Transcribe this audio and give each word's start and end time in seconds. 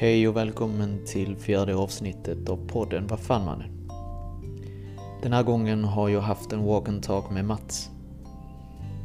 Hej 0.00 0.28
och 0.28 0.36
välkommen 0.36 1.04
till 1.06 1.36
fjärde 1.36 1.76
avsnittet 1.76 2.48
av 2.48 2.68
podden 2.68 3.06
Vad 3.06 3.20
fan 3.20 3.44
mannen? 3.44 3.88
Den 5.22 5.32
här 5.32 5.42
gången 5.42 5.84
har 5.84 6.08
jag 6.08 6.20
haft 6.20 6.52
en 6.52 6.64
walk 6.64 6.88
and 6.88 7.02
talk 7.02 7.30
med 7.30 7.44
Mats. 7.44 7.90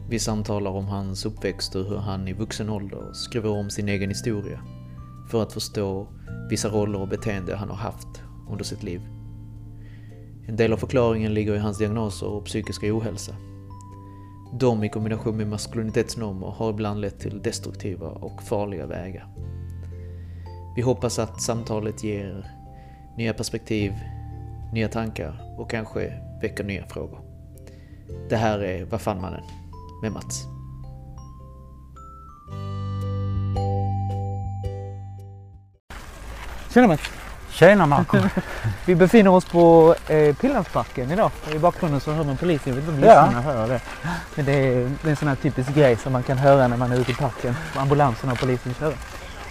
Vi 0.10 0.20
samtalar 0.20 0.72
om 0.72 0.86
hans 0.86 1.26
uppväxt 1.26 1.76
och 1.76 1.86
hur 1.86 1.98
han 1.98 2.28
i 2.28 2.34
vuxen 2.34 2.70
ålder 2.70 3.14
skriver 3.14 3.50
om 3.50 3.70
sin 3.70 3.90
egen 3.90 4.10
historia 4.10 4.60
för 5.32 5.44
att 5.44 5.54
förstå 5.54 6.08
vissa 6.50 6.70
roller 6.70 7.02
och 7.02 7.08
beteende 7.08 7.56
han 7.56 7.70
har 7.70 7.78
haft 7.78 8.22
under 8.50 8.64
sitt 8.64 8.84
liv. 8.84 9.02
En 10.48 10.56
del 10.56 10.74
av 10.74 10.78
förklaringen 10.78 11.34
ligger 11.34 11.56
i 11.56 11.60
hans 11.60 11.78
diagnoser 11.78 12.28
och 12.28 12.46
psykiska 12.46 12.98
ohälsa. 12.98 13.36
De 14.60 14.84
i 14.84 14.90
kombination 14.90 15.38
med 15.38 15.48
maskulinitetsnormer 15.48 16.48
har 16.48 16.70
ibland 16.70 17.02
lett 17.02 17.20
till 17.20 17.42
destruktiva 17.42 18.08
och 18.08 18.44
farliga 18.44 18.86
vägar. 18.86 19.53
Vi 20.76 20.82
hoppas 20.82 21.20
att 21.20 21.42
samtalet 21.42 22.04
ger 22.04 22.52
nya 23.18 23.34
perspektiv, 23.34 23.94
nya 24.74 24.88
tankar 24.88 25.56
och 25.58 25.70
kanske 25.70 26.14
väcker 26.42 26.64
nya 26.64 26.86
frågor. 26.88 27.20
Det 28.30 28.36
här 28.38 28.60
är 28.64 28.86
Vad 28.86 29.02
fan 29.02 29.22
mannen 29.22 29.44
med 30.02 30.12
Mats. 30.12 30.44
Tjena 36.74 36.88
Mats! 36.88 37.02
Tjena 37.52 37.86
Marco! 37.86 38.18
Vi 38.86 38.96
befinner 38.96 39.32
oss 39.32 39.46
på 39.46 39.96
eh, 40.08 40.36
Pildammsbacken 40.36 41.12
idag. 41.12 41.32
I 41.56 41.60
bakgrunden 41.60 42.00
så 42.02 42.12
hör 42.12 42.24
man 42.24 42.38
polisen. 42.38 42.74
Jag 42.74 42.82
vet 42.82 42.90
inte 42.90 43.08
om 43.08 43.10
Ja. 43.10 43.26
lyssnarna 43.26 43.42
hör 43.42 43.68
det. 43.68 43.82
Men 44.36 44.46
det 44.46 44.52
är, 44.52 44.92
det 45.02 45.08
är 45.08 45.10
en 45.10 45.16
sån 45.16 45.28
här 45.28 45.36
typisk 45.36 45.76
grej 45.76 45.96
som 45.96 46.14
man 46.14 46.24
kan 46.24 46.38
höra 46.38 46.68
när 46.68 46.78
man 46.78 46.92
är 46.92 47.00
ute 47.00 47.12
i 47.12 47.16
parken. 47.16 47.56
Ambulansen 47.76 48.32
och 48.32 48.40
polisen 48.40 48.74
kör. 48.74 48.94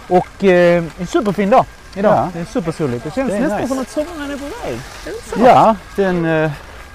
Och 0.07 0.43
eh, 0.43 0.83
en 0.99 1.07
superfin 1.07 1.49
dag 1.49 1.65
idag. 1.95 2.13
Ja. 2.15 2.29
Det 2.33 2.39
är 2.39 2.45
supersoligt. 2.45 3.03
Det 3.03 3.15
känns 3.15 3.29
Det 3.31 3.37
är 3.37 3.41
nästan 3.41 3.57
nice. 3.61 3.67
som 3.73 3.79
att 3.81 3.89
sommaren 3.89 4.31
är 4.31 4.37
på 4.37 4.43
väg. 4.45 4.79
Är 5.07 5.39
det? 5.43 5.49
Ja, 5.49 5.75
den, 5.95 6.25
eh, 6.25 6.51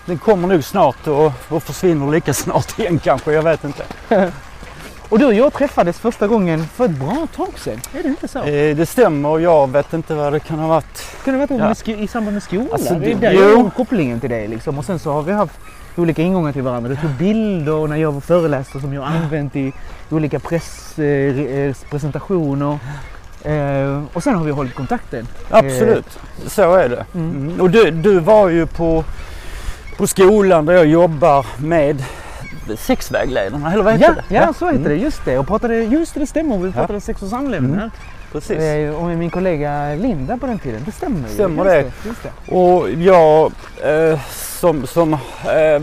den 0.06 0.18
kommer 0.18 0.48
nog 0.48 0.64
snart 0.64 1.06
och, 1.06 1.32
och 1.48 1.62
försvinner 1.62 2.10
lika 2.12 2.34
snart 2.44 2.78
igen 2.78 2.98
kanske. 2.98 3.32
Jag 3.32 3.42
vet 3.42 3.64
inte. 3.64 3.82
Och 5.10 5.18
du 5.18 5.24
och 5.26 5.34
jag 5.34 5.52
träffades 5.52 5.98
första 5.98 6.26
gången 6.26 6.64
för 6.74 6.84
ett 6.84 6.90
bra 6.90 7.26
tag 7.36 7.58
sedan. 7.58 7.80
Är 7.98 8.02
det 8.02 8.08
inte 8.08 8.28
så? 8.28 8.38
Eh, 8.38 8.76
det 8.76 8.86
stämmer. 8.86 9.38
Jag 9.38 9.70
vet 9.70 9.92
inte 9.92 10.14
vad 10.14 10.32
det 10.32 10.40
kan 10.40 10.58
ha 10.58 10.68
varit. 10.68 11.06
Kan 11.24 11.34
det 11.38 11.46
vara 11.46 11.60
Ja. 11.60 11.66
med 11.68 11.76
sko- 11.78 11.90
i 11.90 12.08
samband 12.08 12.34
med 12.34 12.42
skolan? 12.42 12.68
Alltså, 12.72 12.94
det 12.94 13.10
är 13.10 13.14
det- 13.14 13.20
där 13.20 13.32
jo. 13.32 13.40
jag 13.42 13.62
har 13.62 13.70
kopplingen 13.70 14.20
till 14.20 14.30
dig 14.30 14.48
liksom. 14.48 14.78
Och 14.78 14.84
sen 14.84 14.98
så 14.98 15.12
har 15.12 15.22
vi 15.22 15.32
haft 15.32 15.52
olika 15.98 16.22
ingångar 16.22 16.52
till 16.52 16.62
varandra. 16.62 16.90
Du 16.90 16.96
tog 16.96 17.10
bilder 17.10 17.86
när 17.86 17.96
jag 17.96 18.12
var 18.12 18.20
föreläste 18.20 18.80
som 18.80 18.94
jag 18.94 19.04
använt 19.04 19.56
i 19.56 19.72
olika 20.10 20.38
press, 20.40 20.98
eh, 20.98 21.38
eh. 21.38 21.74
Eh, 23.42 24.02
och 24.12 24.22
sen 24.22 24.34
har 24.34 24.44
vi 24.44 24.50
hållit 24.50 24.74
kontakten. 24.74 25.26
Absolut, 25.50 26.18
så 26.46 26.74
är 26.74 26.88
det. 26.88 27.04
Mm. 27.14 27.30
Mm. 27.30 27.60
Och 27.60 27.70
du, 27.70 27.90
du 27.90 28.18
var 28.20 28.48
ju 28.48 28.66
på, 28.66 29.04
på 29.98 30.06
skolan 30.06 30.66
där 30.66 30.74
jag 30.74 30.86
jobbar 30.86 31.46
med 31.58 32.04
sexvägledarna, 32.78 33.72
eller 33.72 33.84
vad 33.84 33.92
heter 33.92 34.06
Ja, 34.16 34.22
det? 34.28 34.34
ja, 34.34 34.52
så 34.52 34.66
heter 34.66 34.78
Mm. 34.78 34.88
det. 34.88 35.04
Just 35.04 35.24
det. 35.24 35.38
Och 35.38 35.46
pratade, 35.46 35.76
just 35.76 36.14
det, 36.14 36.20
det 36.20 36.26
stämmer. 36.26 36.58
Vi 36.58 36.72
pratade 36.72 37.00
sex 37.00 37.22
och 37.22 37.28
samlevnad. 37.28 37.72
Mm. 37.78 37.90
Precis. 38.32 38.58
Eh, 38.58 38.94
och 38.94 39.04
min 39.04 39.30
kollega 39.30 39.94
Linda 39.94 40.36
på 40.36 40.46
den 40.46 40.58
tiden. 40.58 40.82
Det 40.86 40.92
stämmer 40.92 41.28
ju. 41.28 41.34
Stämmer 41.34 41.64
just 41.76 41.94
det. 42.02 42.08
Just 42.08 42.22
det. 42.22 42.54
Och 42.54 42.90
jag 42.90 43.52
eh, 43.84 44.20
som, 44.60 44.86
som 44.86 45.12
eh, 45.44 45.82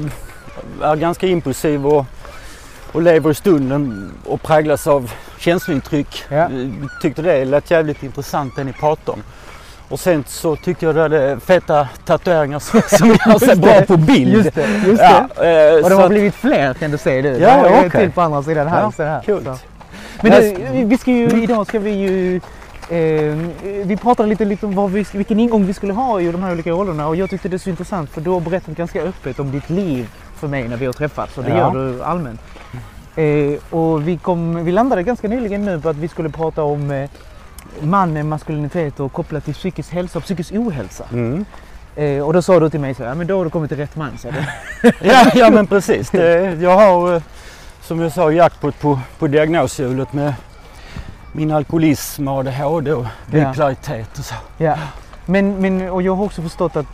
är 0.81 0.95
ganska 0.95 1.27
impulsiv 1.27 1.87
och, 1.87 2.05
och 2.91 3.01
lever 3.01 3.31
i 3.31 3.33
stunden 3.33 4.11
och 4.25 4.41
präglas 4.41 4.87
av 4.87 5.11
känslointryck. 5.39 6.23
Ja. 6.29 6.49
Tyckte 7.01 7.21
det 7.21 7.45
lät 7.45 7.71
jävligt 7.71 8.03
intressant 8.03 8.55
det 8.55 8.63
ni 8.63 8.73
pratade 8.73 9.11
om. 9.11 9.23
Och 9.89 9.99
sen 9.99 10.23
så 10.27 10.55
tyckte 10.55 10.85
jag 10.85 10.95
du 10.95 11.01
hade 11.01 11.39
feta 11.39 11.87
tatueringar 12.05 12.59
som, 12.59 12.81
som 12.87 13.07
gör 13.07 13.39
sig 13.39 13.55
bra 13.55 13.81
på 13.81 13.97
bild. 13.97 14.33
Just 14.33 14.55
det. 14.55 14.67
Just 14.85 15.01
Ja, 15.01 15.27
det. 15.35 15.69
eh, 15.77 15.83
Och 15.83 15.89
de 15.89 15.95
har 15.95 16.03
att- 16.03 16.09
blivit 16.09 16.35
fler 16.35 16.73
kan 16.73 16.91
du 16.91 16.97
säga 16.97 17.21
du. 17.21 17.29
Ja, 17.29 17.37
Det 17.39 17.51
har 17.51 17.65
jag 17.69 17.85
okej. 17.85 18.01
till 18.01 18.11
på 18.11 18.21
andra 18.21 18.43
sidan 18.43 18.67
halsen 18.67 19.07
här. 19.07 19.21
Coolt. 19.25 19.47
Men 20.21 20.31
du, 20.31 20.83
vi 20.85 20.97
ska 20.97 21.11
ju, 21.11 21.43
idag 21.43 21.67
ska 21.67 21.79
vi 21.79 21.91
ju 21.91 22.35
eh, 22.89 23.35
vi 23.85 23.97
pratade 24.01 24.29
lite, 24.29 24.45
lite 24.45 24.65
om 24.65 24.75
vad 24.75 24.91
vi, 24.91 25.05
vilken 25.11 25.39
ingång 25.39 25.65
vi 25.65 25.73
skulle 25.73 25.93
ha 25.93 26.21
i 26.21 26.31
de 26.31 26.43
här 26.43 26.51
olika 26.51 26.71
rollerna 26.71 27.07
och 27.07 27.15
jag 27.15 27.29
tyckte 27.29 27.49
det 27.49 27.55
är 27.55 27.57
så 27.57 27.69
intressant 27.69 28.09
för 28.09 28.21
du 28.21 28.29
har 28.29 28.39
berättat 28.39 28.75
ganska 28.77 29.01
öppet 29.01 29.39
om 29.39 29.51
ditt 29.51 29.69
liv 29.69 30.09
för 30.35 30.47
mig 30.47 30.67
när 30.67 30.77
vi 30.77 30.85
har 30.85 30.93
träffats 30.93 31.37
och 31.37 31.43
det 31.43 31.49
Ja. 31.49 31.57
gör 31.57 31.73
du 31.93 32.03
allmänt. 32.03 32.41
Eh, 33.15 33.53
och 33.79 34.07
vi, 34.07 34.17
kom, 34.17 34.65
vi 34.65 34.71
landade 34.71 35.03
ganska 35.03 35.27
nyligen 35.27 35.65
nu 35.65 35.81
på 35.81 35.89
att 35.89 35.95
vi 35.95 36.07
skulle 36.07 36.29
prata 36.29 36.63
om 36.63 36.91
eh, 36.91 37.09
mannen, 37.81 38.29
maskulinitet 38.29 38.99
och 38.99 39.13
kopplat 39.13 39.45
till 39.45 39.53
psykisk 39.53 39.93
hälsa 39.93 40.19
och 40.19 40.23
psykisk 40.23 40.53
ohälsa. 40.53 41.05
Mm. 41.13 41.45
Eh, 41.95 42.19
och 42.27 42.33
då 42.33 42.41
sa 42.41 42.59
du 42.59 42.69
till 42.69 42.79
mig 42.79 42.93
så 42.93 43.03
här, 43.03 43.09
ja 43.09 43.15
men 43.15 43.27
då 43.27 43.37
har 43.37 43.43
du 43.43 43.49
kommit 43.49 43.69
till 43.69 43.77
rätt 43.77 43.95
man. 43.95 44.17
Så. 44.17 44.27
Ja, 45.01 45.31
ja 45.35 45.49
men 45.49 45.67
precis. 45.67 46.09
Det, 46.09 46.57
jag 46.61 46.75
har 46.77 47.15
eh, 47.15 47.21
som 47.85 47.99
jag 47.99 48.11
sa 48.11 48.31
jackpot 48.31 48.79
på, 48.79 48.99
på 49.19 49.27
diagnoshjulet 49.27 50.13
med 50.13 50.33
min 51.31 51.51
alkoholism, 51.51 52.27
ADHD 52.27 52.91
och 52.93 53.05
Ja. 53.31 53.49
bipolaritet 53.51 54.19
och 54.19 54.25
så. 54.25 54.35
Ja. 54.57 54.75
Men, 55.25 55.61
men, 55.61 55.89
och 55.89 56.01
jag 56.01 56.15
har 56.15 56.25
också 56.25 56.41
förstått 56.41 56.75
att 56.75 56.85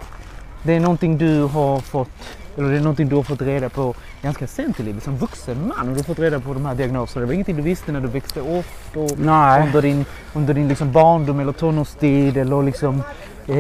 det 0.63 0.74
är 0.75 0.79
någonting 0.79 1.18
du 1.18 1.44
har 1.44 1.79
fått, 1.79 2.09
eller 2.57 2.69
det 2.69 2.75
är 2.78 2.81
någonting 2.81 3.09
du 3.09 3.16
har 3.16 3.24
fått 3.24 3.41
reda 3.41 3.69
på 3.69 3.94
ganska 4.22 4.47
sent 4.47 4.79
i 4.79 4.84
livet 4.84 5.03
som 5.03 5.18
vuxen 5.18 5.68
man. 5.78 5.79
Och 5.88 5.94
du 5.94 6.00
har 6.00 6.03
fått 6.03 6.19
reda 6.19 6.40
på 6.40 6.53
de 6.53 6.66
här 6.66 6.75
diagnoserna. 6.75 7.22
Det 7.22 7.25
var 7.28 7.34
ingenting 7.34 7.56
du 7.56 7.62
visste 7.62 7.91
när 7.91 8.00
du 8.02 8.08
växte 8.08 8.40
upp 8.40 8.97
och 8.97 9.12
Nej. 9.19 9.62
under 9.66 9.81
din, 9.81 10.06
under 10.34 10.53
din 10.53 10.68
liksom 10.68 10.91
barndom 10.91 11.40
eller 11.40 11.52
tonårstid 11.52 12.38
eller 12.38 12.63
liksom 12.63 13.03
eh, 13.47 13.53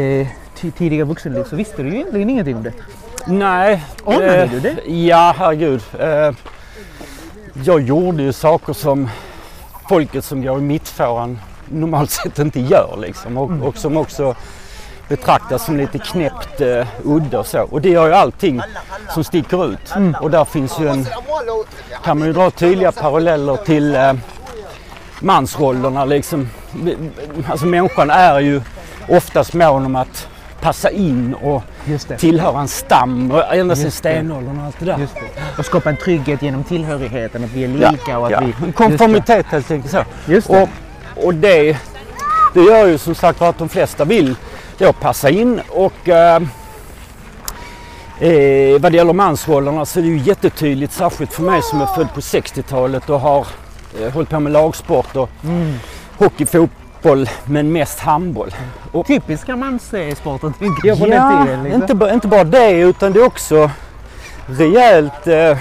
ti- 0.57 0.71
tidiga 0.77 1.05
vuxenliv 1.05 1.43
så 1.43 1.55
visste 1.55 1.83
du 1.83 1.89
ju 1.89 1.95
egentligen 1.95 2.29
ingenting 2.29 2.55
om 2.55 2.63
det. 2.63 2.73
Nej. 3.27 3.83
Anade 4.05 4.43
eh, 4.43 4.51
du 4.51 4.59
det? 4.59 4.75
Ja, 4.91 5.35
herregud. 5.37 5.81
Eh, 5.99 6.31
jag 7.53 7.81
gjorde 7.81 8.23
ju 8.23 8.33
saker 8.33 8.73
som 8.73 9.09
folket 9.89 10.25
som 10.25 10.41
går 10.41 10.57
i 10.57 10.61
mittfåran 10.61 11.39
normalt 11.65 12.11
sett 12.11 12.39
inte 12.39 12.59
gör 12.59 12.97
liksom. 13.01 13.37
Och, 13.37 13.67
och 13.67 13.77
som 13.77 13.97
också 13.97 14.35
betraktas 15.07 15.65
som 15.65 15.77
lite 15.77 15.99
knäppt 15.99 16.61
uh, 16.61 16.85
udda 17.03 17.39
och 17.39 17.47
så. 17.47 17.61
Och 17.61 17.81
det 17.81 17.89
gör 17.89 18.07
ju 18.07 18.13
allting 18.13 18.61
som 19.13 19.23
sticker 19.23 19.65
ut. 19.65 19.95
Mm. 19.95 20.15
Och 20.21 20.31
där 20.31 20.45
finns 20.45 20.79
ju 20.79 20.87
en, 20.87 21.07
kan 22.03 22.19
man 22.19 22.27
ju 22.27 22.33
dra 22.33 22.51
tydliga 22.51 22.91
paralleller 22.91 23.55
till 23.55 23.95
uh, 23.95 24.13
mansrollerna 25.19 26.05
liksom. 26.05 26.49
Alltså 27.49 27.65
människan 27.65 28.09
är 28.09 28.39
ju 28.39 28.61
oftast 29.07 29.53
mån 29.53 29.85
om 29.85 29.95
att 29.95 30.27
passa 30.61 30.89
in 30.89 31.33
och 31.33 31.63
tillhöra 32.17 32.61
en 32.61 32.67
stam 32.67 33.31
och 33.31 33.55
ända 33.55 33.75
sedan 33.75 33.91
stenåldern 33.91 34.59
och 34.59 34.65
allt 34.65 34.79
det 34.79 34.85
där. 34.85 34.97
Just 34.97 35.15
det. 35.15 35.21
Och 35.57 35.65
skapa 35.65 35.89
en 35.89 35.97
trygghet 35.97 36.41
genom 36.41 36.63
tillhörigheten, 36.63 37.43
att 37.43 37.51
vi 37.51 37.63
är 37.63 37.67
lika 37.67 38.17
och 38.17 38.25
att 38.25 38.31
ja. 38.31 38.39
vi... 38.39 38.65
En 38.65 38.73
konformitet 38.73 39.45
helt 39.45 39.71
enkelt 39.71 39.91
så. 39.91 40.03
Just 40.31 40.47
det. 40.47 40.61
Och, 41.15 41.25
och 41.25 41.33
det, 41.33 41.77
det 42.53 42.61
gör 42.61 42.87
ju 42.87 42.97
som 42.97 43.15
sagt 43.15 43.41
att 43.41 43.57
de 43.57 43.69
flesta 43.69 44.05
vill 44.05 44.35
då 44.77 44.93
passa 44.93 45.29
in 45.29 45.61
och 45.69 46.09
eh, 46.09 46.41
eh, 48.19 48.79
vad 48.81 48.91
det 48.91 48.95
gäller 48.95 49.13
mansrollerna 49.13 49.85
så 49.85 49.99
är 49.99 50.03
det 50.03 50.09
ju 50.09 50.17
jättetydligt 50.17 50.93
särskilt 50.93 51.33
för 51.33 51.43
mig 51.43 51.61
som 51.61 51.81
är 51.81 51.85
född 51.85 52.13
på 52.13 52.19
60-talet 52.19 53.09
och 53.09 53.19
har 53.19 53.47
eh, 54.01 54.13
hållit 54.13 54.29
på 54.29 54.39
med 54.39 54.51
lagsport 54.51 55.15
och 55.15 55.29
Mm. 55.43 55.73
hockey, 56.17 56.45
fotboll 56.45 56.80
men 57.45 57.71
mest 57.71 57.99
handboll. 57.99 58.55
Och, 58.91 59.07
Typiska 59.07 59.55
manssporten 59.55 60.53
tänker 60.53 60.87
jag 60.87 60.99
på 60.99 61.07
ja, 61.07 61.15
den 61.15 61.45
tiden. 61.45 61.63
Liksom. 61.63 61.81
inte, 61.81 61.95
ba, 61.95 62.11
inte 62.11 62.27
bara 62.27 62.43
det 62.43 62.71
utan 62.71 63.13
det 63.13 63.19
är 63.19 63.25
också 63.25 63.71
rejält 64.47 65.27
eh, 65.27 65.57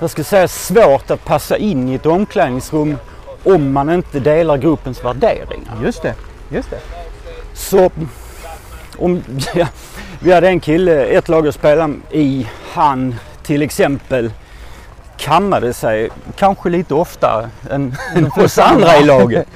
jag 0.00 0.10
ska 0.10 0.24
säga 0.24 0.48
svårt 0.48 1.10
att 1.10 1.24
passa 1.24 1.56
in 1.56 1.88
i 1.88 1.94
ett 1.94 2.06
omklädningsrum 2.06 2.96
om 3.44 3.72
man 3.72 3.90
inte 3.90 4.20
delar 4.20 4.56
gruppens 4.56 5.04
värderingar. 5.04 5.78
Just 5.82 6.02
det. 6.02 6.14
Just 6.48 6.70
det. 6.70 6.78
Så 7.54 7.90
om, 8.98 9.22
ja, 9.54 9.66
vi 10.20 10.32
hade 10.32 10.48
en 10.48 10.60
kille, 10.60 11.04
ett 11.04 11.28
lag 11.28 11.46
jag 11.46 11.54
spelade 11.54 11.94
i, 12.10 12.48
han 12.72 13.14
till 13.42 13.62
exempel 13.62 14.32
kammade 15.16 15.72
sig 15.72 16.10
kanske 16.36 16.68
lite 16.68 16.94
oftare 16.94 17.50
än, 17.70 17.94
än 18.14 18.30
oss 18.44 18.58
andra 18.58 18.96
i 18.96 19.04
laget. 19.04 19.48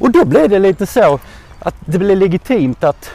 Och 0.00 0.10
då 0.10 0.24
blev 0.24 0.48
det 0.48 0.58
lite 0.58 0.86
så 0.86 1.18
att 1.58 1.74
det 1.80 1.98
blev 1.98 2.16
legitimt 2.16 2.84
att, 2.84 3.10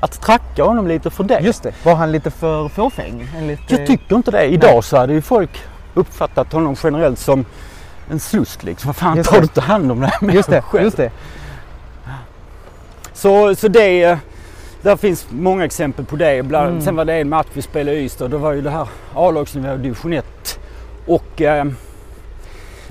att 0.00 0.20
tracka 0.20 0.64
honom 0.64 0.86
lite 0.88 1.10
för 1.10 1.24
det. 1.24 1.40
Just 1.40 1.62
det. 1.62 1.72
Var 1.84 1.94
han 1.94 2.12
lite 2.12 2.30
för 2.30 2.68
fåfäng? 2.68 3.28
Enligt, 3.36 3.60
Jag 3.70 3.86
tycker 3.86 4.16
inte 4.16 4.30
det. 4.30 4.44
Idag 4.44 4.84
så 4.84 4.96
hade 4.96 5.12
ju 5.12 5.22
folk 5.22 5.62
uppfattat 5.94 6.52
honom 6.52 6.76
generellt 6.82 7.18
som 7.18 7.44
en 8.10 8.20
slusk 8.20 8.62
liksom. 8.62 8.88
Vad 8.88 8.96
fan 8.96 9.16
Just 9.16 9.28
tar 9.30 9.36
det. 9.36 9.40
du 9.40 9.44
inte 9.44 9.60
hand 9.60 9.92
om 9.92 10.00
det 10.00 10.06
här 10.06 10.26
med 10.26 10.34
Just 10.34 10.50
det, 10.50 10.62
själv? 10.62 10.84
just 10.84 10.96
det. 10.96 11.10
Så, 13.12 13.54
så 13.54 13.68
det, 13.68 14.18
där 14.82 14.96
finns 14.96 15.26
många 15.30 15.64
exempel 15.64 16.04
på 16.04 16.16
det. 16.16 16.42
Bland, 16.42 16.68
Mm. 16.70 16.82
Sen 16.82 16.96
var 16.96 17.04
det 17.04 17.14
en 17.14 17.28
match 17.28 17.46
vi 17.52 17.62
spelade 17.62 17.96
i 17.96 18.04
Ystad. 18.04 18.28
Då 18.28 18.38
var 18.38 18.52
ju 18.52 18.60
det 18.60 18.70
här 18.70 18.88
A-lagsnivå 19.14 19.76
division 19.76 20.12
1. 20.12 20.58
Och 21.06 21.42
eh, 21.42 21.64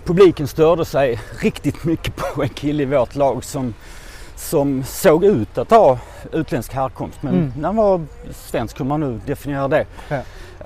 publiken 0.05 0.47
störde 0.47 0.85
sig 0.85 1.19
riktigt 1.41 1.83
mycket 1.83 2.15
på 2.15 2.43
en 2.43 2.49
kille 2.49 2.83
i 2.83 2.85
vårt 2.85 3.15
lag 3.15 3.43
som, 3.43 3.73
som 4.35 4.83
såg 4.83 5.25
ut 5.25 5.57
att 5.57 5.69
ha 5.71 5.97
utländsk 6.31 6.73
härkomst. 6.73 7.23
Men 7.23 7.33
Mm. 7.33 7.63
han 7.63 7.75
var 7.75 8.01
svensk 8.33 8.79
hur 8.79 8.85
man 8.85 8.99
nu 8.99 9.19
definierar 9.25 9.67
det. 9.69 9.85
Ja. 10.09 10.21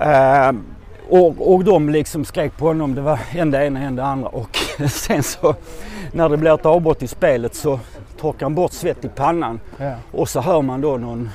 Eh, 0.06 0.52
och, 1.10 1.54
och 1.54 1.64
de 1.64 1.88
liksom 1.88 2.24
skrek 2.24 2.56
på 2.56 2.66
honom. 2.66 2.94
Det 2.94 3.00
var 3.00 3.18
en 3.30 3.50
det 3.50 3.66
ena 3.66 3.80
en 3.80 3.96
det 3.96 4.04
andra. 4.04 4.28
Och 4.28 4.58
sen 4.90 5.22
så 5.22 5.54
när 6.12 6.28
det 6.28 6.36
blir 6.36 6.54
ett 6.54 6.66
avbrott 6.66 7.02
i 7.02 7.08
spelet 7.08 7.54
så 7.54 7.80
torkar 8.20 8.46
han 8.46 8.54
bort 8.54 8.72
svett 8.72 9.04
i 9.04 9.08
pannan. 9.08 9.60
Ja. 9.76 9.92
Och 10.12 10.28
så 10.28 10.40
hör 10.40 10.62
man 10.62 10.80
då 10.80 10.96
någon 10.96 11.30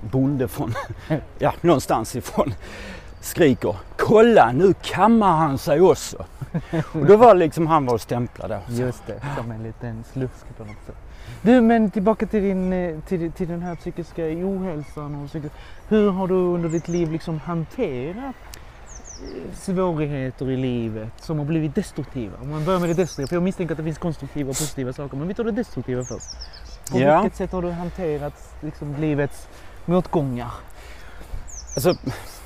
bonde 0.00 0.48
från, 0.48 0.74
ja 1.38 1.52
någonstans 1.60 2.16
ifrån 2.16 2.54
skriker 3.20 3.76
Kolla 3.96 4.52
nu 4.52 4.74
kammar 4.82 5.36
han 5.36 5.58
sig 5.58 5.80
också. 5.80 6.24
Och 6.92 7.06
då 7.06 7.16
var 7.16 7.34
liksom 7.34 7.66
han 7.66 7.86
var 7.86 7.94
och 7.94 8.00
stämplade. 8.00 8.60
Just 8.68 9.06
det, 9.06 9.22
som 9.36 9.50
en 9.50 9.62
liten 9.62 10.04
slusk 10.12 10.56
på 10.56 10.64
något 10.64 10.86
sätt. 10.86 10.96
Du, 11.42 11.60
men 11.60 11.90
tillbaka 11.90 12.26
till, 12.26 12.42
din, 12.42 12.72
eh, 12.72 13.00
till, 13.00 13.32
till 13.32 13.48
den 13.48 13.62
här 13.62 13.74
psykiska 13.74 14.22
ohälsan. 14.24 15.14
Och 15.14 15.28
psykisk... 15.28 15.54
Hur 15.88 16.10
har 16.10 16.28
du 16.28 16.34
under 16.34 16.68
ditt 16.68 16.88
liv 16.88 17.12
liksom 17.12 17.40
hanterat 17.40 18.34
eh, 18.54 19.54
svårigheter 19.54 20.50
i 20.50 20.56
livet 20.56 21.12
som 21.20 21.38
har 21.38 21.44
blivit 21.44 21.74
destruktiva? 21.74 22.36
Om 22.42 22.50
man 22.50 22.64
börjar 22.64 22.80
med 22.80 22.88
det 22.88 22.94
destruktiva, 22.94 23.26
för 23.28 23.36
jag 23.36 23.42
misstänker 23.42 23.74
att 23.74 23.78
det 23.78 23.84
finns 23.84 23.98
konstruktiva 23.98 24.50
och 24.50 24.56
positiva 24.56 24.92
saker. 24.92 25.16
Men 25.16 25.28
vi 25.28 25.34
tar 25.34 25.44
det 25.44 25.52
destruktiva 25.52 26.04
först. 26.04 26.26
På 26.92 26.98
Ja. 27.00 27.20
vilket 27.22 27.36
sätt 27.38 27.52
har 27.52 27.62
du 27.62 27.70
hanterat 27.70 28.54
liksom, 28.60 28.94
livets 29.00 29.48
motgångar? 29.84 30.50
Alltså, 31.76 31.94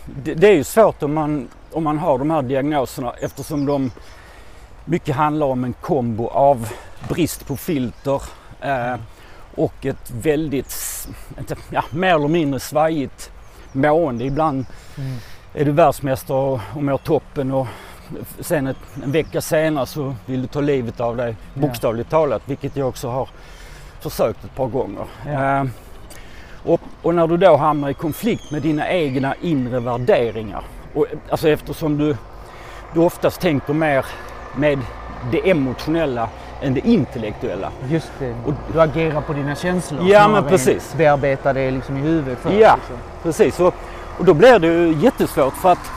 det, 0.04 0.34
det 0.34 0.48
är 0.48 0.52
ju 0.54 0.64
svårt 0.64 1.02
om 1.02 1.14
man, 1.14 1.48
om 1.72 1.84
man 1.84 1.98
har 1.98 2.18
de 2.18 2.30
här 2.30 2.42
diagnoserna 2.42 3.12
eftersom 3.20 3.66
de 3.66 3.90
mycket 4.84 5.16
handlar 5.16 5.46
om 5.46 5.64
en 5.64 5.72
kombo 5.72 6.28
av 6.28 6.68
brist 7.08 7.46
på 7.46 7.56
filter 7.56 8.22
eh, 8.60 8.94
och 9.54 9.86
ett 9.86 10.10
väldigt, 10.10 10.76
inte- 11.38 11.56
ja, 11.70 11.84
mer 11.90 12.14
eller 12.14 12.28
mindre 12.28 12.60
svajigt 12.60 13.30
mående. 13.72 14.24
Ibland 14.24 14.66
Mm. 14.98 15.16
är 15.54 15.64
du 15.64 15.70
världsmästare 15.72 16.38
och, 16.38 16.60
och 16.74 16.82
mår 16.82 16.98
toppen 16.98 17.52
och 17.52 17.66
sen 18.40 18.66
ett, 18.66 18.76
en 19.04 19.12
vecka 19.12 19.40
senare 19.40 19.86
så 19.86 20.14
vill 20.26 20.42
du 20.42 20.48
ta 20.48 20.60
livet 20.60 21.00
av 21.00 21.16
dig 21.16 21.36
bokstavligt 21.54 22.10
talat, 22.10 22.42
vilket 22.46 22.76
jag 22.76 22.88
också 22.88 23.08
har 23.08 23.28
försökt 24.00 24.44
ett 24.44 24.54
par 24.56 24.66
gånger. 24.66 25.04
Ja. 25.26 25.60
Eh, 25.60 25.64
och, 26.64 26.80
och 27.02 27.14
när 27.14 27.26
du 27.26 27.36
då 27.36 27.56
hamnar 27.56 27.88
i 27.88 27.94
konflikt 27.94 28.50
med 28.50 28.62
dina 28.62 28.88
egna 28.88 29.34
inre 29.40 29.80
värderingar, 29.80 30.62
och, 30.94 31.06
alltså 31.30 31.48
eftersom 31.48 31.98
du, 31.98 32.16
du 32.94 33.00
oftast 33.00 33.40
tänker 33.40 33.72
mer 33.72 34.06
med 34.56 34.78
det 35.30 35.50
emotionella 35.50 36.28
än 36.62 36.74
det 36.74 36.88
intellektuella. 36.88 37.70
Just 37.88 38.12
det, 38.18 38.34
Och- 38.46 38.54
du 38.72 38.80
agerar 38.80 39.20
på 39.20 39.32
dina 39.32 39.54
känslor. 39.54 40.08
Ja, 40.08 40.28
men 40.28 40.44
precis. 40.44 40.94
Bearbeta 40.96 41.52
det 41.52 41.70
liksom 41.70 41.96
i 41.96 42.00
huvudet 42.00 42.38
först. 42.42 42.54
Ja. 42.58 42.76
Liksom. 42.76 42.96
Precis, 43.22 43.60
och, 43.60 43.74
och 44.18 44.24
då 44.24 44.34
blir 44.34 44.58
det 44.58 44.66
ju 44.66 44.96
jättesvårt 45.00 45.54
för 45.54 45.72
att 45.72 45.90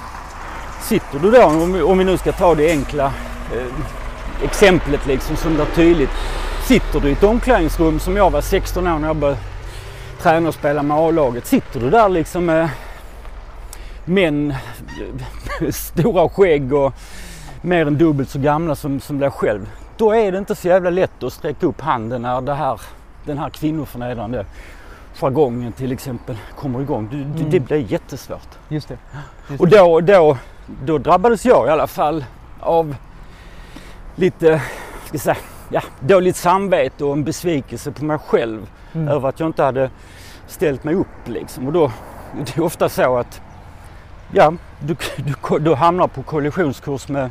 sitter 0.81 1.19
du 1.19 1.31
då, 1.31 1.43
om 1.43 1.73
vi, 1.73 1.81
om 1.81 1.97
vi 1.97 2.03
nu 2.03 2.17
ska 2.17 2.31
ta 2.31 2.55
det 2.55 2.71
enkla 2.71 3.05
eh, 3.05 4.43
exemplet 4.43 5.05
liksom 5.07 5.35
som 5.35 5.53
blir 5.55 5.65
tydligt. 5.65 6.09
Sitter 6.67 6.99
du 6.99 7.09
i 7.09 7.11
ett 7.11 7.23
omklädningsrum 7.23 7.99
som 7.99 8.17
jag 8.17 8.31
var 8.31 8.41
16 8.41 8.87
år 8.87 8.99
när 8.99 9.07
jag 9.07 9.15
började 9.15 9.39
träna 10.25 10.47
och 10.47 10.53
spela 10.53 10.83
med 10.83 10.97
A-laget. 10.97 11.45
Sitter 11.45 11.79
du 11.79 11.89
där 11.89 12.09
liksom 12.09 12.45
med 12.45 12.69
män, 14.05 14.53
stora 15.71 16.29
skägg 16.29 16.73
och 16.73 16.93
mer 17.61 17.85
än 17.85 17.97
dubbelt 17.97 18.29
så 18.29 18.39
gamla 18.39 18.75
som, 18.75 18.99
som 18.99 19.19
dig 19.19 19.31
själv. 19.31 19.69
Då 19.97 20.15
är 20.15 20.31
det 20.31 20.37
inte 20.37 20.55
så 20.55 20.67
jävla 20.67 20.89
lätt 20.89 21.23
att 21.23 21.33
sträcka 21.33 21.65
upp 21.65 21.81
handen 21.81 22.21
när 22.21 22.41
det 22.41 22.53
här, 22.53 22.81
den 23.25 23.37
här 23.37 23.49
kvinnoförnedrande 23.49 24.45
jargongen 25.15 25.71
till 25.71 25.91
exempel 25.91 26.37
kommer 26.55 26.81
igång. 26.81 27.07
Du, 27.11 27.21
Mm. 27.21 27.49
Det 27.49 27.59
blir 27.59 27.91
jättesvårt. 27.91 28.49
Just 28.69 28.87
det. 28.87 28.97
Just 29.49 29.61
Och 29.61 29.67
då, 29.67 29.99
då, 29.99 30.37
då 30.85 30.97
drabbades 30.97 31.45
jag 31.45 31.67
i 31.67 31.69
alla 31.69 31.87
fall 31.87 32.25
av 32.59 32.95
lite, 34.15 34.61
ska 35.05 35.13
jag 35.13 35.21
säga, 35.21 35.37
ja, 35.69 35.81
dåligt 35.99 36.35
samvete 36.35 37.05
och 37.05 37.13
en 37.13 37.23
besvikelse 37.23 37.91
på 37.91 38.05
mig 38.05 38.17
själv 38.17 38.67
Mm. 38.95 39.07
över 39.07 39.29
att 39.29 39.39
jag 39.39 39.49
inte 39.49 39.63
hade 39.63 39.89
ställt 40.47 40.83
mig 40.83 40.95
upp 40.95 41.07
liksom. 41.27 41.67
Och 41.67 41.73
då, 41.73 41.91
det 42.45 42.57
är 42.57 42.63
ofta 42.63 42.89
så 42.89 43.17
att 43.17 43.41
ja, 44.31 44.53
du, 44.79 44.95
du, 45.17 45.59
du 45.59 45.73
hamnar 45.75 46.07
på 46.07 46.23
kollisionskurs 46.23 47.07
med, 47.09 47.29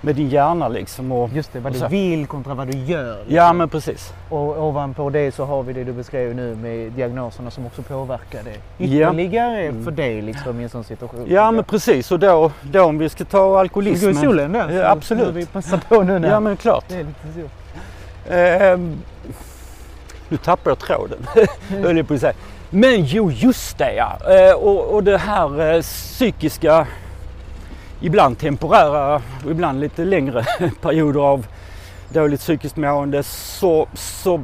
med 0.00 0.16
din 0.16 0.28
hjärna 0.28 0.68
liksom. 0.68 1.12
Och, 1.12 1.30
Just 1.32 1.52
det, 1.52 1.60
vad 1.60 1.72
du 1.72 1.78
så- 1.78 1.88
vill 1.88 2.26
kontra 2.26 2.54
vad 2.54 2.66
du 2.66 2.78
gör. 2.78 3.16
liksom. 3.18 3.34
Ja 3.36 3.52
men 3.52 3.68
precis. 3.68 4.12
Och 4.30 4.62
ovanpå 4.64 5.10
det 5.10 5.34
så 5.34 5.44
har 5.44 5.62
vi 5.62 5.72
det 5.72 5.84
du 5.84 5.92
beskrev 5.92 6.34
nu 6.34 6.54
med 6.54 6.92
diagnoserna 6.92 7.50
som 7.50 7.66
också 7.66 7.82
påverkar 7.82 8.42
det 8.44 8.84
Ja. 8.84 9.08
ytterligare 9.08 9.60
Mm. 9.62 9.84
för 9.84 9.90
dig 9.90 10.22
liksom, 10.22 10.60
i 10.60 10.62
en 10.62 10.68
sån 10.68 10.84
situation. 10.84 11.24
Ja 11.28 11.50
men 11.50 11.64
precis 11.64 12.12
och 12.12 12.18
då, 12.18 12.50
då 12.62 12.82
om 12.84 12.98
vi 12.98 13.08
ska 13.08 13.24
ta 13.24 13.28
Ska 13.30 13.42
vi 13.44 13.48
gå 13.50 13.58
alkoholismen. 13.58 14.10
i 14.10 14.14
solen 14.14 14.52
där? 14.52 14.70
Ja, 14.70 14.82
Så 14.82 14.88
absolut. 14.88 15.24
får 15.24 15.32
Vi 15.32 15.46
passar 15.46 15.78
på 15.88 16.02
nu 16.02 16.18
när 16.18 16.28
Ja 16.30 16.40
men 16.40 16.56
klart. 16.56 16.84
det 16.88 16.94
är 16.94 17.04
lite 17.04 17.48
så. 18.28 18.32
Ehm, 18.34 18.96
nu 20.34 20.38
tappar 20.38 20.70
jag 20.70 20.78
tråden, 20.78 21.26
höll 21.68 21.96
jag 21.96 22.08
på 22.08 22.14
att 22.14 22.20
säga. 22.20 22.32
Men 22.70 23.04
jo, 23.04 23.30
just 23.30 23.78
det 23.78 23.94
ja. 23.94 24.18
Eh, 24.34 24.54
och, 24.54 24.94
och 24.94 25.04
det 25.04 25.18
här 25.18 25.74
eh, 25.74 25.80
psykiska, 25.80 26.86
ibland 28.00 28.38
temporära 28.38 29.22
och 29.44 29.50
ibland 29.50 29.80
lite 29.80 30.04
längre 30.04 30.44
perioder 30.80 31.20
av 31.20 31.46
dåligt 32.08 32.40
psykiskt 32.40 32.76
mående 32.76 33.22
så, 33.22 33.86
så, 33.94 34.42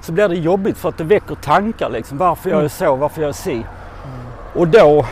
så 0.00 0.12
blir 0.12 0.28
det 0.28 0.34
jobbigt 0.34 0.78
för 0.78 0.88
att 0.88 0.98
det 0.98 1.04
väcker 1.04 1.34
tankar 1.34 1.90
liksom. 1.90 2.18
Varför 2.18 2.50
jag 2.50 2.64
är 2.64 2.68
så, 2.68 2.96
varför 2.96 3.22
jag 3.22 3.28
är 3.28 3.32
si. 3.32 3.62
Och 4.54 4.68
då, 4.68 5.06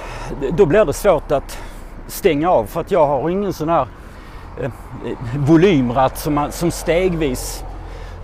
då 0.53 0.67
blir 0.67 0.85
det 0.85 0.93
svårt 0.93 1.33
att 1.33 1.59
stänga 2.07 2.51
av 2.51 2.65
för 2.65 2.81
att 2.81 2.91
jag 2.91 3.07
har 3.07 3.31
ingen 3.31 3.53
sån 3.53 3.69
här 3.69 3.87
eh, 4.63 4.71
volymratt 5.37 6.19
som, 6.19 6.35
man, 6.35 6.53
som 6.53 6.71
stegvis 6.71 7.65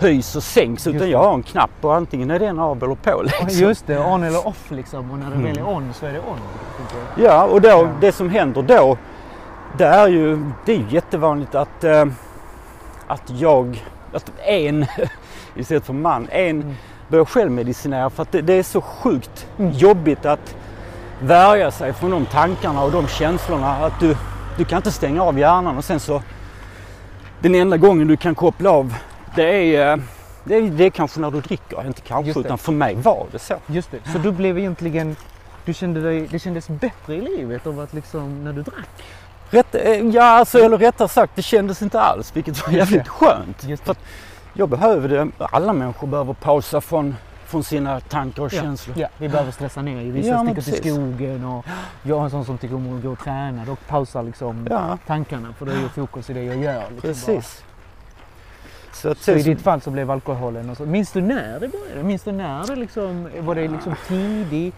höjs 0.00 0.36
och 0.36 0.42
sänks 0.42 0.86
Just 0.86 0.96
utan 0.96 1.10
jag 1.10 1.18
har 1.18 1.34
en 1.34 1.42
knapp 1.42 1.70
och 1.80 1.94
antingen 1.94 2.30
är 2.30 2.38
den 2.38 2.58
av 2.58 2.82
eller 2.84 2.94
på. 2.94 3.22
Liksom. 3.40 3.48
Just 3.60 3.86
det, 3.86 3.98
on 3.98 4.22
eller 4.22 4.46
off 4.46 4.70
liksom. 4.70 5.10
Och 5.10 5.18
när 5.18 5.30
det 5.30 5.42
väl 5.42 5.58
är 5.58 5.68
on 5.68 5.94
så 5.94 6.06
är 6.06 6.12
det 6.12 6.18
on. 6.18 6.38
Ja 7.16 7.44
och 7.44 7.60
då, 7.60 7.68
Ja. 7.68 7.88
det 8.00 8.12
som 8.12 8.30
händer 8.30 8.62
då 8.62 8.96
det 9.78 9.84
är 9.84 10.08
ju, 10.08 10.50
det 10.64 10.72
är 10.74 10.84
jättevanligt 10.90 11.54
att, 11.54 11.84
eh, 11.84 12.04
att 13.06 13.22
jag, 13.26 13.84
att 14.12 14.30
en 14.46 14.86
istället 15.54 15.84
för 15.86 15.92
man, 15.92 16.28
en 16.30 16.62
Mm. 16.62 16.74
börjar 17.08 17.24
självmedicinera 17.24 18.10
för 18.10 18.22
att 18.22 18.32
det, 18.32 18.40
det 18.42 18.52
är 18.52 18.62
så 18.62 18.80
sjukt 18.80 19.46
Mm. 19.58 19.72
jobbigt 19.72 20.26
att 20.26 20.56
värja 21.20 21.70
sig 21.70 21.92
från 21.92 22.10
de 22.10 22.26
tankarna 22.26 22.82
och 22.82 22.92
de 22.92 23.06
känslorna 23.06 23.76
att 23.76 24.00
du, 24.00 24.16
du 24.58 24.64
kan 24.64 24.76
inte 24.76 24.92
stänga 24.92 25.22
av 25.22 25.38
hjärnan 25.38 25.76
och 25.78 25.84
sen 25.84 26.00
så 26.00 26.22
den 27.40 27.54
enda 27.54 27.76
gången 27.76 28.08
du 28.08 28.16
kan 28.16 28.34
koppla 28.34 28.70
av 28.70 28.94
det 29.36 29.76
är, 29.76 29.92
eh, 29.92 30.02
det 30.44 30.54
är, 30.56 30.62
det 30.62 30.84
är 30.84 30.90
kanske 30.90 31.20
när 31.20 31.30
du 31.30 31.40
dricker, 31.40 31.86
inte 31.86 32.00
kanske 32.00 32.26
Just 32.26 32.36
utan 32.38 32.58
för 32.58 32.72
mig 32.72 32.94
var 32.94 33.26
det 33.32 33.38
så. 33.38 33.54
Just 33.66 33.90
det. 33.90 33.98
Så 34.12 34.18
du 34.18 34.32
blev 34.32 34.58
egentligen... 34.58 35.16
Du 35.64 35.74
kände 35.74 36.00
dig, 36.02 36.28
det 36.30 36.38
kändes 36.38 36.68
bättre 36.68 37.14
i 37.14 37.20
livet 37.20 37.66
av 37.66 37.80
att 37.80 37.92
liksom 37.92 38.44
när 38.44 38.52
du 38.52 38.62
drack? 38.62 38.88
Rätt, 39.50 39.74
eh, 39.74 39.92
ja, 40.08 40.24
alltså, 40.24 40.58
eller 40.58 40.78
rättare 40.78 41.08
sagt, 41.08 41.32
det 41.36 41.42
kändes 41.42 41.82
inte 41.82 42.00
alls, 42.00 42.36
vilket 42.36 42.66
var 42.66 42.72
Just 42.72 42.90
jävligt 42.90 43.08
skönt. 43.08 43.64
Just 43.64 43.84
För 43.84 43.92
att 43.92 43.98
jag 44.54 44.68
behöver 44.68 45.08
det. 45.08 45.28
Alla 45.38 45.72
människor 45.72 46.06
behöver 46.06 46.32
pausa 46.32 46.80
från, 46.80 47.16
från 47.46 47.64
sina 47.64 48.00
tankar 48.00 48.42
och 48.42 48.50
känslor. 48.50 48.96
Ja, 48.98 49.08
vi 49.18 49.28
behöver 49.28 49.52
stressa 49.52 49.82
ner. 49.82 50.12
Vissa 50.12 50.28
Ja, 50.28 50.38
sticker 50.44 50.62
till 50.62 50.72
precis. 50.72 50.92
skogen 50.94 51.44
och 51.44 51.64
jag 52.02 52.18
är 52.20 52.24
en 52.24 52.30
sån 52.30 52.44
som 52.44 52.58
tycker 52.58 52.74
om 52.74 52.96
att 52.96 53.02
gå 53.02 53.10
och 53.10 53.18
träna. 53.18 53.64
Då 53.64 53.76
pausar 53.88 54.22
liksom 54.22 54.66
Ja. 54.70 54.98
tankarna 55.06 55.52
för 55.58 55.66
då 55.66 55.72
är 55.72 55.76
ju 55.76 55.88
fokus 55.88 56.30
i 56.30 56.32
det 56.32 56.42
jag 56.42 56.56
gör. 56.56 56.84
Liksom 57.02 57.34
bara. 57.34 57.42
Så, 58.96 59.08
att, 59.08 59.18
Så 59.18 59.32
i 59.32 59.42
ditt 59.42 59.60
fall 59.60 59.80
så 59.80 59.90
blev 59.90 60.10
alkoholen 60.10 60.70
och 60.70 60.76
så. 60.76 60.86
Minns 60.86 61.12
du 61.12 61.20
när 61.20 61.60
det 61.60 61.68
började? 61.68 62.02
Minns 62.02 62.22
du 62.22 62.32
när 62.32 62.66
det 62.66 62.76
liksom, 62.76 63.28
var 63.40 63.54
det 63.54 63.68
liksom 63.68 63.94
tidig? 64.08 64.72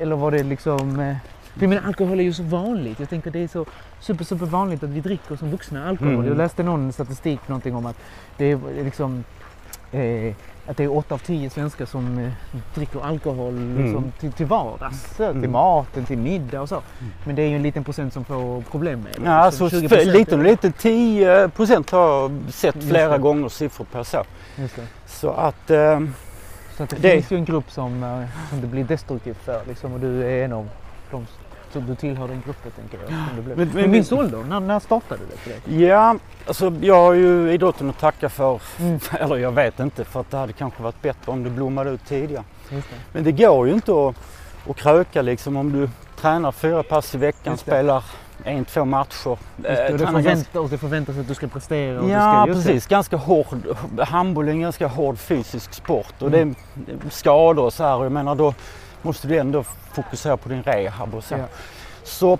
Eller 0.00 0.16
var 0.16 0.30
det 0.30 0.42
liksom... 0.42 1.00
eh, 1.00 1.16
För 1.58 1.66
menar 1.66 1.82
alkohol 1.86 2.20
är 2.20 2.24
ju 2.24 2.32
så 2.32 2.42
vanligt. 2.42 3.00
Jag 3.00 3.08
tänker 3.08 3.30
det 3.30 3.38
är 3.38 3.48
så 3.48 3.66
super, 4.00 4.24
super 4.24 4.46
vanligt 4.46 4.82
att 4.82 4.90
vi 4.90 5.00
dricker 5.00 5.36
som 5.36 5.50
vuxna 5.50 5.88
alkohol. 5.88 6.14
Mm. 6.14 6.26
Jag 6.26 6.36
läste 6.36 6.62
någon 6.62 6.92
statistik 6.92 7.48
någonting 7.48 7.74
om 7.74 7.86
att 7.86 7.96
det 8.36 8.44
är 8.52 8.84
liksom 8.84 9.24
eh, 9.94 10.34
att 10.66 10.76
det 10.76 10.84
är 10.84 10.96
åtta 10.96 11.14
av 11.14 11.18
tio 11.18 11.50
svenskar 11.50 11.86
som 11.86 12.18
eh, 12.18 12.30
dricker 12.74 13.00
alkohol 13.00 13.54
liksom, 13.54 13.96
Mm. 13.96 14.12
till, 14.20 14.32
till 14.32 14.46
vardags. 14.46 15.02
Så, 15.16 15.16
Till 15.16 15.24
Mm. 15.38 15.50
maten, 15.52 16.04
till 16.04 16.18
middag 16.18 16.60
och 16.60 16.68
så. 16.68 16.80
Men 17.24 17.36
det 17.36 17.42
är 17.42 17.48
ju 17.48 17.56
en 17.56 17.62
liten 17.62 17.84
procent 17.84 18.12
som 18.12 18.24
får 18.24 18.62
problem 18.62 19.00
med 19.00 19.12
det. 19.22 19.30
Ja, 19.30 19.46
Liksom 19.46 19.70
för, 19.70 19.76
20% 19.80 20.04
lite 20.12 20.36
och 20.36 20.42
lite. 20.42 20.72
10 20.72 21.48
procent 21.48 21.90
har 21.90 22.08
jag 22.20 22.32
sett 22.48 22.84
flera 22.88 23.18
gånger 23.18 23.48
siffror 23.48 23.86
på 23.92 24.04
så. 24.04 24.24
Så 25.06 25.30
att 25.30 25.70
eh, 25.70 26.00
Så 26.76 26.82
att 26.82 26.90
det, 26.90 26.96
Det- 26.96 27.10
finns 27.12 27.30
ju 27.30 27.36
en 27.36 27.44
grupp 27.44 27.70
som, 27.70 28.02
eh, 28.02 28.24
som 28.50 28.60
det 28.60 28.66
blir 28.66 28.84
destruktivt 28.84 29.38
för 29.44 29.60
liksom, 29.68 29.92
och 29.92 30.00
du 30.00 30.22
är 30.24 30.44
en 30.44 30.52
av 30.52 30.68
de 31.10 31.26
att 31.78 31.86
du 31.86 31.94
tillhör 31.94 32.28
den 32.28 32.42
gruppen 32.46 32.72
tänker 32.72 32.98
jag. 32.98 33.08
som 33.08 33.36
du 33.36 33.42
blev. 33.42 33.56
Men- 33.58 33.68
Men, 33.68 33.82
men 33.82 33.90
minns 33.90 34.12
ålder? 34.12 34.38
När, 34.48 34.60
när 34.60 34.80
startade 34.80 35.20
det 35.30 35.36
för 35.36 35.50
dig? 35.70 35.84
Ja, 35.86 36.16
alltså 36.46 36.72
jag 36.80 36.94
har 36.94 37.12
ju 37.12 37.52
idrotten 37.52 37.90
att 37.90 37.98
tacka 37.98 38.28
för. 38.28 38.60
Mm. 38.80 38.98
Eller 39.20 39.36
jag 39.36 39.52
vet 39.52 39.80
inte 39.80 40.04
för 40.04 40.20
att 40.20 40.30
det 40.30 40.36
hade 40.36 40.52
kanske 40.52 40.82
varit 40.82 41.02
bättre 41.02 41.32
om 41.32 41.44
det 41.44 41.50
blommade 41.50 41.90
ut 41.90 42.06
tidigare. 42.06 42.44
Det. 42.70 42.82
Men 43.12 43.24
det 43.24 43.32
går 43.32 43.66
ju 43.68 43.72
inte 43.74 43.92
att, 43.92 44.14
att 44.70 44.76
kröka 44.76 45.22
liksom 45.22 45.56
om 45.56 45.72
du 45.72 45.88
tränar 46.20 46.52
fyra 46.52 46.82
pass 46.82 47.14
i 47.14 47.18
veckan, 47.18 47.56
spelar 47.56 48.04
en, 48.44 48.64
två 48.64 48.84
matcher. 48.84 49.38
Det, 49.56 49.92
och 49.92 49.98
det, 49.98 50.06
förväntas, 50.06 50.54
och 50.54 50.68
det 50.68 50.78
förväntas 50.78 51.18
att 51.18 51.28
du 51.28 51.34
ska 51.34 51.46
prestera. 51.46 52.00
Och 52.00 52.10
Ja 52.10 52.44
du 52.46 52.52
ska, 52.54 52.62
precis, 52.62 52.86
ganska 52.86 53.16
hård. 53.16 53.58
Handboll 53.98 54.48
är 54.48 54.52
en 54.52 54.60
ganska 54.60 54.86
hård 54.86 55.18
fysisk 55.18 55.74
sport 55.74 56.14
och 56.18 56.28
Mm. 56.28 56.54
det 56.74 56.92
är 56.92 57.10
skador 57.10 57.64
och 57.64 57.72
så 57.72 57.82
här. 57.84 58.02
Jag 58.02 58.12
menar 58.12 58.34
då 58.34 58.54
måste 59.04 59.28
du 59.28 59.36
ändå 59.38 59.64
fokusera 59.92 60.36
på 60.36 60.48
din 60.48 60.62
rehab 60.62 61.14
och 61.14 61.24
så. 61.24 61.34
Ja. 61.34 61.44
Så 62.04 62.38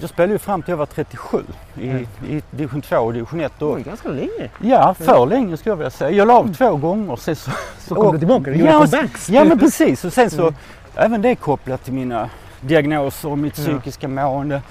jag 0.00 0.10
spelade 0.10 0.32
ju 0.32 0.38
fram 0.38 0.62
till 0.62 0.70
jag 0.72 0.76
var 0.76 0.86
37 0.86 1.38
i, 1.80 1.88
Mm. 1.90 2.06
i 2.28 2.42
division 2.50 2.82
2 2.82 2.96
och 2.96 3.12
division 3.12 3.40
1. 3.40 3.52
Det 3.58 3.64
Och, 3.64 3.78
ju 3.78 3.84
ganska 3.84 4.08
länge. 4.08 4.50
ja, 4.60 4.94
för 4.94 5.26
länge 5.26 5.56
skulle 5.56 5.70
jag 5.70 5.76
vilja 5.76 5.90
säga. 5.90 6.10
Jag 6.10 6.28
la 6.28 6.34
av 6.38 6.54
två 6.54 6.76
gånger. 6.76 7.16
Sen 7.16 7.36
så, 7.36 7.50
Så 7.78 7.94
kom 7.94 8.12
du 8.12 8.18
tillbaka, 8.18 8.50
du 8.50 8.56
ja, 8.56 8.72
comebacks. 8.72 9.28
ja 9.30 9.44
men 9.44 9.58
precis 9.58 10.04
och 10.04 10.12
sen 10.12 10.30
så 10.30 10.42
Mm. 10.42 10.54
även 10.94 11.22
det 11.22 11.34
kopplat 11.36 11.84
till 11.84 11.92
mina 11.92 12.30
diagnoser 12.60 13.28
och 13.28 13.38
mitt 13.38 13.58
Ja. 13.58 13.64
psykiska 13.64 14.08
mående. 14.08 14.62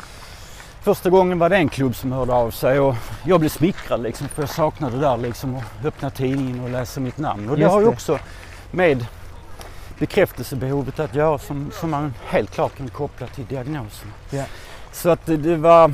Första 0.81 1.09
gången 1.09 1.39
var 1.39 1.49
det 1.49 1.55
en 1.57 1.69
klubb 1.69 1.95
som 1.95 2.11
hörde 2.11 2.33
av 2.33 2.51
sig 2.51 2.79
och 2.79 2.95
jag 3.25 3.39
blev 3.39 3.49
smickrad 3.49 4.01
liksom 4.03 4.27
för 4.27 4.41
jag 4.41 4.49
saknade 4.49 4.95
det 4.95 5.01
där 5.01 5.17
liksom 5.17 5.55
att 5.55 5.85
öppna 5.85 6.09
tidningen 6.09 6.63
och 6.63 6.69
läsa 6.69 6.99
mitt 6.99 7.17
namn. 7.17 7.49
Och 7.49 7.55
det 7.55 7.61
Just 7.61 7.73
har 7.73 7.81
ju 7.81 7.87
också 7.87 8.19
med 8.71 9.05
bekräftelsebehovet 9.99 10.99
att 10.99 11.15
göra 11.15 11.37
som, 11.37 11.71
som 11.71 11.89
man 11.91 12.13
helt 12.25 12.51
klart 12.51 12.77
kan 12.77 12.89
koppla 12.89 13.27
till 13.27 13.45
diagnosen. 13.45 14.07
Ja. 14.29 14.43
Så 14.91 15.09
att 15.09 15.25
det, 15.25 15.55
var 15.55 15.93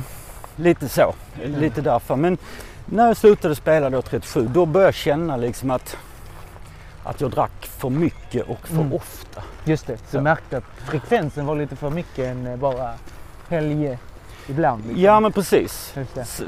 lite 0.56 0.88
så, 0.88 1.14
lite 1.44 1.80
därför. 1.80 2.16
Men 2.16 2.38
när 2.86 3.06
jag 3.06 3.16
slutade 3.16 3.54
spela 3.54 3.90
då 3.90 4.02
37 4.02 4.48
då 4.48 4.66
började 4.66 4.86
jag 4.88 4.94
känna 4.94 5.36
liksom 5.36 5.70
att, 5.70 5.96
att 7.04 7.20
jag 7.20 7.30
drack 7.30 7.66
för 7.78 7.90
mycket 7.90 8.48
och 8.48 8.68
för 8.68 8.74
Mm. 8.80 8.92
ofta. 8.92 9.42
Just 9.64 9.86
det, 9.86 9.92
du 9.92 9.98
Så. 10.10 10.20
märkte 10.20 10.56
att 10.56 10.64
frekvensen 10.90 11.46
var 11.46 11.56
lite 11.56 11.76
för 11.76 11.90
mycket 11.90 12.18
än 12.26 12.46
eh, 12.46 12.56
bara 12.56 12.90
helge 13.48 13.98
ibland. 14.48 14.82
liksom. 14.86 15.02
Ja 15.02 15.20
men 15.20 15.32
precis. 15.32 15.94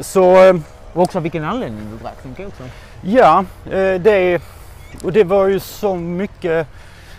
Så, 0.01 0.45
eh, 0.45 0.57
Och 0.93 1.03
också 1.03 1.21
vilken 1.21 1.45
anledning 1.45 1.91
du 1.91 1.97
drack 2.03 2.23
tänker 2.23 2.43
jag 2.43 2.49
också. 2.49 2.63
ja, 3.03 3.45
eh, 3.71 4.01
det, 4.01 4.43
och 5.05 5.13
det 5.13 5.25
var 5.25 5.47
ju 5.47 5.61
så 5.61 5.97
mycket, 5.97 6.67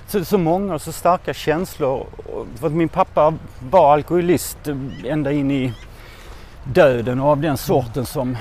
så, 0.07 0.25
så 0.25 0.37
många 0.37 0.73
och 0.73 0.81
så 0.81 0.91
starka 0.91 1.33
känslor. 1.33 2.05
För 2.59 2.67
att 2.67 2.73
min 2.73 2.89
pappa 2.89 3.33
var 3.69 3.93
alkoholist 3.93 4.67
eh, 4.67 4.75
ända 5.05 5.31
in 5.31 5.51
i 5.51 5.73
döden 6.63 7.19
och 7.19 7.29
av 7.29 7.41
den 7.41 7.57
sorten 7.57 8.05
som 8.05 8.37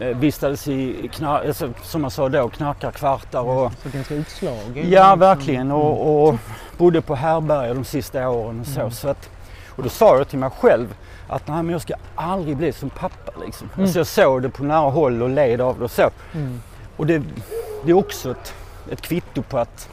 eh, 0.00 0.16
vistades 0.16 0.68
i, 0.68 1.10
knar, 1.12 1.44
alltså, 1.46 1.70
som 1.82 2.02
man 2.02 2.10
sa 2.10 2.28
då, 2.28 2.48
knarkarkvartar 2.48 3.40
och 3.40 3.72
Så 3.82 3.88
ganska 3.88 4.14
utslagen. 4.14 4.74
Ja, 4.74 4.82
liksom. 4.82 5.18
verkligen. 5.18 5.70
Och, 5.70 6.28
och 6.28 6.34
bodde 6.76 7.00
på 7.00 7.14
härbärge 7.14 7.74
de 7.74 7.84
sista 7.84 8.28
åren 8.28 8.60
och 8.60 8.66
så. 8.66 8.80
Mm. 8.80 8.92
så 8.92 9.08
att, 9.08 9.30
och 9.68 9.82
då 9.82 9.88
sa 9.88 10.16
jag 10.18 10.28
till 10.28 10.38
mig 10.38 10.50
själv 10.50 10.94
att 11.28 11.48
nej, 11.48 11.62
men 11.62 11.72
jag 11.72 11.82
ska 11.82 11.94
aldrig 12.14 12.56
bli 12.56 12.72
som 12.72 12.90
pappa. 12.90 13.32
Liksom. 13.44 13.68
Mm. 13.74 13.84
Alltså 13.84 13.98
jag 13.98 14.06
såg 14.06 14.42
det 14.42 14.48
på 14.48 14.64
nära 14.64 14.90
håll 14.90 15.22
och 15.22 15.30
led 15.30 15.60
av 15.60 15.78
det 15.78 15.84
och 15.84 15.90
så. 15.90 16.10
Mm. 16.34 16.60
Och 16.96 17.06
det, 17.06 17.22
det 17.84 17.90
är 17.90 17.96
också 17.96 18.30
ett, 18.30 18.54
ett 18.90 19.00
kvitto 19.00 19.42
på 19.42 19.58
att 19.58 19.88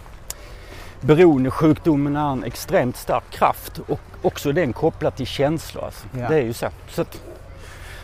beroendesjukdomen 1.04 2.16
är 2.16 2.32
en 2.32 2.44
extremt 2.44 2.98
stark 2.98 3.24
kraft 3.30 3.80
och 3.88 4.00
också 4.22 4.52
den 4.52 4.74
kopplad 4.74 5.16
till 5.16 5.28
känslor. 5.28 5.84
Alltså. 5.86 6.06
Ja. 6.20 6.30
Det 6.30 6.36
är 6.36 6.42
ju 6.42 6.54
så. 6.54 6.68
så, 6.90 7.02
att, 7.02 7.22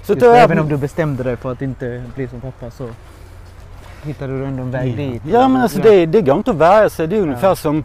så 0.05 0.13
Just 0.13 0.23
är- 0.25 0.35
även 0.35 0.59
om 0.59 0.69
du 0.69 0.77
bestämde 0.77 1.23
dig 1.23 1.37
för 1.37 1.51
att 1.51 1.61
inte 1.61 2.03
bli 2.15 2.27
som 2.27 2.41
pappa 2.41 2.71
så 2.71 2.89
hittade 4.03 4.39
du 4.39 4.45
ändå 4.45 4.63
en 4.63 4.71
väg 4.71 4.97
dit. 4.97 5.21
Ja 5.31 5.47
men 5.47 5.61
alltså 5.61 5.77
Ja. 5.79 5.91
det, 5.91 6.05
det 6.05 6.21
går 6.21 6.37
inte 6.37 6.51
att 6.51 6.57
värja 6.57 6.89
sig. 6.89 7.07
Det 7.07 7.17
är 7.17 7.21
ungefär 7.21 7.47
Ja. 7.47 7.55
som, 7.55 7.83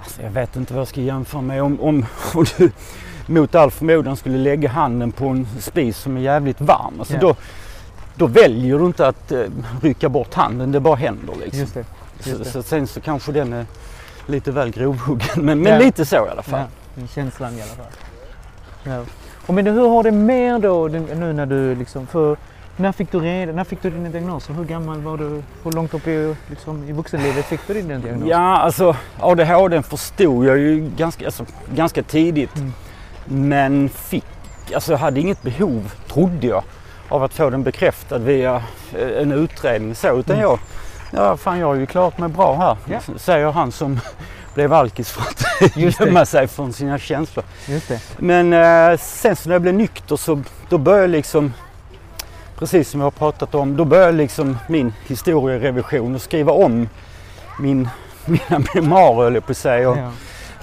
alltså 0.00 0.22
jag 0.22 0.30
vet 0.30 0.56
inte 0.56 0.72
vad 0.74 0.80
jag 0.80 0.88
ska 0.88 1.00
jämföra 1.00 1.42
med. 1.42 1.62
Om, 1.62 1.80
om, 1.80 2.06
om 2.34 2.44
du 2.58 2.70
mot 3.26 3.54
all 3.54 3.70
förmodan 3.70 4.16
skulle 4.16 4.38
lägga 4.38 4.68
handen 4.68 5.12
på 5.12 5.28
en 5.28 5.46
spis 5.60 5.98
som 5.98 6.16
är 6.16 6.20
jävligt 6.20 6.60
varm. 6.60 6.94
Alltså 6.98 7.14
Ja. 7.14 7.20
då, 7.20 7.34
då 8.14 8.26
väljer 8.26 8.78
du 8.78 8.86
inte 8.86 9.08
att 9.08 9.32
eh, 9.32 9.42
rycka 9.82 10.08
bort 10.08 10.34
handen, 10.34 10.72
det 10.72 10.80
bara 10.80 10.94
händer 10.96 11.34
liksom. 11.40 11.60
Just 11.60 11.74
det. 11.74 11.84
just 12.24 12.30
så, 12.38 12.44
det. 12.44 12.50
så 12.50 12.62
sen 12.62 12.86
så 12.86 13.00
kanske 13.00 13.32
den 13.32 13.52
är 13.52 13.66
lite 14.26 14.50
väl 14.50 14.70
grovhuggen. 14.70 15.28
Men, 15.36 15.60
men 15.62 15.72
Ja. 15.72 15.78
lite 15.78 16.04
så 16.04 16.16
i 16.26 16.30
alla 16.30 16.42
fall. 16.42 16.60
Ja, 16.96 17.06
känslan 17.14 17.52
i 17.58 17.62
alla 17.62 17.70
fall. 17.70 17.92
Ja. 18.84 19.00
Och 19.46 19.54
men 19.54 19.66
hur 19.66 19.88
har 19.88 20.02
det 20.02 20.10
mer 20.12 20.58
då 20.58 20.88
nu 20.88 21.32
när 21.32 21.46
du 21.46 21.74
liksom, 21.74 22.06
för 22.06 22.36
när 22.76 22.92
fick 22.92 23.12
du 23.12 23.20
reda, 23.20 23.52
när 23.52 23.64
fick 23.64 23.82
du 23.82 23.90
din 23.90 24.10
diagnos 24.12 24.50
hur 24.50 24.64
gammal 24.64 25.00
var 25.00 25.16
du? 25.18 25.42
Hur 25.64 25.72
långt 25.72 25.94
upp 25.94 26.06
i, 26.06 26.34
liksom, 26.50 26.88
i 26.88 26.92
vuxenlivet 26.92 27.44
fick 27.44 27.60
du 27.66 27.74
din 27.74 27.88
diagnos? 28.00 28.28
Ja, 28.28 28.56
alltså 28.58 28.96
ADHD 29.20 29.82
förstod 29.82 30.44
jag 30.46 30.58
ju 30.58 30.90
ganska, 30.96 31.24
alltså, 31.24 31.44
ganska 31.74 32.02
tidigt. 32.02 32.56
Mm. 32.56 32.72
Men 33.26 33.88
fick, 33.88 34.24
alltså 34.74 34.92
jag 34.92 34.98
hade 34.98 35.20
inget 35.20 35.42
behov, 35.42 35.92
trodde 36.08 36.46
jag, 36.46 36.62
av 37.08 37.22
att 37.22 37.34
få 37.34 37.50
den 37.50 37.62
bekräftad 37.62 38.18
via 38.18 38.62
eh, 38.94 39.22
en 39.22 39.32
utredning 39.32 39.94
så. 39.94 40.18
Utan 40.18 40.36
Mm. 40.36 40.42
jag, 40.48 40.58
ja 41.14 41.36
fan 41.36 41.58
jag 41.58 41.66
har 41.66 41.74
ju 41.74 41.86
klarat 41.86 42.18
mig 42.18 42.28
bra 42.28 42.56
här. 42.56 42.76
Ja. 42.94 43.00
Säger 43.16 43.50
han 43.52 43.72
som 43.72 44.00
blev 44.54 44.72
alkis 44.72 45.10
för 45.10 45.22
att 45.22 45.76
gömma 45.76 46.24
sig 46.26 46.46
från 46.48 46.72
sina 46.72 46.98
känslor. 46.98 47.44
Men 48.18 48.52
eh, 48.52 48.98
sen 48.98 49.36
så 49.36 49.48
när 49.48 49.54
jag 49.54 49.62
blev 49.62 49.74
nykter 49.74 50.16
så 50.16 50.42
då 50.68 50.78
började 50.78 51.06
liksom, 51.08 51.52
precis 52.58 52.90
som 52.90 53.00
jag 53.00 53.06
har 53.06 53.10
pratat 53.10 53.54
om, 53.54 53.76
då 53.76 53.84
började 53.84 54.12
liksom 54.12 54.58
min 54.68 54.92
historierevision 55.06 56.14
och 56.14 56.22
skriva 56.22 56.52
om 56.52 56.88
min, 57.60 57.88
mina 58.24 58.62
memoarer 58.74 59.24
höll 59.24 59.34
jag 59.34 59.46
på 59.46 59.50
att 59.52 59.56
säga. 59.58 59.90
Och 59.90 59.96
Ja, 59.98 60.10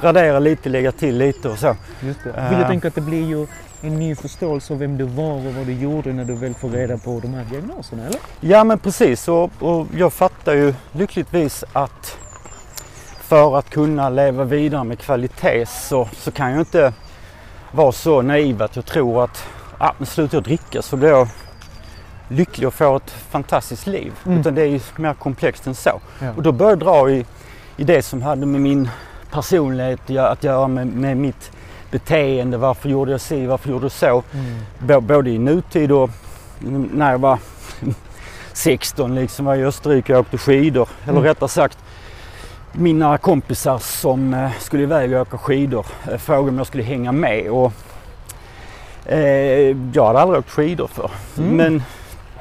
radera 0.02 0.40
lite, 0.40 0.70
lägga 0.70 0.92
till 0.92 1.18
lite 1.18 1.50
och 1.50 1.58
så. 1.60 1.76
just 2.02 2.20
det. 2.24 2.30
Eh. 2.30 2.50
Vill 2.50 2.60
jag 2.60 2.68
tänka 2.68 2.88
att 2.88 2.96
det 2.96 3.02
blir 3.02 3.26
ju 3.26 3.48
en 3.82 4.00
ny 4.00 4.16
förståelse 4.16 4.74
av 4.74 4.80
vem 4.80 4.98
du 4.98 5.04
var 5.04 5.34
och 5.34 5.54
vad 5.54 5.66
du 5.66 5.74
gjorde 5.74 6.14
när 6.14 6.26
du 6.26 6.36
väl 6.36 6.54
får 6.54 6.70
reda 6.70 6.98
på 6.98 7.20
de 7.20 7.34
här 7.34 7.46
diagnoserna, 7.52 8.04
eller? 8.06 8.20
Ja 8.40 8.64
men 8.64 8.80
precis 8.80 9.28
och, 9.28 9.52
och 9.60 9.88
jag 9.98 10.14
fattar 10.14 10.54
ju 10.54 10.74
lyckligtvis 10.92 11.64
att 11.74 12.18
för 13.22 13.58
att 13.58 13.70
kunna 13.70 14.10
leva 14.10 14.44
vidare 14.44 14.84
med 14.84 15.00
kvalitet 15.00 15.66
så, 15.66 16.08
så 16.14 16.32
kan 16.32 16.52
jag 16.52 16.60
inte 16.60 16.94
vara 17.72 17.92
så 17.92 18.22
naiv 18.22 18.62
att 18.64 18.76
jag 18.76 18.86
tror 18.86 19.24
att 19.24 19.44
ah, 19.78 19.92
men 19.98 20.06
slutar 20.06 20.38
jag 20.38 20.44
dricka 20.44 20.82
så 20.82 20.98
blir 20.98 21.10
jag 21.10 21.28
lycklig 22.28 22.68
och 22.68 22.74
får 22.74 22.98
ett 22.98 23.12
fantastiskt 23.12 23.88
liv. 23.88 24.14
Mm. 24.26 24.40
Utan 24.40 24.56
det 24.56 24.62
är 24.62 24.66
ju 24.66 24.80
mer 24.96 25.14
komplext 25.14 25.68
än 25.68 25.76
så. 25.76 26.02
Ja. 26.20 26.34
Och 26.38 26.44
då 26.44 26.52
började 26.52 26.86
jag 26.86 26.94
dra 26.94 27.12
i, 27.12 27.26
i 27.78 27.84
det 27.84 28.02
som 28.02 28.22
hade 28.22 28.46
med 28.46 28.62
min 28.62 28.90
personlighet 29.32 30.10
att 30.10 30.44
göra- 30.44 30.68
med, 30.68 30.88
med 30.88 31.18
mitt 31.18 31.52
beteende. 31.92 32.58
Varför 32.58 32.90
gjorde 32.90 33.12
jag 33.12 33.22
si, 33.22 33.46
varför 33.46 33.70
gjorde 33.70 33.86
jag 33.86 33.92
så? 33.92 34.24
Mm. 34.34 34.56
Bå- 34.80 35.00
både 35.02 35.30
i 35.30 35.38
nutid 35.38 35.92
och 35.92 36.10
när 36.94 37.12
jag 37.12 37.20
var 37.20 37.40
16 38.54 39.16
liksom 39.16 39.46
var 39.46 39.54
jag 39.56 39.62
i 39.62 39.66
Österrike 39.66 40.14
och 40.14 40.20
åkte 40.20 40.38
skidor. 40.38 40.90
Eller 41.04 41.12
Mm. 41.12 41.24
rättare 41.24 41.50
sagt 41.50 41.78
mina 42.74 43.18
kompisar 43.18 43.78
som 43.80 44.34
eh, 44.34 44.50
skulle 44.60 44.84
iväg 44.84 45.14
och 45.14 45.22
åka 45.22 45.38
skidor 45.38 45.86
eh, 46.12 46.18
frågade 46.18 46.50
om 46.50 46.58
jag 46.58 46.68
skulle 46.68 46.84
hänga 46.84 47.12
med. 47.12 47.50
Och, 47.50 47.74
eh, 49.06 49.76
jag 49.94 50.06
hade 50.08 50.20
aldrig 50.20 50.40
åkt 50.40 50.50
skidor 50.50 50.88
för. 50.88 51.12
Mm. 51.38 51.56
Men 51.58 51.84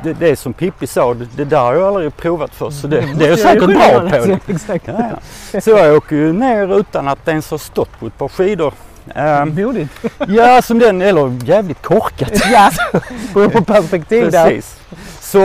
det, 0.02 0.12
det 0.12 0.28
är 0.28 0.36
som 0.36 0.52
Pippi 0.52 0.86
sa, 0.86 1.14
det, 1.14 1.26
det 1.36 1.44
där 1.44 1.60
har 1.60 1.74
jag 1.74 1.82
aldrig 1.82 2.16
provat 2.16 2.54
för 2.54 2.70
så 2.70 2.86
det, 2.86 2.98
Mm, 3.00 3.18
det 3.18 3.24
är 3.24 3.28
jag 3.30 3.38
säkert 3.38 3.66
bra 3.66 4.10
på. 4.10 4.38
Exakt. 4.52 4.88
Ja, 4.88 5.10
ja. 5.52 5.60
Så 5.60 5.70
jag 5.70 5.96
åker 5.96 6.16
ju 6.16 6.32
ner 6.32 6.78
utan 6.80 7.08
att 7.08 7.28
ens 7.28 7.50
ha 7.50 7.58
stått 7.58 8.00
på 8.00 8.06
ett 8.06 8.18
par 8.18 8.28
skidor. 8.28 8.74
Ehm, 9.14 9.54
Modigt. 9.54 9.92
ja, 10.28 10.62
som 10.62 10.78
den, 10.78 11.02
eller 11.02 11.38
jävligt 11.44 11.82
korkat. 11.82 12.32
ja, 12.52 12.70
beror 13.34 13.48
på 13.48 13.64
perspektiv 13.64 14.30
där. 14.30 14.44
Precis. 14.48 14.80
Så, 15.20 15.40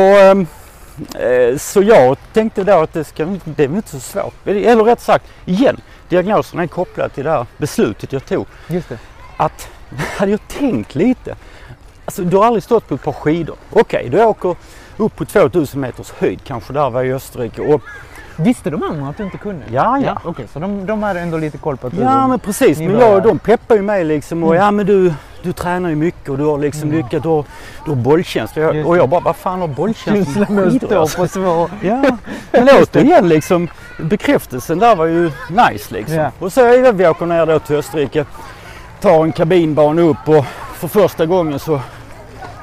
eh, 1.19 1.57
så 1.57 1.81
jag 1.81 2.17
tänkte 2.33 2.63
då 2.63 2.73
att 2.73 2.93
det, 2.93 3.03
ska, 3.03 3.37
det 3.43 3.63
är 3.63 3.67
inte 3.67 3.89
så 3.89 3.99
svårt. 3.99 4.47
Eller 4.47 4.83
rätt 4.83 5.01
sagt, 5.01 5.25
igen, 5.45 5.81
diagnoserna 6.09 6.63
är 6.63 6.67
kopplade 6.67 7.09
till 7.09 7.23
det 7.23 7.31
här 7.31 7.45
beslutet 7.57 8.13
jag 8.13 8.25
tog. 8.25 8.45
Just 8.67 8.89
det. 8.89 8.97
Att, 9.37 9.69
hade 10.17 10.31
jag 10.31 10.47
tänkt 10.47 10.95
lite. 10.95 11.35
Alltså 12.05 12.21
du 12.21 12.37
har 12.37 12.45
aldrig 12.45 12.63
stått 12.63 12.87
på 12.87 12.95
ett 12.95 13.03
par 13.03 13.13
skidor. 13.13 13.55
Okej, 13.71 14.09
du 14.09 14.23
åker 14.23 14.55
upp 14.97 15.15
på 15.15 15.25
2000 15.25 15.81
meters 15.81 16.11
höjd 16.11 16.39
kanske 16.43 16.73
där 16.73 16.89
var 16.89 17.03
i 17.03 17.13
Österrike. 17.13 17.61
Och, 17.61 17.81
Visste 18.37 18.69
de 18.69 18.83
andra 18.83 19.09
att 19.09 19.17
du 19.17 19.23
inte 19.23 19.37
kunde? 19.37 19.65
ja, 19.71 19.99
ja. 19.99 20.17
Okej, 20.23 20.45
så 20.53 20.59
de, 20.59 20.85
de 20.85 21.03
hade 21.03 21.19
ändå 21.19 21.37
lite 21.37 21.57
koll 21.57 21.77
på 21.77 21.87
att 21.87 21.93
du... 21.95 22.01
Ja 22.01 22.27
men 22.27 22.39
precis, 22.39 22.77
men 22.79 22.99
jag, 22.99 23.23
de 23.23 23.39
peppar 23.39 23.75
ju 23.75 23.81
mig 23.81 24.03
liksom 24.03 24.43
och 24.43 24.49
Mm. 24.55 24.63
ja 24.65 24.71
men 24.71 24.85
du, 24.85 25.13
du 25.43 25.53
tränar 25.53 25.89
ju 25.89 25.95
mycket 25.95 26.29
och 26.29 26.37
du 26.37 26.43
har 26.45 26.57
liksom 26.57 26.83
Mm. 26.89 26.97
lyckats, 26.97 27.23
du 27.23 27.29
har, 27.29 27.45
du 27.85 27.91
har 27.91 27.95
bollkänsla. 27.95 28.61
Jag, 28.61 28.75
Just 28.75 28.87
och 28.87 28.97
jag 28.97 29.09
bara, 29.09 29.21
vad 29.21 29.35
fan 29.35 29.61
har 29.61 29.67
bollkänsla 29.67 30.23
Känslan 30.45 30.55
med 30.55 30.71
skidor? 30.81 31.17
på 31.17 31.27
svår... 31.27 31.69
Ja, 31.81 32.17
men 32.51 32.69
återigen 32.81 33.27
liksom 33.29 33.67
bekräftelsen 33.99 34.79
där 34.79 34.95
var 34.95 35.05
ju 35.05 35.31
nice 35.49 35.93
liksom. 35.93 36.15
Ja. 36.15 36.31
Och 36.39 36.53
så 36.53 36.61
ja, 36.61 36.91
vi 36.91 37.07
åker 37.07 37.25
ner 37.25 37.45
då 37.45 37.59
till 37.59 37.75
Österrike, 37.75 38.25
tar 39.01 39.23
en 39.23 39.31
kabinbana 39.31 40.01
upp 40.01 40.17
och 40.29 40.45
för 40.75 40.87
första 40.87 41.25
gången 41.25 41.59
så 41.59 41.81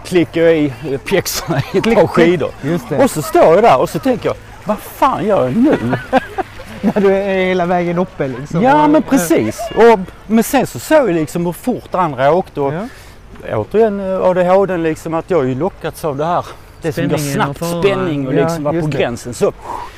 klickar 0.05 0.41
jag 0.41 0.57
i 0.57 0.73
pjäxorna 1.05 1.59
i 1.73 1.79
ett 1.79 1.85
par 1.95 2.07
skidor. 2.07 2.51
Och 3.03 3.11
så 3.11 3.23
står 3.23 3.45
jag 3.55 3.63
där 3.63 3.81
och 3.81 3.89
så 3.91 3.99
tänker 3.99 4.29
jag, 4.29 4.37
vad 4.65 4.79
fan 4.79 5.27
gör 5.27 5.45
jag 5.45 5.57
nu? 5.57 5.79
När 6.81 7.01
du 7.01 7.15
är 7.15 7.47
hela 7.47 7.67
vägen 7.67 7.99
uppe 7.99 8.29
liksom. 8.29 8.63
Ja 8.63 8.89
men 8.89 9.03
precis. 9.03 9.61
Och, 9.77 9.99
men 10.27 10.45
sen 10.45 10.67
så 10.67 10.79
såg 10.79 11.09
jag 11.09 11.15
liksom 11.15 11.47
hur 11.47 11.53
fort 11.53 11.95
andra 11.95 12.33
åkte 12.33 12.61
och 12.61 12.73
Ja. 12.75 13.57
återigen 13.57 14.01
eh, 14.01 14.21
ADHD 14.23 14.77
liksom 14.77 15.15
att 15.15 15.31
jag 15.31 15.39
har 15.39 15.45
ju 15.45 15.55
lockats 15.55 16.05
av 16.05 16.17
det 16.17 16.25
här. 16.25 16.47
Det 16.83 16.93
som 16.93 17.09
går 17.09 17.17
snabbt, 17.17 17.63
och 17.63 17.85
spänning 17.85 18.27
och 18.29 18.35
Ja, 18.35 18.43
liksom 18.45 18.65
vara 18.65 18.81
på 18.81 18.87
det. 18.87 18.99
gränsen. 18.99 19.35
Så 19.35 19.53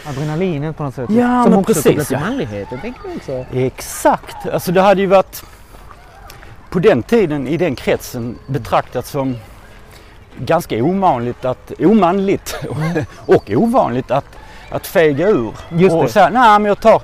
Adrenalinet 0.08 0.76
på 0.76 0.82
något 0.82 0.94
sätt. 0.94 1.10
Ja, 1.10 1.42
Som 1.42 1.50
men 1.50 1.60
också 1.60 1.74
precis, 1.74 2.08
till 2.08 2.16
ja. 2.20 2.20
manligheten 2.20 2.80
tänker 2.80 3.00
jag 3.04 3.16
också. 3.16 3.44
Exakt! 3.56 4.36
Alltså 4.52 4.72
det 4.72 4.80
hade 4.80 5.00
ju 5.00 5.06
varit 5.06 5.42
på 6.70 6.78
den 6.78 7.02
tiden 7.02 7.48
i 7.48 7.56
den 7.56 7.74
kretsen 7.76 8.38
betraktat 8.46 9.06
som 9.06 9.36
ganska 10.38 10.76
omanligt 10.84 11.44
att, 11.44 11.72
omanligt 11.78 12.56
och 13.26 13.50
ovanligt 13.50 14.10
att, 14.10 14.24
att 14.74 14.86
fega 14.86 15.28
ur. 15.28 15.52
Just 15.70 15.96
och 15.96 16.02
det. 16.02 16.08
säga, 16.08 16.30
nej 16.30 16.58
men 16.58 16.64
jag 16.64 16.80
tar, 16.80 17.02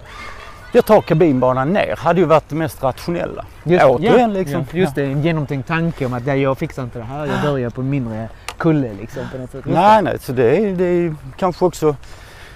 jag 0.72 0.86
tar 0.86 1.00
kabinbanan 1.00 1.72
ner. 1.72 1.96
Hade 1.98 2.20
ju 2.20 2.26
varit 2.26 2.48
det 2.48 2.54
mest 2.54 2.82
rationella. 2.82 3.44
Just, 3.64 3.84
Återigen 3.84 4.32
liksom. 4.32 4.66
Ja, 4.72 4.78
just 4.78 4.94
det, 4.94 5.04
en 5.04 5.22
genomtänkt 5.22 5.68
tanke 5.68 6.06
om 6.06 6.14
att 6.14 6.26
ja, 6.26 6.34
jag 6.34 6.58
fixar 6.58 6.82
inte 6.82 6.98
det 6.98 7.04
här. 7.04 7.26
Jag 7.26 7.42
börjar 7.42 7.70
på 7.70 7.80
en 7.80 7.90
mindre 7.90 8.28
kulle 8.58 8.90
liksom. 9.00 9.22
På 9.32 9.38
något 9.38 9.50
sätt. 9.50 9.64
Nej, 9.64 10.02
nej, 10.02 10.18
så 10.20 10.32
det 10.32 10.56
är, 10.56 10.72
det 10.72 10.84
är 10.84 11.14
kanske 11.38 11.64
också 11.64 11.96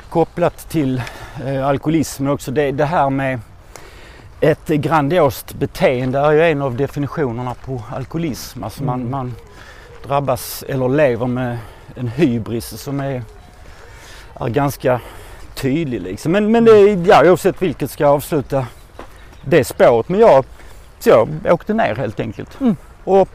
kopplat 0.09 0.69
till 0.69 1.03
eh, 1.47 1.67
alkoholismen 1.67 2.33
också. 2.33 2.51
Det, 2.51 2.73
det 2.73 2.85
här 2.85 3.11
med 3.11 3.41
ett 4.41 4.67
grandiost 4.69 5.55
beteende 5.55 6.19
är 6.19 6.33
ju 6.33 6.43
en 6.43 6.63
av 6.63 6.77
definitionerna 6.77 7.55
på 7.55 7.83
alkoholism. 7.95 8.65
Alltså 8.65 8.85
man, 8.85 9.01
Mm. 9.01 9.11
man 9.11 9.35
drabbas 10.07 10.65
eller 10.69 10.89
lever 10.89 11.27
med 11.27 11.59
en 11.95 12.09
hybris 12.09 12.83
som 12.83 13.01
är, 13.01 13.23
är 14.41 14.49
ganska 14.49 15.01
tydlig. 15.55 16.01
Liksom. 16.03 16.33
Men, 16.33 16.53
men 16.53 16.65
det, 16.65 16.79
ja, 17.07 17.23
oavsett 17.31 17.63
vilket 17.63 17.91
ska 17.91 18.05
jag 18.05 18.13
avsluta 18.13 18.67
det 19.45 19.65
spåret. 19.65 20.09
Men 20.09 20.21
jag, 20.21 20.45
så 20.99 21.09
jag 21.11 21.29
åkte 21.55 21.75
ner 21.75 21.95
helt 21.95 22.21
enkelt. 22.21 22.61
Mm. 22.61 22.77
Och 23.05 23.29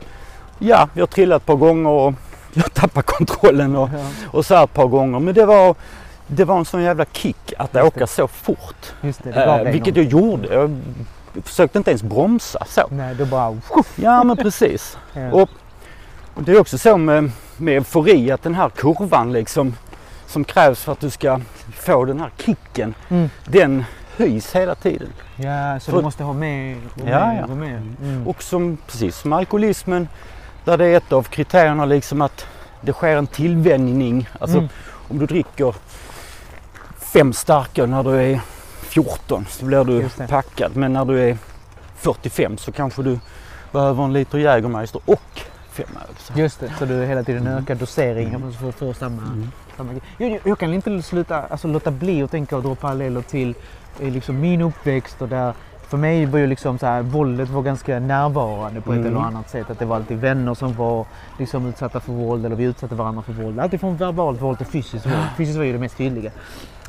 ja, 0.60 0.90
jag 0.94 1.10
trillade 1.10 1.38
ett 1.38 1.46
par 1.46 1.56
gånger 1.56 1.90
och 1.90 2.14
jag 2.54 2.74
tappade 2.74 3.04
kontrollen 3.04 3.76
och, 3.76 3.90
Ja, 3.94 4.06
och 4.32 4.46
så 4.46 4.56
här 4.56 4.64
ett 4.64 4.74
par 4.74 4.88
gånger. 4.88 5.20
Men 5.20 5.34
det 5.34 5.46
var, 5.46 5.76
det 6.28 6.46
var 6.46 6.58
en 6.58 6.66
sån 6.66 6.82
jävla 6.84 7.06
kick 7.12 7.54
att 7.58 7.74
Just 7.74 7.86
åka 7.88 8.08
så 8.08 8.28
fort. 8.28 8.94
just 9.02 9.24
det, 9.24 9.32
det 9.32 9.44
Eh, 9.44 9.72
vilket 9.72 9.96
något. 9.96 10.04
jag 10.04 10.06
gjorde. 10.06 10.54
Jag 10.54 10.78
försökte 11.44 11.78
inte 11.78 11.92
ens 11.92 12.04
bromsa 12.04 12.66
så. 12.68 12.82
Nej, 12.90 13.16
du 13.16 13.26
bara... 13.26 13.58
Ja 13.96 14.24
men 14.24 14.38
precis. 14.38 14.98
Ja. 15.14 15.32
Och, 15.32 15.50
och 16.34 16.44
det 16.44 16.52
är 16.52 16.60
också 16.60 16.78
så 16.78 16.98
med, 16.98 17.32
med 17.58 17.78
eufori 17.78 18.32
att 18.32 18.44
den 18.44 18.56
här 18.56 18.70
kurvan 18.70 19.34
liksom 19.34 19.76
som 20.30 20.44
krävs 20.44 20.84
för 20.84 20.92
att 20.92 21.00
du 21.00 21.10
ska 21.10 21.40
få 21.74 22.06
den 22.06 22.20
här 22.20 22.30
kicken. 22.38 22.94
Mm. 23.10 23.30
Den 23.46 23.84
höjs 24.18 24.56
hela 24.56 24.76
tiden. 24.76 25.08
Ja, 25.36 25.80
så 25.80 25.92
För- 25.92 25.98
du 25.98 26.04
måste 26.04 26.24
ha 26.24 26.34
mer 26.34 26.78
och 26.94 27.08
Ja, 27.10 27.28
mer 27.28 27.40
ja. 27.40 27.44
och 27.52 27.58
mer. 27.58 27.82
Mm. 28.02 28.28
Och 28.28 28.44
som, 28.44 28.78
precis 28.88 29.16
som 29.18 29.34
alkoholismen 29.34 30.08
där 30.66 30.78
det 30.78 30.86
är 30.86 30.98
ett 30.98 31.12
av 31.14 31.24
kriterierna 31.24 31.86
liksom 31.86 32.22
att 32.22 32.46
det 32.82 32.94
sker 32.94 33.18
en 33.18 33.28
tillvänjning. 33.28 34.30
Alltså 34.40 34.58
Mm. 34.58 34.70
om 35.10 35.20
du 35.20 35.26
dricker 35.26 35.76
fem 36.98 37.34
starka 37.34 37.86
när 37.86 38.04
du 38.04 38.16
är 38.16 38.40
14 38.82 39.46
så 39.50 39.66
blir 39.66 39.84
du 39.84 40.10
packad. 40.28 40.76
Men 40.76 40.94
när 40.94 41.06
du 41.06 41.20
är 41.30 41.38
45 41.96 42.58
så 42.58 42.72
kanske 42.72 43.04
du 43.04 43.20
behöver 43.72 44.04
en 44.04 44.14
liter 44.14 44.38
Jägermeister 44.38 45.02
och 45.06 45.42
fem 45.72 45.88
öl. 45.96 46.40
Just 46.40 46.60
det, 46.60 46.72
så 46.80 46.86
du 46.86 47.06
hela 47.06 47.24
tiden 47.24 47.48
ökar 47.48 47.76
doseringen 47.76 48.54
för 48.54 48.70
att 48.70 48.76
få 48.76 48.94
samma... 48.94 49.22
Mm. 49.22 49.52
Grej. 49.88 50.02
jag, 50.18 50.40
jag, 50.44 50.60
kan 50.60 50.74
inte 50.74 51.02
sluta, 51.02 51.42
alltså, 51.42 51.68
låta 51.68 51.92
bli 51.92 52.24
att 52.24 52.32
tänka 52.32 52.58
och 52.58 52.64
dra 52.64 52.76
paralleller 52.76 53.22
till 53.22 53.56
eh, 54.00 54.12
liksom, 54.12 54.40
min 54.40 54.62
uppväxt 54.62 55.22
och 55.22 55.30
där 55.30 55.54
för 55.88 55.98
mig 55.98 56.26
var 56.26 56.40
ju 56.40 56.48
liksom 56.48 56.80
så 56.80 56.86
här, 56.86 57.02
våldet 57.02 57.50
var 57.50 57.62
ganska 57.62 58.00
närvarande 58.00 58.82
på 58.82 58.94
ett 58.94 59.00
Mm. 59.00 59.12
eller 59.12 59.26
annat 59.26 59.50
sätt. 59.50 59.70
Att 59.70 59.80
det 59.80 59.86
var 59.86 59.96
alltid 59.96 60.18
vänner 60.18 60.54
som 60.54 60.74
var 60.74 61.06
liksom 61.40 61.66
utsatta 61.66 62.00
för 62.00 62.14
våld 62.14 62.46
eller 62.46 62.56
vi 62.56 62.64
utsatte 62.64 62.96
varandra 62.96 63.22
för 63.22 63.34
våld. 63.34 63.60
Alltid 63.60 63.80
från 63.80 63.98
verbalt 63.98 64.42
våld 64.42 64.58
till 64.58 64.68
fysiskt 64.68 65.06
våld. 65.06 65.16
Fysiskt 65.38 65.58
var 65.58 65.66
ju 65.66 65.74
det 65.74 65.80
mest 65.80 65.98
tydliga. 65.98 66.32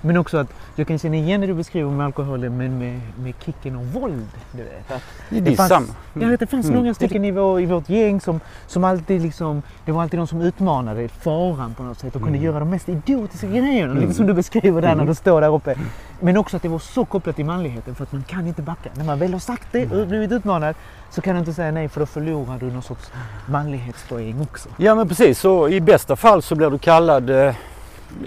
Men 0.03 0.17
också 0.17 0.39
att 0.39 0.53
jag 0.77 0.87
kan 0.87 0.99
känna 0.99 1.17
igen 1.17 1.41
det 1.41 1.47
du 1.47 1.55
beskriver 1.55 1.91
med 1.91 2.07
alkoholen 2.07 2.57
men 2.57 2.79
med, 2.79 3.01
med 3.19 3.35
kicken 3.45 3.77
och 3.77 3.87
våld. 3.87 4.29
Du 4.53 4.63
vet. 4.63 4.91
Att 4.93 5.03
Det 5.29 5.53
är 5.53 5.57
fanns- 5.57 5.93
jag 6.15 6.29
vet, 6.29 6.41
det 6.41 6.47
fanns 6.47 6.67
Mm. 6.67 6.79
några 6.81 6.95
stycken 6.95 7.25
i, 7.25 7.31
vår, 7.31 7.61
i 7.61 7.67
vårt 7.67 7.89
gäng 7.89 8.21
som, 8.21 8.41
som 8.67 8.85
alltid 8.85 9.23
liksom, 9.23 9.63
det 9.85 9.93
var 9.93 10.03
alltid 10.03 10.21
de 10.21 10.27
som 10.27 10.41
utmanade 10.41 11.09
faran 11.09 11.75
på 11.75 11.83
något 11.83 11.99
sätt 11.99 12.17
och 12.17 12.23
kunde 12.23 12.39
Mm. 12.39 12.45
göra 12.45 12.59
de 12.59 12.71
mest 12.71 12.89
idiotiska 12.89 13.47
grejerna. 13.47 13.93
Lite 13.93 14.05
Mm. 14.05 14.15
som 14.15 14.27
du 14.27 14.35
beskriver 14.35 14.81
där 14.83 14.89
när 14.89 14.95
Mm. 14.95 15.07
du 15.07 15.15
står 15.15 15.41
där 15.41 15.55
uppe. 15.55 15.75
Men 16.21 16.37
också 16.37 16.57
att 16.57 16.63
det 16.63 16.69
var 16.69 16.79
så 16.79 17.05
kopplat 17.05 17.37
till 17.37 17.45
manligheten 17.45 17.95
för 17.95 18.03
att 18.05 18.13
man 18.13 18.23
kan 18.23 18.47
inte 18.47 18.63
backa. 18.63 18.91
När 18.95 19.05
man 19.05 19.19
väl 19.19 19.33
har 19.33 19.41
sagt 19.41 19.67
det 19.73 19.93
och 19.93 20.07
blivit 20.07 20.33
utmanad 20.33 20.75
så 21.11 21.21
kan 21.21 21.35
du 21.35 21.39
inte 21.39 21.53
säga 21.53 21.71
nej 21.71 21.89
för 21.89 22.01
då 22.01 22.07
förlorar 22.07 22.59
du 22.61 22.67
någon 22.67 22.83
sorts 22.83 23.11
manlighetspoäng 23.49 24.41
också. 24.41 24.69
Ja 24.77 24.95
men 24.95 25.09
precis, 25.09 25.39
så 25.41 25.69
i 25.69 25.81
bästa 25.81 26.17
fall 26.17 26.43
så 26.43 26.55
blir 26.55 26.71
du 26.71 26.79
kallad 26.79 27.31
eh, 27.31 27.55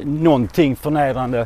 någonting 0.03 0.75
förnedrande. 0.75 1.45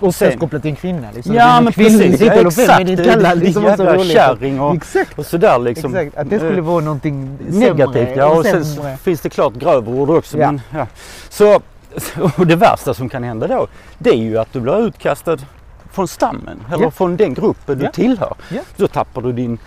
Oftast 0.00 0.18
Sen- 0.18 0.38
kopplat 0.38 0.62
till 0.62 0.70
en 0.70 0.76
kvinna. 0.76 1.08
Liksom. 1.14 1.34
Ja 1.34 1.60
men 1.60 1.72
precis, 1.72 2.20
ja, 2.20 2.32
exakt. 2.32 3.04
kallad 3.04 3.24
är 3.32 3.34
liksom 3.36 3.66
också 3.66 3.84
jävla 3.84 4.04
kärring 4.04 4.60
och, 4.60 4.74
Exakt. 4.74 5.18
och 5.18 5.26
sådär 5.26 5.58
liksom. 5.58 5.94
Exakt, 5.96 6.16
att 6.18 6.30
det 6.30 6.38
skulle 6.38 6.58
Eh, 6.58 6.64
vara 6.64 6.84
någonting 6.84 7.38
Negativt 7.48 7.92
sämre 7.94 8.14
ja 8.16 8.26
och 8.26 8.44
sen 8.44 8.64
sämre. 8.64 8.96
så 8.96 9.02
finns 9.02 9.20
det 9.20 9.30
klart 9.30 9.54
grövre 9.54 9.94
ord 9.94 10.10
också. 10.10 10.38
Ja. 10.38 10.46
Men, 10.52 10.60
ja. 10.70 10.86
Så, 11.28 11.60
och 12.36 12.46
det 12.46 12.56
värsta 12.56 12.94
som 12.94 13.08
kan 13.08 13.24
hända 13.24 13.46
då 13.46 13.66
det 13.98 14.10
är 14.10 14.16
ju 14.16 14.38
att 14.38 14.52
du 14.52 14.60
blir 14.60 14.86
utkastad 14.86 15.36
från 15.92 16.08
stammen 16.08 16.60
eller 16.72 16.84
Ja. 16.84 16.90
från 16.90 17.16
den 17.16 17.34
gruppen 17.34 17.78
du 17.78 17.88
tillhör. 17.92 18.34
Då 18.76 18.88
tappar 18.88 19.22
du 19.22 19.32
din 19.32 19.58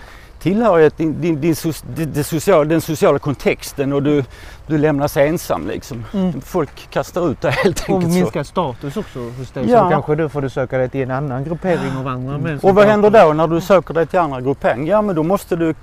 tillhörighet, 0.42 0.98
din, 0.98 1.22
din, 1.22 1.42
din, 1.42 1.54
so- 1.54 1.84
det, 1.96 2.06
det 2.06 2.24
social, 2.24 2.68
den 2.68 2.82
sociala 2.82 3.20
kontexten 3.20 3.94
och 3.94 4.04
du, 4.04 4.24
du 4.68 4.78
lämnas 4.78 5.18
ensam 5.18 5.68
liksom. 5.68 6.06
Mm. 6.14 6.42
Folk 6.42 6.88
kastar 6.90 7.32
ut 7.32 7.42
dig 7.42 7.52
helt 7.52 7.84
Och 7.84 7.90
enkelt. 7.96 8.14
Så. 8.14 8.20
minskar 8.20 8.44
status 8.44 8.98
också 8.98 9.20
hos 9.20 9.52
dig. 9.52 9.70
Ja. 9.70 9.84
Så 9.84 9.90
kanske 9.90 10.16
du 10.16 10.30
får 10.30 10.42
du 10.42 10.50
söka 10.50 10.78
dig 10.78 10.90
till 10.90 11.02
en 11.02 11.12
annan 11.12 11.44
gruppering 11.44 11.98
av 12.00 12.08
andra 12.08 12.38
män. 12.38 12.60
som 12.60 12.70
Och 12.70 12.76
vad 12.76 12.86
händer 12.88 13.10
då 13.10 13.34
när 13.34 13.48
du 13.48 13.62
söker 13.62 13.94
dig 13.94 14.08
till 14.08 14.20
andra 14.20 14.42
grupperingar? 14.42 14.92
Ja 14.92 15.02
men 15.02 15.16
då 15.16 15.24
måste 15.24 15.56
du 15.56 15.74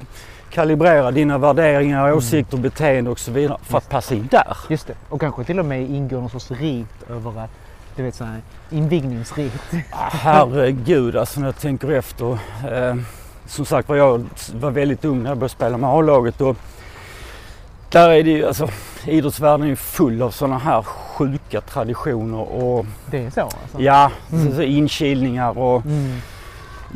kalibrera 0.51 1.11
dina 1.11 1.38
värderingar, 1.38 2.05
Mm. 2.05 2.18
åsikter, 2.18 2.57
beteende 2.57 3.11
och 3.11 3.18
så 3.18 3.33
vidare 3.33 3.59
för 3.62 3.79
att 3.79 3.88
passa 3.88 4.14
in 4.14 4.29
där. 4.31 4.57
Just 4.68 4.87
det. 4.87 4.94
Och 5.09 5.21
kanske 5.21 5.44
till 5.44 5.59
och 5.59 5.64
med 5.64 5.83
ingår 5.90 6.21
någon 6.21 6.31
sorts 6.31 6.51
rit 6.51 6.87
över 7.11 7.31
att, 7.44 7.51
du 7.97 8.03
vet 8.03 8.14
så 8.14 8.25
här, 8.25 8.40
invigningsrit. 8.71 9.53
Ah, 9.90 10.09
Herregud 10.11 11.16
alltså 11.16 11.40
när 11.40 11.47
jag 11.47 11.59
tänker 11.59 11.90
efter. 11.92 12.33
Eh, 12.73 12.94
som 13.49 13.65
sagt 13.65 13.89
var 13.89 13.97
jag 13.97 14.25
var 14.55 14.71
väldigt 14.71 15.05
ung 15.05 15.23
när 15.23 15.31
jag 15.31 15.39
började 15.39 15.53
spela 15.55 15.77
med 15.79 15.91
A-laget 15.91 16.41
och 16.41 16.57
där 17.91 18.11
är 18.11 18.23
det 18.23 18.31
ju 18.31 18.47
alltså 18.47 18.69
idrottsvärlden 19.07 19.71
är 19.71 19.75
full 19.77 20.23
av 20.23 20.31
sådana 20.31 20.59
här 20.59 20.83
sjuka 20.83 21.61
traditioner 21.61 22.41
och 22.41 22.87
Det 23.11 23.25
är 23.27 23.31
så 23.31 23.41
alltså? 23.41 23.81
ja, 23.81 24.11
Mm. 24.33 24.49
så, 24.51 24.57
så 24.57 24.63
inkilningar 24.63 25.59
och 25.59 25.87
Mm. 25.87 26.19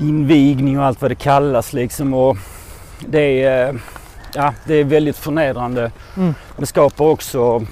invigning 0.00 0.78
och 0.78 0.84
allt 0.84 1.02
vad 1.02 1.10
det 1.10 1.14
kallas 1.14 1.72
liksom. 1.72 2.14
Och 2.14 2.36
det, 3.06 3.42
är, 3.44 3.80
ja, 4.34 4.54
det 4.66 4.74
är 4.74 4.84
väldigt 4.84 5.16
förnedrande. 5.16 5.92
Mm. 6.16 6.34
Det 6.56 6.66
skapar 6.66 7.04
också, 7.04 7.66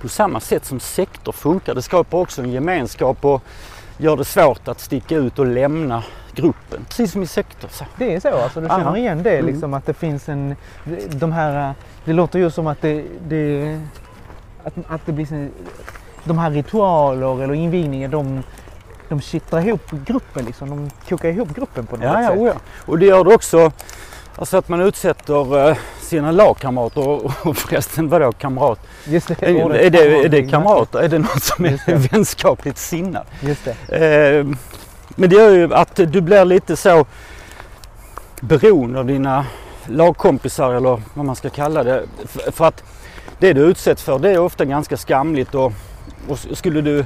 på 0.00 0.08
samma 0.08 0.40
sätt 0.40 0.64
som 0.64 0.80
sektor 0.80 1.32
funkar, 1.32 1.74
det 1.74 1.82
skapar 1.82 2.18
också 2.18 2.42
en 2.42 2.50
gemenskap 2.52 3.24
och 3.24 3.42
gör 3.98 4.16
det 4.16 4.24
svårt 4.24 4.68
att 4.68 4.80
sticka 4.80 5.16
ut 5.16 5.38
och 5.38 5.46
lämna 5.46 6.02
gruppen. 6.34 6.84
Precis 6.88 7.12
som 7.12 7.22
i 7.22 7.26
sektor. 7.26 7.68
Så. 7.72 7.84
Det 7.96 8.14
är 8.14 8.20
så 8.20 8.28
alltså? 8.42 8.60
Du 8.60 8.68
känner 8.68 8.84
Aha. 8.84 8.96
igen 8.96 9.22
det 9.22 9.32
Mm. 9.38 9.46
liksom 9.46 9.74
att 9.74 9.86
det 9.86 9.94
finns 9.94 10.28
en... 10.28 10.56
De 11.10 11.32
här... 11.32 11.74
Det 12.04 12.12
låter 12.12 12.38
ju 12.38 12.50
som 12.50 12.66
att 12.66 12.80
det... 12.82 13.04
det 13.28 13.80
att, 14.64 14.74
att 14.88 15.06
det 15.06 15.12
blir 15.12 15.26
så, 15.26 15.48
De 16.24 16.38
här 16.38 16.50
ritualer 16.50 17.42
eller 17.42 17.54
invigningar 17.54 18.08
de... 18.08 18.42
De 19.08 19.20
kittlar 19.20 19.66
ihop 19.68 19.90
gruppen 19.90 20.44
liksom. 20.44 20.70
De 20.70 20.90
kokar 21.08 21.28
ihop 21.28 21.54
gruppen 21.54 21.86
på 21.86 21.96
något 21.96 22.04
Ja, 22.04 22.22
ja, 22.22 22.28
sätt. 22.28 22.38
oh 22.38 22.46
ja. 22.46 22.54
Och 22.86 22.98
det 22.98 23.06
gör 23.06 23.24
det 23.24 23.34
också 23.34 23.72
alltså 24.38 24.56
att 24.56 24.68
man 24.68 24.80
utsätter 24.80 25.68
eh, 25.68 25.76
sina 26.00 26.32
lagkamrater 26.32 27.08
och, 27.46 27.56
förresten 27.56 28.08
vadå 28.08 28.32
kamrat? 28.32 28.80
Just 29.04 29.28
det. 29.28 29.42
Är, 29.42 29.74
är, 29.74 29.90
det, 29.90 30.24
är 30.24 30.28
det 30.28 30.42
kamrat. 30.42 30.50
kamrater? 30.50 30.98
Är 30.98 31.08
det 31.08 31.18
något 31.18 31.42
som 31.42 31.64
är 31.64 32.08
vänskapligt 32.12 32.78
sinnat? 32.78 33.26
Just 33.40 33.64
det. 33.64 34.38
Eh, 34.38 34.46
men 35.08 35.30
det 35.30 35.36
gör 35.36 35.50
ju 35.50 35.74
att 35.74 35.96
du 35.96 36.20
blir 36.20 36.44
lite 36.44 36.76
så 36.76 37.06
beroende 38.40 38.98
av 38.98 39.06
dina 39.06 39.46
lagkompisar 39.86 40.72
eller 40.74 41.02
vad 41.14 41.24
man 41.26 41.36
ska 41.36 41.50
kalla 41.50 41.82
det. 41.84 42.02
För 42.52 42.64
att 42.64 42.84
det 43.38 43.52
du 43.52 43.60
utsätts 43.60 44.02
för 44.02 44.18
det 44.18 44.30
är 44.30 44.38
ofta 44.38 44.64
ganska 44.64 44.96
skamligt 44.96 45.54
och, 45.54 45.72
och 46.28 46.38
skulle 46.38 46.80
du 46.80 47.04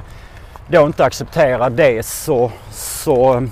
då 0.67 0.85
inte 0.85 1.05
acceptera 1.05 1.69
det 1.69 2.05
så, 2.05 2.51
så, 2.71 3.47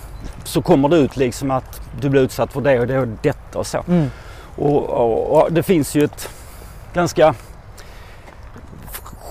så 0.51 0.61
kommer 0.61 0.89
det 0.89 0.97
ut 0.97 1.17
liksom 1.17 1.51
att 1.51 1.81
du 2.01 2.09
blir 2.09 2.21
utsatt 2.21 2.53
för 2.53 2.61
det 2.61 2.79
och 2.79 2.87
det 2.87 2.99
och 2.99 3.07
detta 3.07 3.59
och 3.59 3.67
så. 3.67 3.83
Mm. 3.87 4.09
Och, 4.55 4.89
och, 4.89 5.41
och 5.41 5.53
det 5.53 5.63
finns 5.63 5.95
ju 5.95 6.03
ett 6.03 6.29
ganska 6.93 7.35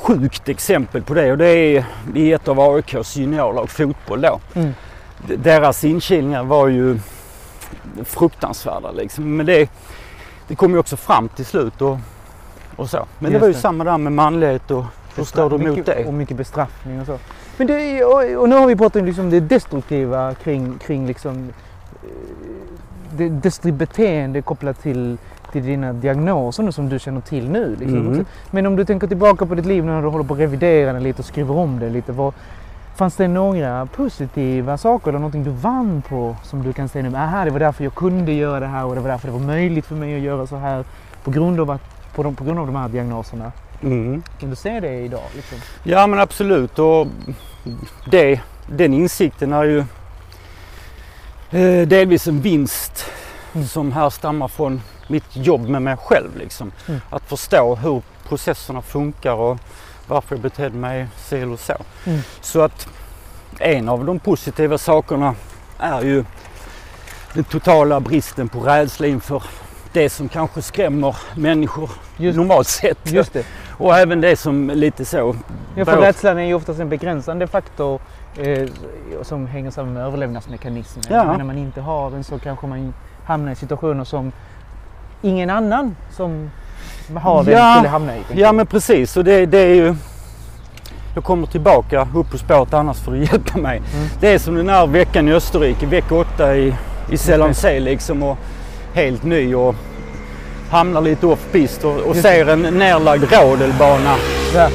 sjukt 0.03 0.49
exempel 0.49 1.03
på 1.03 1.15
det 1.15 1.33
och 1.33 1.39
det 1.39 1.49
är 1.49 1.85
i 2.15 2.33
ett 2.33 2.49
av 2.49 2.61
AIKs 2.61 3.17
juniorlag 3.17 3.71
fotboll 3.71 4.21
då. 4.21 4.41
Mm. 4.55 4.73
Deras 5.37 5.85
inkilningar 5.85 6.45
var 6.45 6.69
ju 6.69 6.99
fruktansvärda 8.05 8.91
liksom. 8.93 9.37
Men 9.37 9.47
det, 9.47 9.71
det 10.49 10.55
kom 10.55 10.73
ju 10.73 10.79
också 10.79 10.97
fram 10.97 11.29
till 11.29 11.47
slut 11.47 11.83
och, 11.83 11.99
och 12.77 12.91
så. 12.91 13.07
Men 13.19 13.31
det 13.31 13.35
Just 13.35 13.41
var 13.41 13.49
ju 13.49 13.55
det. 13.55 13.61
samma 13.61 13.85
där 13.85 13.99
med 13.99 14.13
manlighet 14.13 14.71
och 14.71 14.85
hur 15.17 15.25
står 15.25 15.51
du 15.51 15.57
emot 15.57 15.87
det? 15.87 16.05
Och 16.05 16.15
mycket 16.15 16.37
bestraffning 16.37 17.01
och 17.01 17.07
så. 17.07 17.19
Men 17.61 17.67
det, 17.67 18.05
och, 18.05 18.43
och 18.43 18.49
nu 18.49 18.55
har 18.57 18.67
vi 18.67 18.77
pratat 18.77 19.01
om 19.01 19.07
liksom 19.07 19.31
det 19.31 19.41
destruktiva 19.41 20.35
kring, 20.35 20.79
kring 20.79 21.07
liksom, 21.07 21.49
eh, 22.03 22.09
det 23.17 23.29
destruktiva 23.29 23.77
beteende 23.79 24.43
kopplat 24.43 24.83
till, 24.83 25.19
till 25.53 25.65
dina 25.65 25.93
diagnoser 25.93 26.63
nu 26.63 26.73
som 26.73 26.89
du 26.89 26.99
känner 26.99 27.21
till 27.21 27.51
nu. 27.51 27.77
Liksom. 27.81 27.99
Mhm. 27.99 28.27
Men 28.51 28.67
om 28.67 28.77
du 28.77 28.85
tänker 28.85 29.07
tillbaka 29.07 29.47
på 29.47 29.55
ditt 29.55 29.67
liv 29.67 29.85
när 29.85 30.03
du 30.03 30.09
håller 30.09 30.25
på 30.25 30.35
att 30.35 30.41
revidera 30.41 30.93
den 30.93 31.03
lite 31.03 31.23
och 31.23 31.27
skriver 31.27 31.57
om 31.57 31.79
det 31.79 31.91
lite. 31.91 32.13
Vad, 32.13 32.35
fanns 32.97 33.17
det 33.17 33.29
några 33.29 33.87
positiva 33.87 34.79
saker 34.79 35.09
eller 35.09 35.19
någonting 35.19 35.45
du 35.45 35.51
vann 35.51 36.03
på 36.09 36.37
som 36.43 36.63
du 36.63 36.73
kan 36.73 36.89
säga 36.89 37.11
nu? 37.11 37.17
Aha, 37.17 37.45
det 37.45 37.51
var 37.51 37.61
därför 37.61 37.85
jag 37.85 37.95
kunde 37.95 38.33
göra 38.33 38.61
det 38.61 38.67
här 38.67 38.85
och 38.85 38.95
det 38.95 39.01
var 39.01 39.09
därför 39.09 39.27
det 39.27 39.33
var 39.33 39.41
möjligt 39.41 39.87
för 39.87 39.95
mig 39.95 40.17
att 40.17 40.23
göra 40.23 40.47
så 40.47 40.57
här 40.57 40.85
på 41.25 41.31
grund 41.31 41.61
av, 41.61 41.71
att, 41.71 42.15
på, 42.15 42.23
de, 42.23 42.35
på 42.35 42.45
grund 42.45 42.59
av 42.59 42.67
de 42.67 42.77
här 42.77 42.89
diagnoserna. 42.89 43.53
Mm. 43.83 44.23
Kan 44.39 44.51
du 44.51 44.57
se 44.57 44.81
det 44.81 45.01
idag? 45.01 45.25
Liksom? 45.35 45.59
Ja 45.85 46.07
men 46.07 46.19
absolut 46.19 46.79
och 46.79 47.07
det, 48.11 48.41
den 48.67 48.95
insikten 48.95 49.53
är 49.53 49.63
ju 49.65 49.79
eh, 51.51 51.89
delvis 51.89 52.27
en 52.27 52.41
vinst 52.41 53.05
Mm. 53.55 53.67
som 53.67 53.93
härstammar 53.93 54.49
från 54.49 54.83
mitt 55.09 55.37
jobb 55.37 55.69
med 55.69 55.83
mig 55.83 55.97
själv. 55.97 56.37
Liksom. 56.37 56.73
Mm. 56.89 57.01
Att 57.11 57.23
förstå 57.29 57.75
hur 57.75 58.03
processerna 58.29 58.83
funkar 58.83 59.33
och 59.35 59.59
varför 60.07 60.35
jag 60.35 60.43
betedde 60.43 60.77
mig 60.77 61.07
si 61.29 61.37
eller 61.37 61.57
så. 61.57 61.77
Mm. 62.05 62.21
Så 62.41 62.61
att 62.61 62.89
en 63.59 63.89
av 63.89 64.05
de 64.05 64.19
positiva 64.19 64.79
sakerna 64.79 65.35
är 65.79 66.03
ju 66.03 66.25
den 67.35 67.45
totala 67.45 68.01
bristen 68.01 68.49
på 68.49 68.61
rädsla 68.61 69.07
inför 69.07 69.43
det 69.93 70.11
som 70.11 70.29
kanske 70.29 70.63
skrämmer 70.63 71.17
människor 71.35 71.91
Just, 72.17 72.37
normalt 72.37 72.69
sett. 72.69 72.99
just 73.13 73.33
det. 73.33 73.45
Och 73.81 73.97
även 73.97 74.21
det 74.21 74.37
som 74.37 74.71
lite 74.71 75.05
så 75.05 75.35
Ja, 75.77 75.85
för 75.85 75.97
rädslan 76.01 76.39
är 76.39 76.45
ju 76.45 76.55
oftast 76.55 76.81
en 76.81 76.89
begränsande 76.89 77.47
faktor 77.47 78.01
eh, 78.39 78.69
som 79.23 79.47
hänger 79.47 79.71
samman 79.71 79.95
med 79.95 80.03
överlevnadsmekanismer. 80.07 81.05
Ja. 81.11 81.37
När 81.37 81.45
man 81.45 81.59
inte 81.59 81.81
har 81.81 82.11
den 82.11 82.25
så 82.25 82.39
kanske 82.39 82.67
man 82.67 82.95
hamnar 83.27 83.53
i 83.53 83.55
situationer 83.55 84.05
som 84.05 84.33
ingen 85.23 85.51
annan 85.51 85.97
som 86.11 86.51
har 87.17 87.45
den 87.45 87.55
Ja. 87.55 87.75
skulle 87.75 87.89
hamna 87.89 88.17
i. 88.17 88.21
Ja 88.35 88.53
men 88.53 88.67
precis 88.67 89.17
och 89.17 89.25
det, 89.25 89.47
det 89.47 89.59
är 89.59 89.75
ju 89.75 89.95
Jag 91.15 91.25
kommer 91.25 91.47
tillbaka 91.47 92.09
upp 92.15 92.31
på 92.31 92.39
spåret 92.39 92.75
annars 92.75 92.99
får 93.01 93.13
du 93.13 93.19
hjälpa 93.25 93.59
mig. 93.59 93.77
Mm. 93.95 94.09
Det 94.21 94.29
är 94.35 94.39
som 94.39 94.55
den 94.55 94.69
här 94.69 94.87
veckan 94.87 95.29
i 95.29 95.33
Österrike, 95.33 95.87
vecka 95.87 96.15
åtta 96.15 96.57
i, 96.57 96.75
i 97.11 97.17
Sälense 97.17 97.81
liksom 97.81 98.23
och 98.23 98.39
helt 98.95 99.23
ny 99.25 99.55
och 99.55 99.75
hamnar 100.71 101.01
lite 101.01 101.27
off-pist 101.27 101.85
och, 101.85 101.97
och 101.97 102.17
ser 102.17 102.47
en 102.47 102.63
nerlagd 102.63 103.33
rodelbana. 103.33 104.15
Ja. 104.55 104.69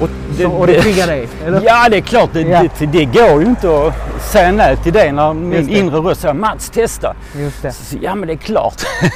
Och 0.00 0.08
Så, 0.38 0.50
och 0.50 0.66
det 0.66 0.82
triggar 0.82 1.06
dig? 1.06 1.28
Eller? 1.46 1.60
Ja 1.64 1.88
det 1.90 1.96
är 1.96 2.00
klart, 2.00 2.30
det, 2.32 2.40
Ja. 2.40 2.62
det, 2.78 2.86
det 2.86 3.04
går 3.04 3.40
ju 3.42 3.46
inte 3.46 3.86
att 3.86 4.22
säga 4.22 4.52
nej 4.52 4.76
till 4.76 4.92
det 4.92 5.12
när 5.12 5.34
min 5.34 5.66
det. 5.66 5.72
inre 5.72 5.96
röst 5.98 6.20
säger 6.20 6.34
Mats 6.34 6.70
testa. 6.70 7.14
Just 7.36 7.62
det. 7.62 7.72
Så, 7.72 7.96
ja 8.00 8.14
men 8.14 8.26
det 8.28 8.34
är 8.34 8.38
klart. 8.38 8.82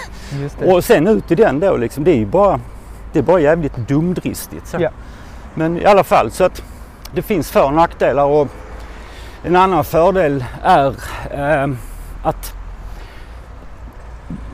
Det. 0.59 0.73
Och 0.73 0.85
sen 0.85 1.07
ut 1.09 1.31
i 1.31 1.35
den 1.35 1.61
då 1.61 1.77
liksom. 1.77 2.05
Det 2.05 2.11
är 2.11 2.17
ju 2.17 2.27
bara, 2.27 2.61
det 3.13 3.19
är 3.19 3.23
bara 3.23 3.41
jävligt 3.41 3.77
dumdristigt. 3.77 4.67
Så. 4.67 4.77
Ja. 4.81 4.91
Men 5.55 5.79
i 5.79 5.85
alla 5.85 6.05
fall 6.05 6.31
så 6.31 6.45
att 6.45 6.63
det 7.15 7.23
finns 7.23 7.51
för 7.51 7.65
och 7.65 7.75
nackdelar 7.75 8.25
och 8.25 8.49
en 9.45 9.57
annan 9.57 9.85
fördel 9.85 10.45
är 10.63 10.87
eh, 11.31 11.71
att 12.23 12.55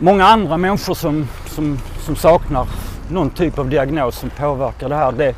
många 0.00 0.26
andra 0.26 0.56
människor 0.56 0.94
som, 0.94 1.28
som, 1.46 1.78
som 2.00 2.16
saknar 2.16 2.66
någon 3.10 3.30
typ 3.30 3.58
av 3.58 3.68
diagnos 3.68 4.16
som 4.18 4.30
påverkar 4.30 4.88
det 4.88 4.96
här. 4.96 5.12
Det, 5.12 5.34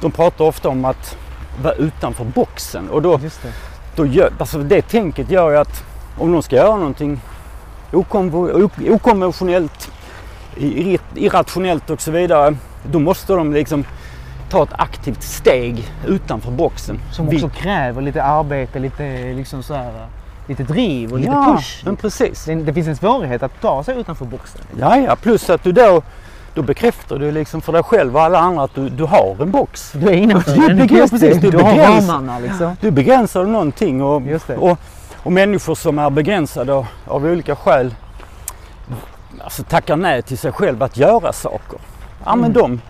de 0.00 0.10
pratar 0.10 0.44
ofta 0.44 0.68
om 0.68 0.84
att 0.84 1.16
vara 1.62 1.74
utanför 1.74 2.24
boxen 2.24 2.88
och 2.88 3.02
då, 3.02 3.18
Just 3.22 3.42
det. 3.42 3.52
då 3.96 4.06
gör, 4.06 4.32
alltså 4.38 4.58
det 4.58 4.82
tänket 4.82 5.30
gör 5.30 5.50
ju 5.50 5.56
att 5.56 5.84
om 6.18 6.32
de 6.32 6.42
ska 6.42 6.56
göra 6.56 6.76
någonting 6.76 7.20
okonventionellt, 8.90 9.90
ir- 10.56 11.00
irrationellt 11.14 11.90
och 11.90 12.00
så 12.00 12.10
vidare, 12.10 12.56
då 12.90 12.98
måste 12.98 13.32
de 13.32 13.52
liksom 13.52 13.84
ta 14.50 14.62
ett 14.62 14.72
aktivt 14.72 15.22
steg 15.22 15.92
utanför 16.06 16.50
boxen. 16.50 17.00
Som 17.12 17.28
Vi- 17.28 17.36
också 17.36 17.48
kräver 17.48 18.02
lite 18.02 18.22
arbete, 18.22 18.78
lite, 18.78 19.32
liksom 19.32 19.62
så 19.62 19.74
här, 19.74 19.92
lite 20.46 20.62
driv 20.62 21.12
och 21.12 21.18
lite 21.18 21.32
ja, 21.32 21.54
push. 21.56 21.82
men 21.84 21.96
precis. 21.96 22.44
Det, 22.44 22.54
det 22.54 22.72
finns 22.74 22.88
en 22.88 22.96
svårighet 22.96 23.42
att 23.42 23.60
ta 23.60 23.84
sig 23.84 23.96
utanför 24.00 24.24
boxen. 24.24 24.60
Ja, 24.80 24.96
ja, 24.96 25.16
plus 25.16 25.50
att 25.50 25.62
du 25.64 25.72
då, 25.72 26.02
då 26.54 26.62
bekräftar 26.62 27.18
du 27.18 27.30
liksom 27.32 27.60
för 27.60 27.72
dig 27.72 27.82
själv 27.82 28.16
och 28.16 28.22
alla 28.22 28.38
andra 28.38 28.62
att 28.64 28.74
du, 28.74 28.88
du 28.88 29.04
har 29.04 29.36
en 29.40 29.50
box. 29.50 29.92
Du 29.92 30.08
är 30.08 30.12
innanför 30.12 30.52
Du 30.52 30.68
den. 30.74 30.88
precis, 30.88 31.20
du 31.40 31.50
Du 31.50 31.58
har 31.58 31.72
begränsar- 31.72 32.12
ramarna 32.12 32.38
liksom. 32.38 32.76
Du 32.80 32.90
begränsar 32.90 33.44
någonting 33.44 34.02
och, 34.02 34.22
Just 34.22 34.46
det. 34.46 34.56
och, 34.56 34.78
och 35.16 35.32
människor 35.32 35.74
som 35.74 35.98
är 35.98 36.10
begränsade 36.10 36.72
av, 36.74 36.86
av 37.06 37.24
olika 37.24 37.56
skäl 37.56 37.94
alltså 39.44 39.62
tackar 39.62 39.96
nej 39.96 40.22
till 40.22 40.38
sig 40.38 40.52
själv 40.52 40.82
att 40.82 40.96
göra 40.96 41.32
saker. 41.32 41.78
Ja 42.24 42.36
men 42.36 42.50
Mm. 42.50 42.52
de, 42.52 42.80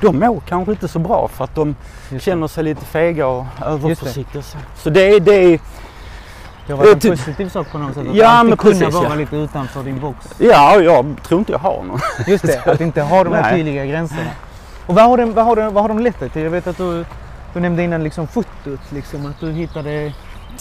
de 0.00 0.18
mår 0.18 0.40
kanske 0.48 0.72
inte 0.72 0.88
så 0.88 0.98
bra 0.98 1.28
för 1.28 1.44
att 1.44 1.54
de 1.54 1.76
känner 2.20 2.46
sig 2.48 2.64
lite 2.64 2.84
fega 2.84 3.26
och 3.26 3.44
överförsiktiga. 3.66 4.42
Så, 4.42 4.58
så 4.76 4.90
det 4.90 5.08
är, 5.08 5.20
det 5.20 5.34
är, 5.34 5.60
Det 6.66 6.72
har 6.72 6.78
varit 6.78 6.92
en 6.94 7.00
typ- 7.00 7.10
positiv 7.10 7.48
sak 7.48 7.70
på 7.72 7.78
något 7.78 7.94
sätt. 7.94 8.06
Att 8.08 8.14
Ja, 8.16 8.26
alltid 8.28 8.48
men 8.48 8.56
kunna 8.56 8.72
precis, 8.78 8.94
vara 8.94 9.08
ja. 9.08 9.14
lite 9.14 9.36
utanför 9.36 9.82
din 9.82 10.00
box. 10.00 10.34
ja 10.38 10.80
jag 10.80 11.06
tror 11.28 11.38
inte 11.40 11.52
jag 11.52 11.58
har 11.58 11.82
någon. 11.82 12.00
Just 12.26 12.46
det, 12.46 12.66
att 12.66 12.80
inte 12.80 13.02
ha 13.02 13.24
de 13.24 13.32
här 13.32 13.42
Nej. 13.42 13.54
tydliga 13.54 13.86
gränserna. 13.86 14.30
Och 14.86 14.94
vad 14.94 15.04
har, 15.04 15.16
de, 15.16 15.32
vad, 15.32 15.44
har 15.44 15.56
de, 15.56 15.74
vad 15.74 15.84
har 15.84 15.88
de 15.88 15.98
lett 15.98 16.20
dig 16.20 16.28
till? 16.30 16.42
Jag 16.42 16.50
vet 16.50 16.66
att 16.66 16.76
du, 16.76 17.04
du 17.54 17.60
nämnde 17.60 17.82
innan 17.82 18.04
liksom 18.04 18.26
fotot, 18.26 18.80
liksom, 18.90 19.26
att 19.26 19.40
du 19.40 19.52
hittade, 19.52 20.12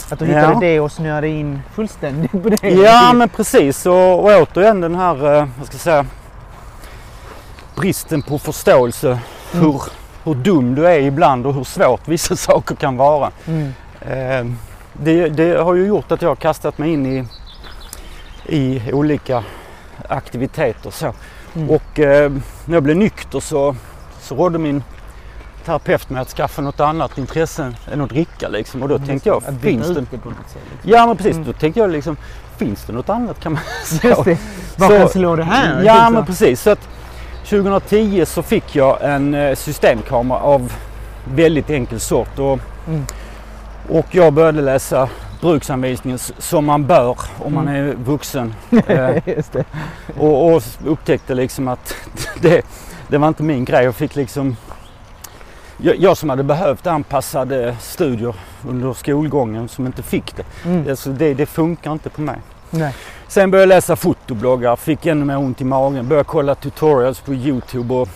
att 0.10 0.20
du 0.20 0.26
Ja. 0.26 0.38
hittade 0.39 0.65
det 0.65 0.80
och 0.80 0.91
snöade 0.91 1.28
in 1.28 1.62
fullständigt 1.74 2.32
på 2.32 2.50
det. 2.50 2.70
Ja 2.70 3.13
men 3.13 3.30
precis 3.30 3.86
och, 3.86 4.20
och 4.20 4.26
återigen 4.41 4.82
den 4.82 4.96
här, 4.96 5.36
eh, 5.36 5.48
vad 5.58 5.68
ska 5.68 5.74
jag 5.76 5.82
säga, 5.82 6.06
bristen 7.76 8.22
på 8.22 8.39
förståelse 8.39 9.20
Mm. 9.54 9.65
hur, 9.65 9.82
hur 10.24 10.34
dum 10.36 10.76
du 10.76 10.88
är 10.88 11.00
ibland 11.00 11.46
och 11.46 11.54
hur 11.54 11.63
svårt 11.63 12.08
vissa 12.08 12.36
saker 12.36 12.76
kan 12.76 12.98
vara. 12.98 13.32
Mm. 13.48 13.74
Eh, 14.02 14.46
det, 15.03 15.29
det 15.29 15.58
har 15.63 15.75
ju 15.75 15.86
gjort 15.88 16.12
att 16.12 16.21
jag 16.21 16.29
har 16.29 16.36
kastat 16.36 16.77
mig 16.77 16.93
in 16.93 17.05
i, 17.05 17.25
i 18.45 18.91
olika 18.93 19.43
aktiviteter 20.10 20.89
så. 20.91 21.13
Mm. 21.55 21.69
Och 21.69 21.99
eh, 21.99 22.31
när 22.65 22.73
jag 22.75 22.84
blev 22.84 22.97
nykter 22.97 23.39
så, 23.39 23.75
så 24.21 24.36
rådde 24.36 24.58
min 24.60 24.84
terapeut 25.65 26.10
mig 26.10 26.21
att 26.21 26.29
skaffa 26.29 26.62
något 26.62 26.79
annat 26.79 27.17
intresse 27.17 27.73
än 27.93 28.01
att 28.01 28.10
dricka 28.10 28.47
liksom. 28.49 28.84
Och 28.84 28.89
då 28.89 28.99
tänkte 28.99 29.29
jag, 29.29 29.38
att 29.45 29.62
finns 29.62 29.88
det... 29.88 29.93
det. 29.93 29.99
Liksom. 30.01 30.31
Ja 30.84 31.08
men 31.08 31.17
precis, 31.17 31.34
Mm. 31.36 31.45
då 31.47 31.53
tänkte 31.53 31.79
jag 31.79 31.89
liksom, 31.89 32.17
finns 32.58 32.84
det 32.86 32.93
något 32.93 33.10
annat 33.10 33.39
kan 33.39 33.51
man 33.53 33.62
säga. 33.86 34.10
Just 34.15 34.25
det. 34.25 34.38
Vad 34.77 34.89
kan 34.89 35.10
slå 35.10 35.36
det 35.36 35.43
här? 35.43 35.84
Ja 35.84 35.93
Liksom. 35.93 36.13
men 36.13 36.25
precis. 36.25 36.62
Så 36.62 36.69
att 36.69 36.88
2010 37.49 38.25
så 38.25 38.41
fick 38.41 38.75
jag 38.75 38.97
en 39.01 39.34
eh, 39.34 39.55
systemkamera 39.55 40.39
av 40.39 40.73
väldigt 41.36 41.69
enkel 41.69 41.99
sort. 41.99 42.39
Och, 42.39 42.60
Mm. 42.88 43.05
Och 43.89 44.06
jag 44.12 44.34
började 44.34 44.62
läsa 44.62 45.10
bruksanvisningen 45.41 46.19
som 46.38 46.65
man 46.65 46.86
bör 46.88 47.17
om 47.39 47.54
man 47.54 47.67
Mm. 47.67 47.89
är 47.89 47.93
vuxen. 47.95 48.54
Eh, 48.88 49.15
och, 50.19 50.54
och 50.56 50.63
upptäckte 50.86 51.34
liksom 51.34 51.67
att 51.67 51.95
det, 52.41 52.65
det 53.08 53.17
var 53.17 53.28
inte 53.28 53.43
min 53.43 53.65
grej. 53.65 53.84
Jag 53.84 53.95
fick 53.95 54.15
liksom 54.15 54.56
jag, 55.78 55.95
jag 56.00 56.17
som 56.17 56.30
hade 56.30 56.43
behövt 56.43 56.88
anpassade 56.88 57.76
studier 57.80 58.36
under 58.69 58.93
skolgången 58.93 59.67
som 59.69 59.86
inte 59.86 60.04
fick 60.04 60.36
det. 60.36 60.43
Mm. 60.65 60.89
Alltså 60.89 61.10
det, 61.10 61.34
det 61.34 61.45
funkar 61.45 61.91
inte 61.91 62.10
på 62.10 62.21
mig. 62.21 62.38
Nej. 62.69 62.93
Sen 63.28 63.52
började 63.52 63.63
jag 63.74 63.78
läsa 63.78 63.95
fotobloggar, 63.95 64.76
fick 64.76 65.06
ännu 65.06 65.26
mer 65.26 65.38
ont 65.38 65.62
i 65.62 65.63
magen, 65.63 66.08
började 66.08 66.28
kolla 66.30 66.56
tutorials 66.56 67.19
på 67.19 67.34
Youtube 67.34 67.93
och 67.93 68.10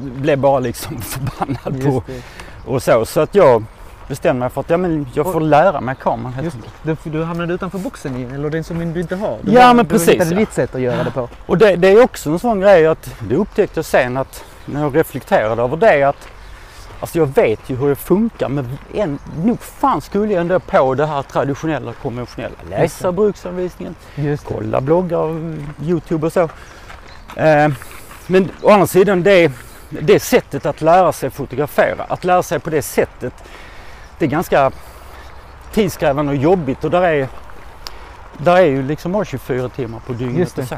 blev 0.00 0.38
bara 0.38 0.58
liksom 0.58 0.98
förbannad 1.00 1.82
på 1.82 1.88
Just 1.94 2.06
det. 2.06 2.22
och 2.70 2.82
så. 2.82 3.04
Så 3.06 3.20
att 3.20 3.34
jag 3.34 3.64
bestämde 4.08 4.40
mig 4.40 4.50
för 4.50 4.60
att 4.60 4.70
ja, 4.70 4.76
men 4.76 5.06
jag 5.14 5.32
får 5.32 5.40
lära 5.40 5.80
mig 5.80 5.94
kameran 6.00 6.32
helt 6.32 6.54
enkelt. 6.54 6.74
Du, 7.04 7.10
du 7.10 7.24
hamnade 7.24 7.54
utanför 7.54 7.78
boxen 7.78 8.16
igen, 8.16 8.34
eller 8.34 8.50
den 8.50 8.64
som 8.64 8.92
du 8.92 9.00
inte 9.00 9.16
har. 9.16 9.38
Du 9.42 9.52
Ja, 9.52 9.62
har, 9.62 9.74
men 9.74 9.84
du 9.84 9.90
precis, 9.90 10.08
hittade 10.08 10.30
ja. 10.30 10.38
ditt 10.38 10.52
sätt 10.52 10.74
att 10.74 10.80
göra 10.80 11.04
det 11.04 11.10
på. 11.10 11.28
Och 11.46 11.58
det, 11.58 11.76
det 11.76 11.88
är 11.88 12.02
också 12.02 12.30
en 12.30 12.38
sån 12.38 12.60
grej 12.60 12.86
att 12.86 13.14
det 13.28 13.34
upptäckte 13.34 13.78
jag 13.78 13.84
sen 13.84 14.16
att 14.16 14.44
när 14.64 14.80
jag 14.80 14.96
reflekterade 14.96 15.62
över 15.62 15.76
det 15.76 16.02
att 16.02 16.28
Alltså 17.00 17.18
jag 17.18 17.26
vet 17.26 17.70
ju 17.70 17.76
hur 17.76 17.88
det 17.88 17.96
funkar 17.96 18.48
men 18.48 18.78
en, 18.94 19.18
nog 19.44 19.60
fan 19.60 20.00
skulle 20.00 20.32
jag 20.32 20.40
ändå 20.40 20.60
på 20.60 20.94
det 20.94 21.06
här 21.06 21.22
traditionella 21.22 21.92
konventionella. 21.92 22.54
Läsa 22.70 23.12
bruksanvisningen, 23.12 23.94
kolla 24.44 24.80
bloggar, 24.80 25.40
Youtube 25.82 26.26
och 26.26 26.32
så. 26.32 26.48
Eh, 27.36 27.68
men 28.26 28.50
å 28.62 28.70
andra 28.70 28.86
sidan 28.86 29.22
det, 29.22 29.52
det 29.88 30.20
sättet 30.20 30.66
att 30.66 30.80
lära 30.80 31.12
sig 31.12 31.30
fotografera, 31.30 32.04
att 32.04 32.24
lära 32.24 32.42
sig 32.42 32.58
på 32.58 32.70
det 32.70 32.82
sättet, 32.82 33.34
det 34.18 34.24
är 34.24 34.28
ganska 34.28 34.70
tidskrävande 35.72 36.32
och 36.32 36.38
jobbigt 36.38 36.84
och 36.84 36.90
där 36.90 37.02
är, 37.02 37.28
där 38.38 38.56
är 38.56 38.62
ju 38.66 38.82
liksom 38.82 39.12
bara 39.12 39.24
24 39.24 39.68
timmar 39.68 40.00
på 40.06 40.12
dygnet. 40.12 40.58
Och 40.58 40.64
så. 40.68 40.76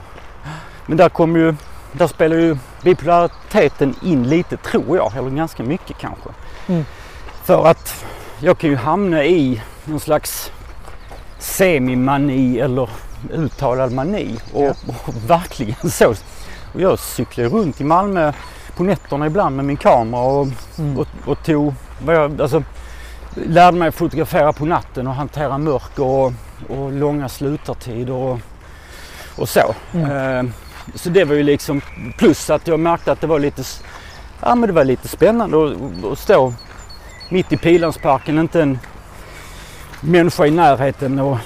Men 0.87 0.97
där 0.97 1.09
kommer 1.09 1.39
ju, 1.39 1.55
där 1.93 2.07
spelar 2.07 2.37
ju 2.37 2.57
bipolariteten 2.83 3.95
in 4.03 4.29
lite 4.29 4.57
tror 4.57 4.97
jag, 4.97 5.17
eller 5.17 5.31
ganska 5.31 5.63
mycket 5.63 5.99
kanske. 5.99 6.29
Mm. 6.67 6.85
För 7.45 7.67
att 7.67 8.05
jag 8.39 8.59
kan 8.59 8.71
ju 8.71 8.77
hamna 8.77 9.25
i 9.25 9.63
någon 9.85 10.01
slags 10.01 10.53
semimani 11.39 12.61
eller 12.61 12.89
uttalad 13.33 13.93
mani 13.93 14.39
och, 14.53 14.63
Ja. 14.65 14.75
och 15.07 15.15
verkligen 15.31 15.91
så. 15.91 16.09
Och 16.75 16.81
jag 16.81 16.99
cyklar 16.99 17.45
runt 17.45 17.81
i 17.81 17.85
Malmö 17.85 18.33
på 18.77 18.83
nätterna 18.83 19.27
ibland 19.27 19.57
med 19.57 19.65
min 19.65 19.77
kamera 19.77 20.21
och, 20.21 20.47
Mm. 20.79 20.99
och, 20.99 21.07
och 21.27 21.43
tog, 21.45 21.75
vad 22.05 22.15
jag, 22.15 22.41
alltså, 22.43 22.63
lärde 23.35 23.79
mig 23.79 23.93
fotografera 23.93 24.53
på 24.53 24.65
natten 24.65 25.07
och 25.07 25.15
hantera 25.15 25.59
mörker 25.59 26.05
och, 26.05 26.33
och 26.69 26.93
långa 26.93 27.29
slutartider 27.29 28.13
och, 28.13 28.39
och 29.37 29.49
så. 29.49 29.75
Mm. 29.93 30.47
Eh, 30.47 30.53
så 30.95 31.11
det 31.11 31.25
var 31.25 31.35
ju 31.35 31.43
liksom 31.43 31.81
plus 32.19 32.51
att 32.51 32.67
jag 32.67 32.81
märkte 32.81 33.13
att 33.13 33.21
det 33.21 33.27
var 33.27 33.39
lite, 33.39 33.63
ja, 34.41 34.55
men 34.55 34.67
det 34.67 34.73
var 34.73 34.85
lite 34.85 35.09
spännande 35.09 35.65
att, 35.65 36.13
att 36.13 36.19
stå 36.19 36.55
mitt 37.29 37.53
i 37.53 37.57
Pilansparken, 37.57 38.39
inte 38.39 38.63
en 38.63 38.79
människa 40.01 40.47
i 40.47 40.51
närheten 40.51 41.19
och 41.19 41.39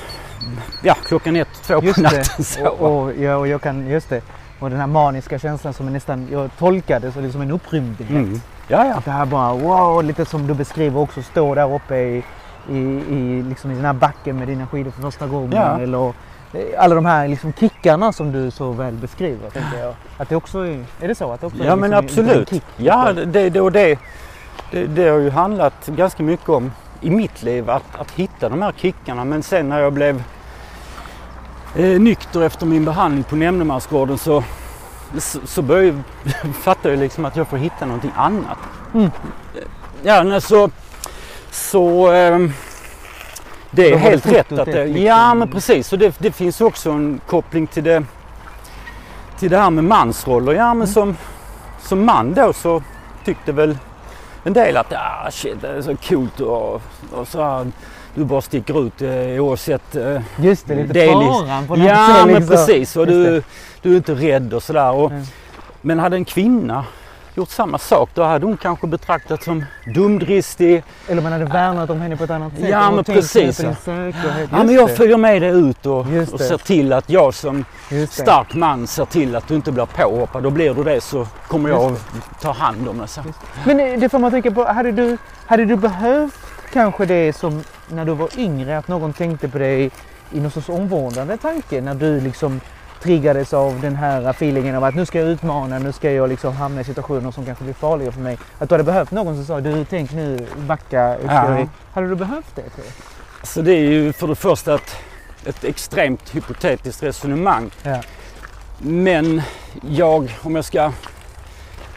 ja, 0.83 0.97
klockan 1.07 1.37
ett, 1.37 1.49
två 1.63 1.81
på 1.81 2.01
natten. 2.01 2.25
det. 2.37 2.45
Så. 2.45 2.69
Och, 2.69 3.03
och, 3.03 3.15
ja, 3.15 3.37
och 3.37 3.49
jag 3.49 3.63
kan, 3.63 3.87
just 3.87 4.09
det. 4.09 4.23
Och 4.59 4.71
den 4.71 4.81
här 4.81 4.87
maniska 4.87 5.39
känslan 5.39 5.75
som 5.75 5.87
är 5.87 5.91
nästan, 5.91 6.29
jag 6.33 6.51
tolkade 6.59 7.13
som 7.13 7.23
liksom 7.23 7.41
en 7.41 7.51
upprymdhet. 7.51 8.11
Mm. 8.11 8.41
Ja, 8.69 8.87
ja. 8.87 8.95
Att 8.95 9.05
det 9.05 9.11
här 9.11 9.27
bara 9.27 9.53
wow, 9.55 10.05
lite 10.05 10.25
som 10.25 10.47
du 10.47 10.55
beskriver 10.55 11.01
också, 11.01 11.23
stå 11.23 11.55
där 11.55 11.75
uppe 11.75 11.97
i, 11.97 12.25
i, 12.71 12.77
i, 13.09 13.43
liksom 13.49 13.71
i 13.71 13.75
den 13.75 13.85
här 13.85 13.93
backen 13.93 14.39
med 14.39 14.49
dina 14.49 14.67
skidor 14.67 14.91
för 14.91 15.03
första 15.03 15.27
gången. 15.27 15.53
Ja. 15.53 15.81
Eller 15.81 16.07
eh, 16.53 16.61
alla 16.79 16.95
de 16.95 17.05
här 17.05 17.29
liksom 17.29 17.53
kickarna 17.53 18.13
som 18.13 18.33
du 18.33 18.51
så 18.51 18.73
väl 18.73 18.95
beskriver. 18.95 19.51
Tänker 19.51 19.79
jag. 19.79 19.95
Att 20.19 20.29
det 20.29 20.37
också 20.37 20.59
är, 20.59 20.85
är 21.01 21.09
det 21.09 21.15
så? 21.15 21.33
Att 21.33 21.41
det 21.41 21.47
också 21.47 21.65
Ja 21.65 21.77
men 21.77 21.91
liksom 21.91 22.25
en- 22.25 22.31
en 22.31 22.31
absolut. 22.31 22.49
kick? 22.51 22.65
Ja 22.77 23.13
det, 23.13 23.51
det, 23.51 23.61
och 23.61 23.73
det, 23.73 23.99
det, 24.71 24.87
det 24.87 25.09
har 25.09 25.19
ju 25.19 25.31
handlat 25.31 25.87
ganska 25.87 26.23
mycket 26.23 26.49
om 26.49 26.73
i 27.01 27.11
mitt 27.11 27.43
liv 27.43 27.71
att, 27.71 27.83
att 27.99 28.11
hitta 28.11 28.49
de 28.49 28.63
här 28.63 28.73
kickarna. 28.77 29.25
Men 29.25 29.43
sen 29.43 29.69
när 29.69 29.81
jag 29.81 29.93
blev 29.93 30.23
eh, 31.77 32.01
nykter 32.01 32.43
efter 32.43 32.67
min 32.67 32.85
behandling 32.85 33.25
på 33.25 33.37
Nämndemansgården 33.37 34.19
så, 34.19 34.45
så, 35.19 35.39
så 35.45 35.63
började 35.63 36.03
jag 36.25 36.55
fatta 36.63 36.89
liksom 36.89 37.25
att 37.25 37.37
jag 37.37 37.49
får 37.49 37.57
hitta 37.57 37.87
någonting 37.87 38.13
annat. 38.17 38.59
Mm. 38.95 39.11
Ja 40.03 40.41
så, 40.41 40.71
så 41.51 42.11
ehm, 42.13 42.53
det 43.71 43.93
är 43.93 43.97
helt 43.97 44.27
rätt 44.27 44.53
att 44.53 44.67
det, 44.67 44.85
liksom- 44.85 45.05
Ja 45.05 45.35
men 45.35 45.49
precis 45.51 45.93
och 45.93 45.99
det, 45.99 46.15
det 46.19 46.33
finns 46.33 46.61
också 46.61 46.91
en 46.91 47.21
koppling 47.27 47.67
till 47.67 47.85
det 47.85 48.05
till 49.39 49.51
det 49.51 49.59
här 49.59 49.71
med 49.71 49.85
mansroller. 49.85 50.53
Ja 50.53 50.75
men 50.75 50.83
Mm. 50.83 50.87
som, 50.87 51.17
som 51.83 52.05
man 52.05 52.35
då 52.35 52.53
så 52.53 52.83
tyckte 53.25 53.53
väl 53.53 53.79
en 54.45 54.53
del 54.53 54.77
att 54.77 54.93
ah, 54.93 55.31
shit, 55.31 55.61
det 55.61 55.69
är 55.69 55.83
så 55.83 55.97
coolt 55.97 56.41
och, 56.41 56.83
och 57.13 57.29
så 57.29 57.43
här, 57.43 57.67
du 58.15 58.25
bara 58.25 58.41
sticker 58.41 58.87
ut 58.87 59.03
eh, 59.03 59.11
oavsett. 59.45 59.97
Eh, 59.97 60.21
Just 60.37 60.67
det, 60.67 60.75
lite 60.75 60.93
Det 60.93 61.01
är 61.03 61.07
liksom- 61.07 61.47
faran 61.47 61.67
på 61.67 61.77
något 61.77 61.89
ja 61.89 62.07
sätt, 62.07 62.27
men 62.27 62.35
liksom. 62.35 62.57
precis 62.57 62.97
och 62.97 63.07
du, 63.07 63.43
du 63.83 63.93
är 63.93 63.97
inte 63.97 64.15
rädd 64.15 64.55
och 64.55 64.63
sådär. 64.63 64.93
Och, 64.93 65.11
Mm. 65.11 65.25
Men 65.87 65.99
hade 65.99 66.17
en 66.17 66.25
kvinna 66.25 66.85
gjort 67.35 67.49
samma 67.49 67.79
sak 67.79 68.11
då 68.15 68.23
hade 68.23 68.47
hon 68.47 68.57
kanske 68.57 68.87
betraktats 68.87 69.45
som 69.45 69.65
dumdristig. 69.95 70.83
Eller 71.09 71.23
man 71.23 71.33
hade 71.33 71.45
värnat 71.45 71.91
om 71.91 72.01
henne 72.01 72.17
på 72.17 72.25
ett 72.25 72.31
annat 72.31 72.53
sätt. 72.59 72.69
Ja, 72.69 72.91
men 72.91 73.05
precis, 73.05 73.57
säkerhet. 73.57 74.49
Ja, 74.53 74.65
men 74.65 74.75
jag 74.75 74.89
det, 74.89 74.97
följer 74.97 75.17
med 75.17 75.43
dig 75.43 75.51
ut 75.51 75.87
och, 75.87 75.99
och 76.33 76.41
ser 76.41 76.59
till 76.59 76.93
att 76.93 77.11
jag 77.11 77.35
som 77.35 77.65
stark 78.11 78.55
man 78.55 78.87
ser 78.87 79.05
till 79.05 79.37
att 79.37 79.49
du 79.49 79.55
inte 79.55 79.73
blir 79.73 79.87
påhoppad. 79.87 80.43
Då 80.43 80.51
blir 80.51 80.75
du 80.75 80.85
det 80.85 81.01
så 81.01 81.27
kommer 81.49 81.69
jag 81.71 81.93
att 81.93 82.41
ta 82.41 82.53
hand 82.53 82.89
om 82.89 83.07
sen. 83.07 83.25
Men 83.65 83.81
eh, 83.81 83.99
det 84.01 84.09
får 84.09 84.19
man 84.19 84.31
tänka 84.31 84.51
på, 84.51 84.65
hade 84.65 84.93
du, 84.93 85.19
hade 85.47 85.65
du 85.65 85.77
behövt 85.77 86.35
kanske 86.75 87.07
det 87.07 87.33
som 87.33 87.63
när 87.89 88.05
du 88.05 88.13
var 88.13 88.29
yngre, 88.39 88.79
att 88.79 88.89
någon 88.89 89.13
tänkte 89.13 89.49
på 89.49 89.59
dig 89.59 89.91
i 90.33 90.41
någon 90.41 90.51
sorts 90.51 90.69
omvårdande 90.69 91.37
tanke 91.37 91.81
när 91.81 91.95
du 91.95 92.21
liksom 92.21 92.61
triggades 93.03 93.53
av 93.53 93.81
den 93.81 93.97
här 93.97 94.31
feelingen 94.31 94.77
av 94.77 94.85
att 94.85 94.95
nu 94.95 95.07
ska 95.07 95.21
jag 95.21 95.29
utmana, 95.29 95.79
nu 95.79 95.93
ska 95.93 96.13
jag 96.13 96.29
liksom 96.29 96.57
hamna 96.57 96.81
i 96.81 96.85
situationer 96.85 97.31
som 97.31 97.45
kanske 97.45 97.65
blir 97.65 97.75
farliga 97.75 98.13
för 98.13 98.21
mig. 98.21 98.39
Att 98.59 98.69
du 98.69 98.75
hade 98.75 98.85
behövt 98.85 99.11
någon 99.11 99.35
som 99.37 99.45
sa 99.45 99.61
du 99.61 99.85
tänk 99.85 100.13
nu 100.13 100.47
backa. 100.57 101.17
Ja. 101.27 101.67
Hade 101.93 102.09
du 102.09 102.15
behövt 102.15 102.57
det 102.57 102.63
tror 102.63 102.87
jag? 102.87 103.47
Så 103.47 103.63
det 103.63 103.73
är 103.73 103.91
ju 103.91 104.13
för 104.13 104.27
det 104.27 104.35
första 104.35 104.75
ett, 104.75 104.97
ett 105.47 105.65
extremt 105.65 106.35
hypotetiskt 106.35 107.03
resonemang. 107.03 107.71
Ja. 107.83 108.01
Men 108.79 109.43
jag, 109.89 110.39
om 110.43 110.57
jag 110.57 110.65
ska 110.65 110.93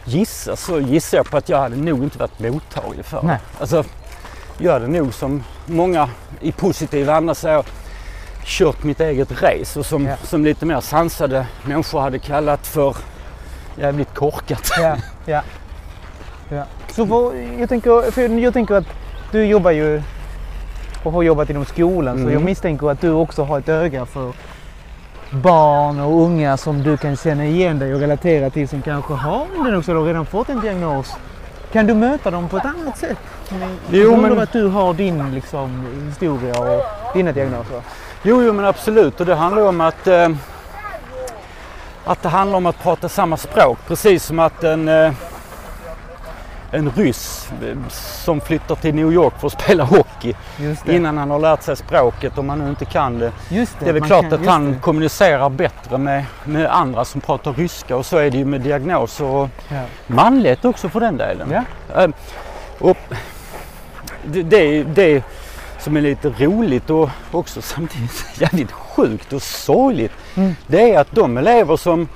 gissa 0.04 0.56
så 0.56 0.80
gissar 0.80 1.16
jag 1.16 1.30
på 1.30 1.36
att 1.36 1.48
jag 1.48 1.58
hade 1.58 1.76
nog 1.76 2.02
inte 2.02 2.18
varit 2.18 2.40
mottaglig 2.40 3.04
för 3.04 3.22
det. 3.22 3.40
Alltså, 3.60 3.84
jag 4.58 4.72
hade 4.72 4.86
nog 4.88 5.14
som 5.14 5.42
många 5.66 6.08
i 6.40 6.52
positiv 6.52 7.10
anda 7.10 7.34
säger 7.34 7.62
kört 8.44 8.82
mitt 8.84 9.00
eget 9.00 9.42
race 9.42 9.78
och 9.78 9.86
som, 9.86 10.06
Ja. 10.06 10.16
som 10.22 10.44
lite 10.44 10.66
mer 10.66 10.80
sansade 10.80 11.46
människor 11.64 12.00
hade 12.00 12.18
kallat 12.18 12.66
för 12.66 12.96
jävligt 13.76 14.14
korkat. 14.14 14.70
Ja, 14.80 14.96
ja. 15.26 15.42
ja. 16.48 16.64
Så 16.92 17.04
vad, 17.04 17.34
jag, 17.58 17.68
tänker, 17.68 18.10
för 18.10 18.38
jag 18.38 18.52
tänker 18.54 18.74
att 18.74 18.86
du 19.32 19.44
jobbar 19.46 19.70
ju 19.70 20.02
och 21.02 21.12
har 21.12 21.22
jobbat 21.22 21.50
inom 21.50 21.64
skolan 21.64 22.16
så 22.16 22.20
Mm. 22.22 22.32
jag 22.32 22.42
misstänker 22.42 22.90
att 22.90 23.00
du 23.00 23.10
också 23.10 23.44
har 23.44 23.58
ett 23.58 23.68
öga 23.68 24.06
för 24.06 24.32
barn 25.30 26.00
och 26.00 26.22
unga 26.22 26.56
som 26.56 26.82
du 26.82 26.96
kan 26.96 27.16
känna 27.16 27.46
igen 27.46 27.78
dig 27.78 27.94
och 27.94 28.00
relatera 28.00 28.50
till 28.50 28.68
som 28.68 28.82
kanske 28.82 29.12
har 29.12 29.46
en 29.56 29.62
diagnos 29.64 29.88
eller 29.88 30.04
redan 30.04 30.26
fått 30.26 30.48
en 30.48 30.60
diagnos. 30.60 31.12
Kan 31.72 31.86
du 31.86 31.94
möta 31.94 32.30
dem 32.30 32.48
på 32.48 32.56
ett 32.56 32.64
annat 32.64 32.98
sätt? 32.98 33.18
Jo, 33.90 34.16
men- 34.16 34.38
att 34.38 34.52
du 34.52 34.66
har 34.68 34.94
din 34.94 35.34
liksom, 35.34 35.86
historia 36.06 36.58
och 36.60 36.82
dina 37.14 37.32
diagnoser. 37.32 37.82
Jo, 38.22 38.42
jo 38.42 38.52
men 38.52 38.64
absolut 38.64 39.20
och 39.20 39.26
det 39.26 39.34
handlar 39.34 39.62
om 39.68 39.80
att 39.80 40.06
eh, 40.06 40.28
att 42.04 42.22
det 42.22 42.28
handlar 42.28 42.56
om 42.56 42.66
att 42.66 42.82
prata 42.82 43.08
samma 43.08 43.36
språk. 43.36 43.78
Precis 43.86 44.24
som 44.24 44.38
att 44.38 44.64
en, 44.64 44.88
eh, 44.88 45.12
en 46.70 46.90
ryss 46.90 47.48
eh, 47.62 47.76
som 47.90 48.40
flyttar 48.40 48.74
till 48.74 48.94
New 48.94 49.12
York 49.12 49.32
för 49.40 49.46
att 49.46 49.52
spela 49.62 49.84
hockey 49.84 50.34
innan 50.86 51.18
han 51.18 51.30
har 51.30 51.38
lärt 51.38 51.62
sig 51.62 51.76
språket 51.76 52.38
om 52.38 52.48
han 52.48 52.58
nu 52.58 52.68
inte 52.68 52.84
kan 52.84 53.18
det. 53.18 53.32
Det, 53.48 53.68
Det 53.80 53.88
är 53.88 53.92
väl 53.92 54.02
klart 54.02 54.22
kan- 54.30 54.32
att 54.40 54.46
han 54.46 54.72
det. 54.72 54.78
kommunicerar 54.78 55.48
bättre 55.48 55.98
med, 55.98 56.24
med 56.44 56.66
andra 56.66 57.04
som 57.04 57.20
pratar 57.20 57.52
ryska 57.52 57.96
och 57.96 58.06
så 58.06 58.16
är 58.16 58.30
det 58.30 58.38
ju 58.38 58.44
med 58.44 58.60
diagnoser 58.60 59.24
och 59.24 59.48
Ja. 59.68 59.80
manlighet 60.06 60.64
också 60.64 60.88
för 60.88 61.00
den 61.00 61.16
delen. 61.16 61.64
Ja. 61.94 62.02
Eh, 62.02 62.10
och 62.78 62.96
det, 64.32 64.42
det, 64.42 64.56
är- 64.78 64.84
det 64.84 65.22
som 65.78 65.96
är 65.96 66.00
lite 66.00 66.28
roligt 66.28 66.90
och 66.90 67.10
också 67.30 67.62
samtidigt 67.62 68.24
jävligt 68.40 68.72
sjukt 68.72 69.32
och 69.32 69.42
sorgligt. 69.42 70.12
Mm. 70.34 70.54
Det 70.66 70.94
är 70.94 71.00
att 71.00 71.08
de 71.14 71.36
elever 71.38 71.76
som, 71.76 72.08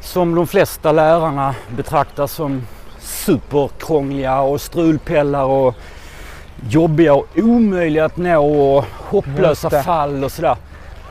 som 0.00 0.34
de 0.34 0.46
flesta 0.46 0.92
lärarna 0.92 1.54
betraktar 1.76 2.26
som 2.26 2.62
superkrångliga 3.00 4.40
och 4.40 4.60
strulpellar 4.60 5.44
och 5.44 5.74
jobbiga 6.68 7.14
och 7.14 7.26
omöjliga 7.36 8.04
att 8.04 8.16
nå 8.16 8.76
och 8.76 8.84
hopplösa 9.10 9.68
det. 9.68 9.82
fall 9.82 10.24
och 10.24 10.32
sådär. 10.32 10.56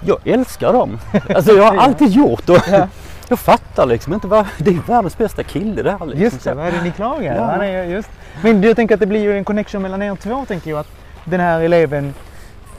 Jag 0.06 0.18
älskar 0.28 0.74
dem. 0.74 1.00
Alltså 1.36 1.52
jag 1.52 1.64
har 1.64 1.78
alltid 1.78 2.10
gjort 2.12 2.50
och 2.50 2.58
Ja. 2.72 2.88
jag 3.30 3.40
fattar 3.40 3.86
liksom 3.86 4.14
inte 4.14 4.28
vad, 4.28 4.46
det 4.58 4.72
är 4.72 4.80
världens 4.88 5.18
bästa 5.18 5.44
kille 5.44 5.82
det 5.84 5.92
här 5.92 6.06
liksom. 6.06 6.22
Just 6.24 6.44
det, 6.44 6.54
vad 6.54 6.66
är 6.68 6.72
det 6.72 6.84
ni 6.84 6.92
klagar? 6.92 7.36
Ja. 7.36 7.44
Han 7.46 7.62
är 7.62 7.84
just. 7.84 8.10
Men 8.44 8.64
jag 8.64 8.76
tänker 8.76 8.94
att 8.96 9.00
det 9.00 9.06
blir 9.08 9.22
ju 9.22 9.38
en 9.38 9.44
connection 9.44 9.82
mellan 9.82 10.02
er 10.02 10.16
två 10.16 10.46
tänker 10.46 10.70
jag. 10.70 10.80
Att 10.80 10.92
den 11.26 11.40
här 11.40 11.62
eleven 11.62 12.14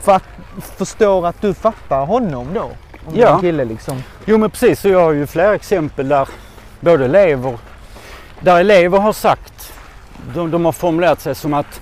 fatt, 0.01 0.23
förstår 0.77 1.27
att 1.27 1.41
du 1.41 1.53
fattar 1.53 2.05
honom 2.05 2.47
då. 2.53 2.61
Om 3.05 3.15
Ja. 3.15 3.39
kille 3.39 3.65
liksom. 3.65 4.03
Jo 4.25 4.37
men 4.37 4.49
precis, 4.49 4.79
så 4.79 4.89
jag 4.89 4.99
har 4.99 5.11
ju 5.11 5.27
flera 5.27 5.55
exempel 5.55 6.07
där 6.09 6.29
både 6.79 7.05
elever, 7.05 7.57
där 8.39 8.59
elever 8.59 8.99
har 8.99 9.13
sagt, 9.13 9.73
de, 10.35 10.51
de 10.51 10.65
har 10.65 10.71
formulerat 10.71 11.21
sig 11.21 11.35
som 11.35 11.53
att 11.53 11.81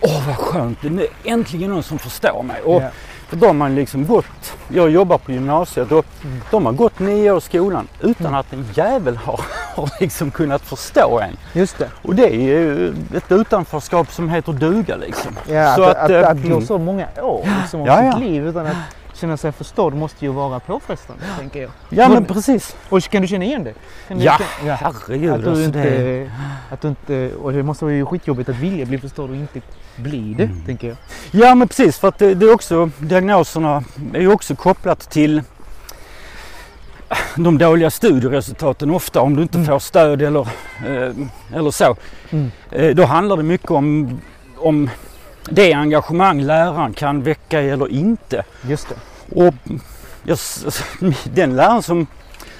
Åh 0.00 0.26
vad 0.26 0.36
skönt, 0.36 0.78
det 0.82 0.88
är 0.88 1.06
äntligen 1.24 1.70
någon 1.70 1.82
som 1.82 1.98
förstår 1.98 2.42
mig. 2.42 2.60
Och 2.62 2.82
Ja. 2.82 2.88
för 3.28 3.36
de 3.36 3.60
har 3.60 3.68
liksom 3.68 4.06
gått, 4.06 4.56
jag 4.68 4.90
jobbar 4.90 5.18
på 5.18 5.32
gymnasiet 5.32 5.92
och 5.92 6.06
Mm. 6.24 6.40
de 6.50 6.66
har 6.66 6.72
gått 6.72 6.98
nio 6.98 7.30
år 7.30 7.38
i 7.38 7.40
skolan 7.40 7.88
utan 8.00 8.26
Mm. 8.26 8.40
att 8.40 8.52
en 8.52 8.66
jävel 8.74 9.16
har, 9.16 9.40
har 9.80 9.90
liksom 10.00 10.30
kunnat 10.30 10.62
förstå 10.62 11.20
en. 11.20 11.36
Just 11.52 11.78
det. 11.78 11.88
Och 12.02 12.14
det 12.14 12.26
är 12.34 12.40
ju 12.40 12.88
ett 13.16 13.32
utanförskap 13.32 14.12
som 14.12 14.30
heter 14.30 14.52
duga 14.52 14.96
liksom. 14.96 15.38
Ja, 15.48 15.74
Så 15.76 15.82
att, 15.82 15.96
att, 15.96 16.02
att, 16.04 16.10
eh, 16.10 16.28
att, 16.28 16.42
gå 16.42 16.48
mm. 16.48 16.66
så 16.66 16.78
många 16.78 17.06
år 17.22 17.48
liksom, 17.60 17.80
av 17.80 17.86
Ja, 17.86 17.96
sitt 17.96 18.22
ja. 18.22 18.28
liv 18.28 18.46
utan 18.46 18.66
att 18.66 18.76
känna 19.14 19.36
sig 19.36 19.52
förstådd 19.52 19.94
måste 19.94 20.24
ju 20.24 20.32
vara 20.32 20.60
påfrestande, 20.60 21.22
tänker 21.38 21.62
jag. 21.62 21.70
Ja 21.88 22.08
men 22.08 22.24
precis. 22.24 22.76
Och 22.88 23.02
kan 23.02 23.22
du 23.22 23.28
känna 23.28 23.44
igen 23.44 23.64
det? 23.64 23.74
Ja, 24.08 24.38
känna- 24.60 24.74
herregud. 24.74 25.32
Att 25.32 25.42
du, 25.44 25.48
alltså, 25.50 25.64
inte, 25.64 25.78
det... 25.90 26.30
att 26.70 26.80
du 26.80 26.88
inte... 26.88 27.30
Och 27.42 27.52
det 27.52 27.62
måste 27.62 27.84
vara 27.84 27.94
ju 27.94 28.06
skitjobbigt 28.06 28.48
att 28.48 28.56
vilja 28.56 28.86
bli 28.86 28.98
förstådd 28.98 29.30
och 29.30 29.36
inte 29.36 29.60
bli 29.96 30.34
det, 30.38 30.44
Mm. 30.44 30.62
tänker 30.66 30.88
jag. 30.88 30.96
Ja 31.30 31.54
men 31.54 31.68
precis 31.68 31.98
för 31.98 32.08
att 32.08 32.18
det, 32.18 32.34
det 32.34 32.46
är 32.46 32.54
också, 32.54 32.90
diagnoserna 32.98 33.84
är 34.14 34.20
ju 34.20 34.32
också 34.32 34.56
kopplat 34.56 35.10
till 35.10 35.42
de 37.36 37.58
dåliga 37.58 37.90
studieresultaten 37.90 38.90
ofta 38.90 39.20
om 39.20 39.36
du 39.36 39.42
inte 39.42 39.58
Mm. 39.58 39.66
får 39.68 39.78
stöd 39.78 40.22
eller, 40.22 40.40
eh, 40.86 41.12
eller 41.54 41.70
så. 41.70 41.96
Mm. 42.30 42.50
Eh, 42.70 42.94
då 42.94 43.04
handlar 43.04 43.36
det 43.36 43.42
mycket 43.42 43.70
om, 43.70 44.20
om 44.56 44.90
det 45.50 45.72
engagemang 45.72 46.40
läraren 46.42 46.92
kan 46.92 47.22
väcka 47.22 47.60
eller 47.60 47.88
inte. 47.92 48.44
Just 48.68 48.88
det. 48.88 48.94
Och 49.40 49.54
den 51.24 51.56
läraren 51.56 51.82
som, 51.82 52.06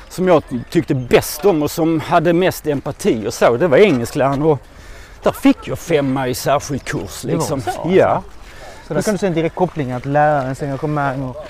som 0.09 0.29
jag 0.29 0.43
tyckte 0.71 0.95
bäst 0.95 1.45
om 1.45 1.63
och 1.63 1.71
som 1.71 2.01
hade 2.01 2.33
mest 2.33 2.67
empati 2.67 3.25
och 3.29 3.35
så, 3.35 3.57
det 3.57 3.67
var 3.69 3.77
engelskläraren. 3.79 4.43
Och 4.43 4.59
där 5.23 5.33
fick 5.33 5.59
jag 5.69 5.79
femma 5.79 6.29
i 6.29 6.35
särskild 6.35 6.85
kurs. 6.85 7.23
Det 7.23 7.29
var 7.29 7.35
Liksom. 7.35 7.61
så? 7.61 7.71
Ja. 7.95 8.23
Så 8.87 8.95
där 8.95 9.03
kan 9.03 9.15
du 9.15 9.19
se 9.19 9.27
en 9.27 9.35
direkt 9.35 9.55
koppling 9.55 9.93
att 9.93 10.07
lärarens 10.07 10.63
engagemang 10.63 11.23
och 11.23 11.47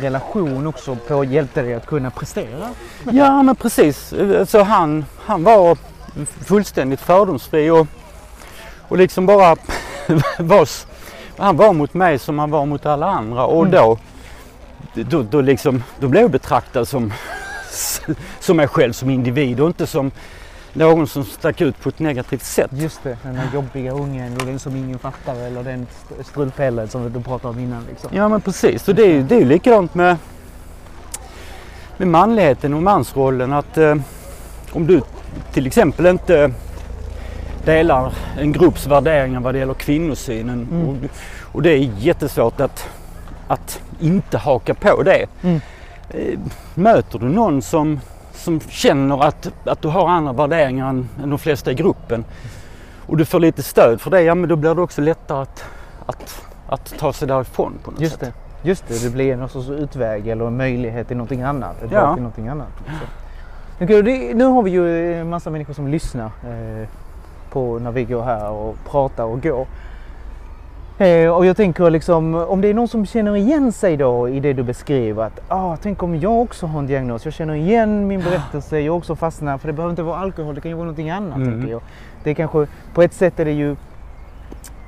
relation 0.00 0.66
också 0.66 0.96
på 1.08 1.24
hjälpte 1.24 1.62
dig 1.62 1.74
att 1.74 1.86
kunna 1.86 2.10
prestera. 2.10 2.68
ja, 3.12 3.42
men 3.42 3.56
precis. 3.56 4.14
Så 4.46 4.62
han, 4.62 5.04
han 5.26 5.44
var 5.44 5.78
fullständigt 6.44 7.00
fördomsfri 7.00 7.70
och, 7.70 7.86
och 8.88 8.98
liksom 8.98 9.26
bara 9.26 9.56
var, 10.38 10.68
han 11.36 11.56
var 11.56 11.72
mot 11.72 11.94
mig 11.94 12.18
som 12.18 12.38
han 12.38 12.50
var 12.50 12.66
mot 12.66 12.86
alla 12.86 13.06
andra 13.06 13.44
och 13.46 13.66
Mm. 13.66 13.70
då, 13.72 13.98
då, 14.94 15.22
då, 15.22 15.40
liksom, 15.40 15.82
då 15.98 16.08
blev 16.08 16.22
jag 16.22 16.30
betraktad 16.30 16.88
som, 16.88 17.12
som 18.40 18.56
mig 18.56 18.68
själv 18.68 18.92
som 18.92 19.10
individ 19.10 19.60
och 19.60 19.66
inte 19.66 19.86
som 19.86 20.10
någon 20.74 21.06
som 21.06 21.24
stack 21.24 21.60
ut 21.60 21.80
på 21.80 21.88
ett 21.88 21.98
negativt 21.98 22.42
sätt. 22.44 22.70
Just 22.72 23.02
det, 23.02 23.16
den 23.22 23.34
här 23.36 23.48
jobbiga 23.54 23.92
ungen 23.92 24.36
och 24.36 24.46
den 24.46 24.58
som 24.58 24.76
ingen 24.76 24.98
fattar 24.98 25.34
eller 25.36 25.62
den 25.62 25.86
st- 26.08 26.24
strulpellen 26.24 26.88
som 26.88 27.12
du 27.12 27.20
pratade 27.22 27.54
om 27.54 27.58
innan. 27.60 27.84
Liksom. 27.90 28.10
Ja 28.12 28.28
men 28.28 28.40
precis, 28.40 28.88
och 28.88 28.94
det 28.94 29.02
är 29.02 29.08
ju 29.12 29.22
det 29.22 29.36
är 29.36 29.44
likadant 29.44 29.94
med, 29.94 30.16
med 31.96 32.08
manligheten 32.08 32.74
och 32.74 32.82
mansrollen 32.82 33.52
att 33.52 33.78
eh, 33.78 33.94
om 34.72 34.86
du 34.86 35.00
till 35.52 35.66
exempel 35.66 36.06
inte 36.06 36.50
delar 37.64 38.12
en 38.38 38.52
grupps 38.52 38.86
värderingar 38.86 39.40
vad 39.40 39.54
det 39.54 39.58
gäller 39.58 39.74
kvinnosynen 39.74 40.68
Mm. 40.72 40.88
och, 40.88 40.96
och 41.54 41.62
det 41.62 41.70
är 41.70 41.90
jättesvårt 41.98 42.60
att, 42.60 42.88
att 43.48 43.80
inte 44.00 44.38
haka 44.38 44.74
på 44.74 45.02
det. 45.02 45.26
Mm. 45.42 45.60
Eh, 46.10 46.38
möter 46.74 47.18
du 47.18 47.28
någon 47.28 47.62
som, 47.62 48.00
som 48.34 48.60
känner 48.60 49.24
att, 49.24 49.52
att 49.64 49.82
du 49.82 49.88
har 49.88 50.08
andra 50.08 50.32
värderingar 50.32 50.88
än, 50.88 51.08
än 51.22 51.30
de 51.30 51.38
flesta 51.38 51.70
i 51.70 51.74
gruppen 51.74 52.24
och 53.06 53.16
du 53.16 53.24
får 53.24 53.40
lite 53.40 53.62
stöd 53.62 54.00
för 54.00 54.10
det, 54.10 54.22
ja 54.22 54.34
men 54.34 54.48
då 54.48 54.56
blir 54.56 54.74
det 54.74 54.80
också 54.82 55.00
lättare 55.00 55.42
att, 55.42 55.64
att, 56.06 56.42
att 56.68 56.98
ta 56.98 57.12
sig 57.12 57.28
därifrån 57.28 57.72
på 57.84 57.90
något 57.90 58.00
Just 58.00 58.12
sätt. 58.20 58.20
det. 58.62 58.68
Just 58.68 58.88
det, 58.88 59.04
det 59.04 59.10
blir 59.10 59.36
någon 59.36 59.48
sorts 59.48 59.68
utväg 59.68 60.28
eller 60.28 60.46
en 60.46 60.56
möjlighet 60.56 61.08
till 61.08 61.16
någonting 61.16 61.42
annat. 61.42 61.82
Ett 61.82 61.90
Ja. 61.92 62.14
till 62.14 62.22
någonting 62.22 62.48
annat. 62.48 62.68
Så. 63.78 63.84
Nu 64.34 64.44
har 64.44 64.62
vi 64.62 64.70
ju 64.70 65.14
en 65.20 65.28
massa 65.30 65.50
människor 65.50 65.74
som 65.74 65.88
lyssnar 65.88 66.24
eh, 66.24 66.88
på 67.50 67.78
när 67.78 67.90
vi 67.92 68.04
går 68.04 68.22
här 68.22 68.50
och 68.50 68.76
pratar 68.90 69.24
och 69.24 69.42
går. 69.42 69.66
Eh, 71.04 71.30
och 71.30 71.46
jag 71.46 71.56
tänker 71.56 71.90
liksom, 71.90 72.34
om 72.34 72.60
det 72.60 72.68
är 72.68 72.74
någon 72.74 72.88
som 72.88 73.06
känner 73.06 73.36
igen 73.36 73.72
sig 73.72 73.96
då 73.96 74.28
i 74.28 74.40
det 74.40 74.52
du 74.52 74.62
beskriver. 74.62 75.22
Att, 75.22 75.40
ah, 75.48 75.76
tänk 75.82 76.02
om 76.02 76.20
jag 76.20 76.40
också 76.40 76.66
har 76.66 76.78
en 76.78 76.86
diagnos. 76.86 77.24
Jag 77.24 77.34
känner 77.34 77.54
igen 77.54 78.06
min 78.06 78.20
berättelse. 78.20 78.80
Jag 78.80 78.96
också 78.96 79.16
fastnar. 79.16 79.58
För 79.58 79.66
det 79.66 79.72
behöver 79.72 79.90
inte 79.90 80.02
vara 80.02 80.18
alkohol. 80.18 80.54
Det 80.54 80.60
kan 80.60 80.70
ju 80.70 80.74
vara 80.74 80.84
någonting 80.84 81.10
annat. 81.10 81.36
Mm. 81.36 81.80
Det 82.24 82.34
kanske, 82.34 82.66
på 82.94 83.02
ett 83.02 83.12
sätt 83.12 83.40
är 83.40 83.44
det 83.44 83.52
ju 83.52 83.76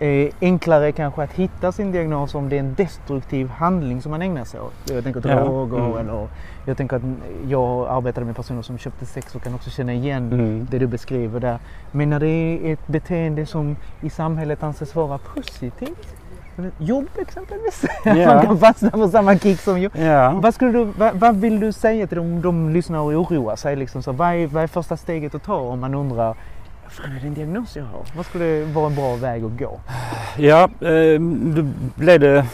eh, 0.01 0.33
enklare 0.41 0.93
kanske 0.93 1.23
att 1.23 1.33
hitta 1.33 1.73
sin 1.73 1.93
diagnos 1.93 2.35
om 2.35 2.49
det 2.49 2.57
är 2.57 2.61
en 2.61 2.75
destruktiv 2.75 3.49
handling 3.49 4.03
som 4.03 4.11
man 4.11 4.23
ägnar 4.23 4.45
sig 4.45 4.61
åt. 4.61 4.91
Jag 4.91 5.05
tänker 5.05 5.29
Ja. 5.29 5.35
droger 5.45 5.79
Mm. 5.79 5.99
eller 5.99 6.29
jag 6.65 6.77
tänker 6.77 6.97
att 6.97 7.03
jag 7.49 7.89
arbetade 7.89 8.27
med 8.27 8.37
personer 8.37 8.63
som 8.63 8.79
köpte 8.79 9.07
sex 9.07 9.35
och 9.35 9.43
kan 9.43 9.55
också 9.55 9.71
känna 9.71 9.93
igen 9.93 10.33
Mm. 10.33 10.67
det 10.71 10.79
du 10.79 10.87
beskriver 10.87 11.41
där. 11.41 11.59
Men 11.93 12.11
när 12.11 12.21
det 12.21 12.29
är 12.29 12.73
ett 12.73 12.87
beteende 12.87 13.47
som 13.47 13.77
i 14.01 14.11
samhället 14.11 14.63
anses 14.63 14.95
vara 14.95 15.19
positivt. 15.19 16.15
Jobb 16.79 17.09
exempelvis. 17.19 17.85
Ja. 18.05 18.15
Man 18.35 18.47
kan 18.47 18.59
fastna 18.59 18.91
på 18.91 19.09
samma 19.09 19.39
kick 19.39 19.61
som 19.61 19.81
jobb. 19.81 19.93
Ja. 19.97 20.31
Vad, 20.43 20.55
skulle 20.55 20.73
du, 20.73 20.85
vad, 20.85 21.15
vad 21.21 21.37
vill 21.37 21.61
du 21.61 21.73
säga 21.73 22.07
till 22.07 22.17
dem 22.17 22.43
de 22.43 22.71
lyssnar 22.71 22.99
och 22.99 23.07
oroar 23.13 23.57
sig? 23.57 23.77
Liksom 23.77 24.03
så, 24.03 24.13
vad, 24.13 24.29
är, 24.35 24.47
vad 24.47 24.63
är 24.63 24.67
första 24.67 24.97
steget 24.97 25.35
att 25.35 25.43
ta 25.43 25.57
om 25.57 25.81
man 25.81 25.95
undrar 25.95 26.35
Fan, 26.97 27.17
är 27.17 27.21
det 27.21 27.27
en 27.27 27.35
diagnos 27.35 27.77
jag 27.77 27.85
har? 27.85 28.01
Vad 28.17 28.27
skulle 28.27 28.65
vara 28.65 28.87
en 28.87 28.95
bra 28.95 29.17
väg 29.17 29.45
att 29.45 29.59
gå? 29.59 29.81
Ja, 30.37 30.63
eh, 30.81 31.21
då 31.21 31.63
blev 31.95 32.21
det 32.21 32.47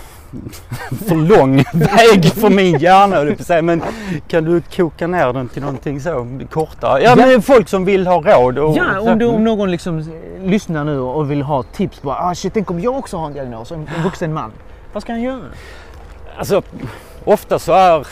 för 1.08 1.14
lång 1.14 1.56
väg 1.72 2.24
för 2.24 2.50
min 2.50 2.78
hjärna. 2.78 3.62
Men 3.62 3.82
kan 4.28 4.44
du 4.44 4.60
koka 4.60 5.06
ner 5.06 5.32
den 5.32 5.48
till 5.48 5.62
någonting 5.62 6.00
så 6.00 6.38
kortare? 6.50 7.02
Ja, 7.02 7.16
men 7.16 7.42
folk 7.42 7.68
som 7.68 7.84
vill 7.84 8.06
ha 8.06 8.20
råd. 8.20 8.58
Och, 8.58 8.76
Ja, 8.76 9.00
om, 9.00 9.18
du, 9.18 9.24
om 9.26 9.44
någon 9.44 9.70
liksom 9.70 10.04
lyssnar 10.44 10.84
nu 10.84 10.98
och 10.98 11.30
vill 11.30 11.42
ha 11.42 11.62
tips 11.62 11.98
på 11.98 12.12
ah, 12.12 12.34
shit, 12.34 12.54
tänk 12.54 12.70
om 12.70 12.80
jag 12.80 12.96
också 12.98 13.16
har 13.16 13.26
en 13.26 13.32
diagnos, 13.32 13.70
en, 13.72 13.88
en 13.96 14.02
vuxen 14.02 14.32
man. 14.32 14.52
Vad 14.92 15.02
ska 15.02 15.12
han 15.12 15.22
göra? 15.22 15.40
Alltså, 16.38 16.62
ofta 17.24 17.58
så 17.58 17.72
är 17.72 18.06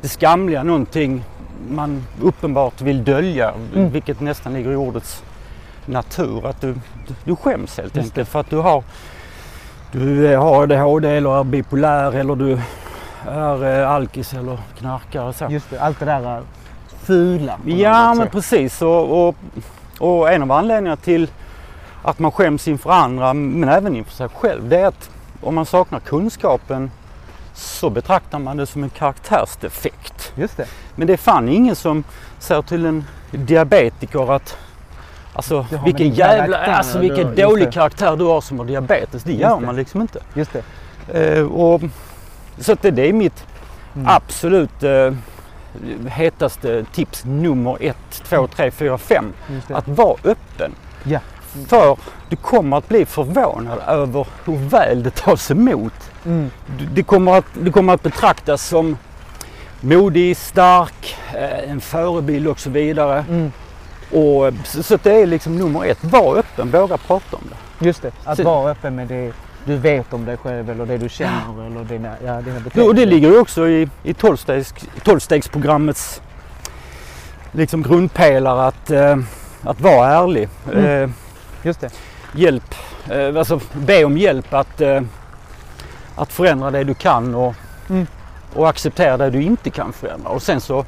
det 0.00 0.08
skamliga 0.08 0.62
någonting 0.62 1.24
man 1.70 2.06
uppenbart 2.22 2.80
vill 2.80 3.04
dölja, 3.04 3.52
Mm. 3.74 3.90
vilket 3.90 4.20
nästan 4.20 4.52
ligger 4.54 4.70
i 4.72 4.76
ordets 4.76 5.22
natur. 5.86 6.46
Att 6.46 6.60
du, 6.60 6.74
du, 7.24 7.36
skäms 7.36 7.78
helt 7.78 7.96
enkelt 7.96 8.28
för 8.28 8.40
att 8.40 8.50
du 8.50 8.56
har, 8.56 8.84
du 9.92 10.32
eh, 10.32 10.42
har 10.42 10.62
ADHD 10.62 11.08
eller 11.08 11.40
är 11.40 11.44
bipolär 11.44 12.12
eller 12.12 12.36
du 12.36 12.58
är 13.28 13.80
eh, 13.80 13.90
alkis 13.90 14.34
eller 14.34 14.58
knarkare. 14.78 15.32
Så. 15.32 15.46
Just 15.50 15.70
det, 15.70 15.78
allt 15.78 15.98
det 15.98 16.04
där 16.04 16.28
är 16.28 16.42
fula. 17.02 17.58
Ja 17.64 18.14
men 18.14 18.28
precis 18.28 18.82
och, 18.82 19.28
och, 19.28 19.36
och 19.98 20.32
en 20.32 20.42
av 20.42 20.52
anledningarna 20.52 20.96
till 20.96 21.30
att 22.02 22.18
man 22.18 22.32
skäms 22.32 22.68
inför 22.68 22.90
andra 22.90 23.34
men 23.34 23.68
även 23.68 23.96
inför 23.96 24.12
sig 24.12 24.28
själv 24.28 24.68
det 24.68 24.78
är 24.78 24.86
att 24.86 25.10
om 25.40 25.54
man 25.54 25.66
saknar 25.66 26.00
kunskapen 26.00 26.90
så 27.54 27.90
betraktar 27.90 28.38
man 28.38 28.56
det 28.56 28.66
som 28.66 28.82
en 28.82 28.90
karaktärsdefekt. 28.90 30.32
Just 30.36 30.56
det. 30.56 30.66
Men 30.94 31.06
det 31.06 31.12
är 31.12 31.16
fan 31.16 31.48
ingen 31.48 31.76
som 31.76 32.04
säger 32.38 32.62
till 32.62 32.86
en 32.86 33.04
diabetiker 33.30 34.32
att 34.32 34.56
Alltså 35.34 35.66
Du 35.70 35.78
vilken 35.84 36.08
jävla, 36.10 36.58
alltså 36.58 36.98
du- 36.98 37.08
vilken 37.08 37.34
dålig 37.34 37.72
karaktär 37.72 38.16
du 38.16 38.24
har 38.24 38.40
som 38.40 38.58
har 38.58 38.66
diabetes. 38.66 39.22
Det 39.22 39.30
Just 39.30 39.42
gör 39.42 39.60
det. 39.60 39.66
man 39.66 39.76
liksom 39.76 40.00
inte. 40.00 40.18
Just 40.34 40.50
det. 40.52 41.36
Eh, 41.38 41.44
och, 41.44 41.80
så 42.58 42.72
att 42.72 42.82
det, 42.82 42.90
det 42.90 43.08
är 43.08 43.12
mitt 43.12 43.44
Mm. 43.96 44.06
absolut 44.08 44.82
eh, 44.82 45.12
hetaste 46.08 46.84
tips 46.92 47.24
nummer 47.24 47.76
ett, 47.80 48.22
två, 48.28 48.46
tre, 48.46 48.70
fyra, 48.70 48.98
fem. 48.98 49.32
Att 49.72 49.88
vara 49.88 50.16
öppen. 50.24 50.72
Ja. 51.04 51.18
För 51.68 51.96
du 52.28 52.36
kommer 52.36 52.76
att 52.76 52.88
bli 52.88 53.06
förvånad 53.06 53.78
över 53.88 54.26
hur 54.44 54.56
väl 54.56 55.02
det 55.02 55.10
tas 55.10 55.50
emot. 55.50 55.92
Mm. 56.26 56.50
Du, 56.78 56.86
det 56.86 57.02
kommer 57.02 57.38
att, 57.38 57.44
du 57.62 57.72
kommer 57.72 57.94
att 57.94 58.02
betraktas 58.02 58.68
som 58.68 58.96
modig, 59.80 60.36
stark, 60.36 61.16
eh, 61.34 61.70
en 61.70 61.80
förebild 61.80 62.46
och 62.48 62.60
så 62.60 62.70
vidare. 62.70 63.24
Mm. 63.28 63.52
Och, 64.14 64.52
så, 64.64 64.82
så 64.82 64.98
det 65.02 65.12
är 65.22 65.26
liksom 65.26 65.56
nummer 65.56 65.84
ett. 65.84 65.98
Var 66.04 66.36
öppen, 66.36 66.70
våga 66.70 66.96
prata 66.96 67.36
om 67.36 67.42
det. 67.78 67.84
Just 67.86 68.02
det. 68.02 68.12
Att 68.24 68.36
Så- 68.36 68.42
vara 68.44 68.70
öppen 68.70 68.94
med 68.94 69.06
det 69.08 69.32
du 69.66 69.76
vet 69.76 70.12
om 70.12 70.24
dig 70.24 70.36
själv 70.36 70.70
eller 70.70 70.86
det 70.86 70.98
du 70.98 71.08
känner 71.08 71.66
eller 71.66 71.84
dina, 71.84 72.08
ja, 72.24 72.40
dina 72.40 72.60
beteenden. 72.60 72.86
och 72.88 72.94
det 72.94 73.06
ligger 73.06 73.28
ju 73.30 73.38
också 73.38 73.68
i, 73.68 73.88
i 74.02 74.12
tolvstegs- 74.12 74.88
tolvstegsprogrammets 75.04 76.20
liksom 77.52 77.82
grundpelare 77.82 78.66
att, 78.66 78.90
eh, 78.90 79.16
att 79.62 79.80
vara 79.80 80.08
ärlig. 80.08 80.48
Mm. 80.72 80.84
Eh, 81.02 81.10
Just 81.62 81.80
det. 81.80 81.90
hjälp, 82.34 82.74
eh, 83.10 83.36
alltså 83.38 83.60
be 83.72 84.04
om 84.04 84.18
hjälp 84.18 84.54
att, 84.54 84.80
eh, 84.80 85.00
att 86.16 86.32
förändra 86.32 86.70
det 86.70 86.84
du 86.84 86.94
kan 86.94 87.34
och, 87.34 87.54
Mm. 87.90 88.06
och 88.54 88.68
acceptera 88.68 89.16
det 89.16 89.30
du 89.30 89.42
inte 89.42 89.70
kan 89.70 89.92
förändra. 89.92 90.28
Och 90.30 90.42
sen 90.42 90.60
så 90.60 90.84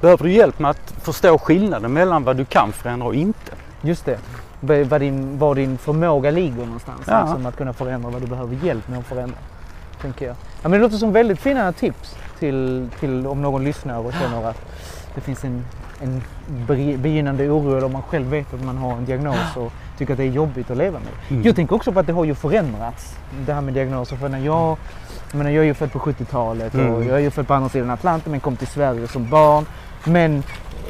behöver 0.00 0.24
du 0.24 0.32
hjälp 0.32 0.58
med 0.58 0.70
att 0.70 0.94
förstå 1.02 1.38
skillnaden 1.38 1.92
mellan 1.92 2.24
vad 2.24 2.36
du 2.36 2.44
kan 2.44 2.72
förändra 2.72 3.06
och 3.06 3.14
inte. 3.14 3.52
Just 3.82 4.04
det. 4.04 4.18
Var 4.60 4.98
din, 4.98 5.38
var 5.38 5.54
din 5.54 5.78
förmåga 5.78 6.30
ligger 6.30 6.64
någonstans. 6.64 7.00
Ja. 7.06 7.20
Liksom 7.24 7.46
att 7.46 7.56
kunna 7.56 7.72
förändra 7.72 8.10
vad 8.10 8.22
du 8.22 8.26
behöver 8.26 8.56
hjälp 8.64 8.88
med 8.88 8.98
att 8.98 9.06
förändra. 9.06 9.36
Tänker 10.00 10.26
jag. 10.26 10.36
Ja, 10.62 10.68
men 10.68 10.72
det 10.72 10.78
låter 10.78 10.96
som 10.96 11.12
väldigt 11.12 11.40
fina 11.40 11.72
tips 11.72 12.16
till, 12.38 12.88
till 13.00 13.26
om 13.26 13.42
någon 13.42 13.64
lyssnar 13.64 13.98
och 13.98 14.12
känner 14.12 14.44
att 14.50 14.60
det 15.14 15.20
finns 15.20 15.44
en, 15.44 15.64
en 16.00 16.22
be- 16.66 16.96
begynnande 16.96 17.48
oro 17.50 17.76
eller 17.76 17.86
om 17.86 17.92
man 17.92 18.02
själv 18.02 18.26
vet 18.26 18.54
att 18.54 18.64
man 18.64 18.76
har 18.78 18.92
en 18.92 19.04
diagnos 19.04 19.56
och 19.56 19.72
tycker 19.98 20.12
att 20.12 20.18
det 20.18 20.24
är 20.24 20.30
jobbigt 20.30 20.70
att 20.70 20.76
leva 20.76 20.98
med. 20.98 21.08
Mm. 21.28 21.42
Jag 21.42 21.56
tänker 21.56 21.74
också 21.76 21.92
på 21.92 22.00
att 22.00 22.06
det 22.06 22.12
har 22.12 22.24
ju 22.24 22.34
förändrats. 22.34 23.16
Det 23.46 23.52
här 23.52 23.60
med 23.60 23.74
diagnoser. 23.74 24.16
För 24.16 24.28
när 24.28 24.38
jag 24.38 24.76
Jag 25.30 25.38
menar, 25.38 25.50
jag 25.50 25.62
är 25.62 25.66
ju 25.66 25.74
född 25.74 25.92
på 25.92 25.98
70-talet 25.98 26.74
och 26.74 26.80
Mm. 26.80 27.08
jag 27.08 27.16
är 27.16 27.22
ju 27.22 27.30
född 27.30 27.46
på 27.46 27.54
andra 27.54 27.68
sidan 27.68 27.90
Atlanten 27.90 28.30
men 28.30 28.40
kom 28.40 28.56
till 28.56 28.66
Sverige 28.66 29.08
som 29.08 29.30
barn. 29.30 29.66
Men 30.04 30.42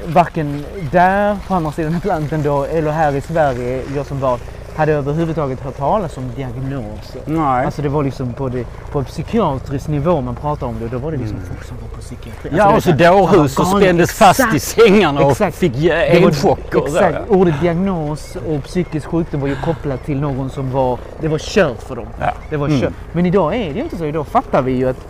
varken 0.07 0.65
där 0.93 1.37
på 1.49 1.55
andra 1.55 1.73
sidan 1.73 1.95
Atlanten 1.95 2.43
då 2.43 2.65
eller 2.65 2.91
här 2.91 3.13
i 3.13 3.21
Sverige, 3.21 3.83
jag 3.95 4.07
som 4.07 4.21
barn, 4.21 4.39
hade 4.77 4.93
överhuvudtaget 4.93 5.61
hört 5.61 5.77
talas 5.77 6.17
om 6.17 6.25
diagnoser. 6.37 7.21
Nej. 7.25 7.65
Alltså 7.65 7.83
det 7.83 7.89
var 7.89 8.03
liksom 8.05 8.33
på, 8.33 8.49
det, 8.49 8.65
på 8.93 9.03
psykiatrisk 9.05 9.89
nivå 9.89 10.21
man 10.21 10.35
pratade 10.35 10.73
om 10.73 10.79
det. 10.81 10.89
Då 10.89 10.99
var 10.99 11.11
det 11.13 11.17
liksom 11.17 11.39
folk 11.51 11.65
som 11.65 11.77
var 11.83 11.89
på 11.89 12.01
psykiatri. 12.01 12.49
Mm. 12.49 12.59
ja, 12.59 12.65
Alltså, 12.65 12.91
och 12.93 12.99
så 12.99 13.05
dårhus 13.05 13.59
och 13.59 13.65
"Fan, 13.65 13.73
vad 13.73 13.83
spändes 13.83 14.19
galet." 14.19 14.37
fast 14.37 14.55
i 14.55 14.61
sängarna 14.61 15.21
och 15.21 15.31
Exakt. 15.31 15.57
fick 15.57 15.85
elchocker. 15.85 16.81
och. 16.81 16.87
Exakt. 16.89 17.19
Ordet 17.29 17.61
diagnos 17.61 18.37
och 18.49 18.65
psykisk 18.65 19.07
sjukdom 19.07 19.41
var 19.41 19.49
ju 19.49 19.57
kopplat 19.65 20.05
till 20.05 20.21
någon 20.21 20.51
som 20.51 20.71
var... 20.73 20.99
Det 21.21 21.29
var 21.29 21.39
kört 21.39 21.83
för 21.83 21.97
dem. 21.97 22.07
Ja. 22.21 22.33
Det 22.51 22.57
var 22.57 22.67
Mm. 22.67 22.81
kört. 22.81 22.93
Men 23.13 23.27
idag 23.27 23.55
är 23.55 23.59
det 23.69 23.75
ju 23.79 23.83
inte 23.83 23.97
så. 23.97 24.05
Idag 24.05 24.27
fattar 24.27 24.63
vi 24.63 24.73
ju 24.73 24.89
att, 24.89 25.07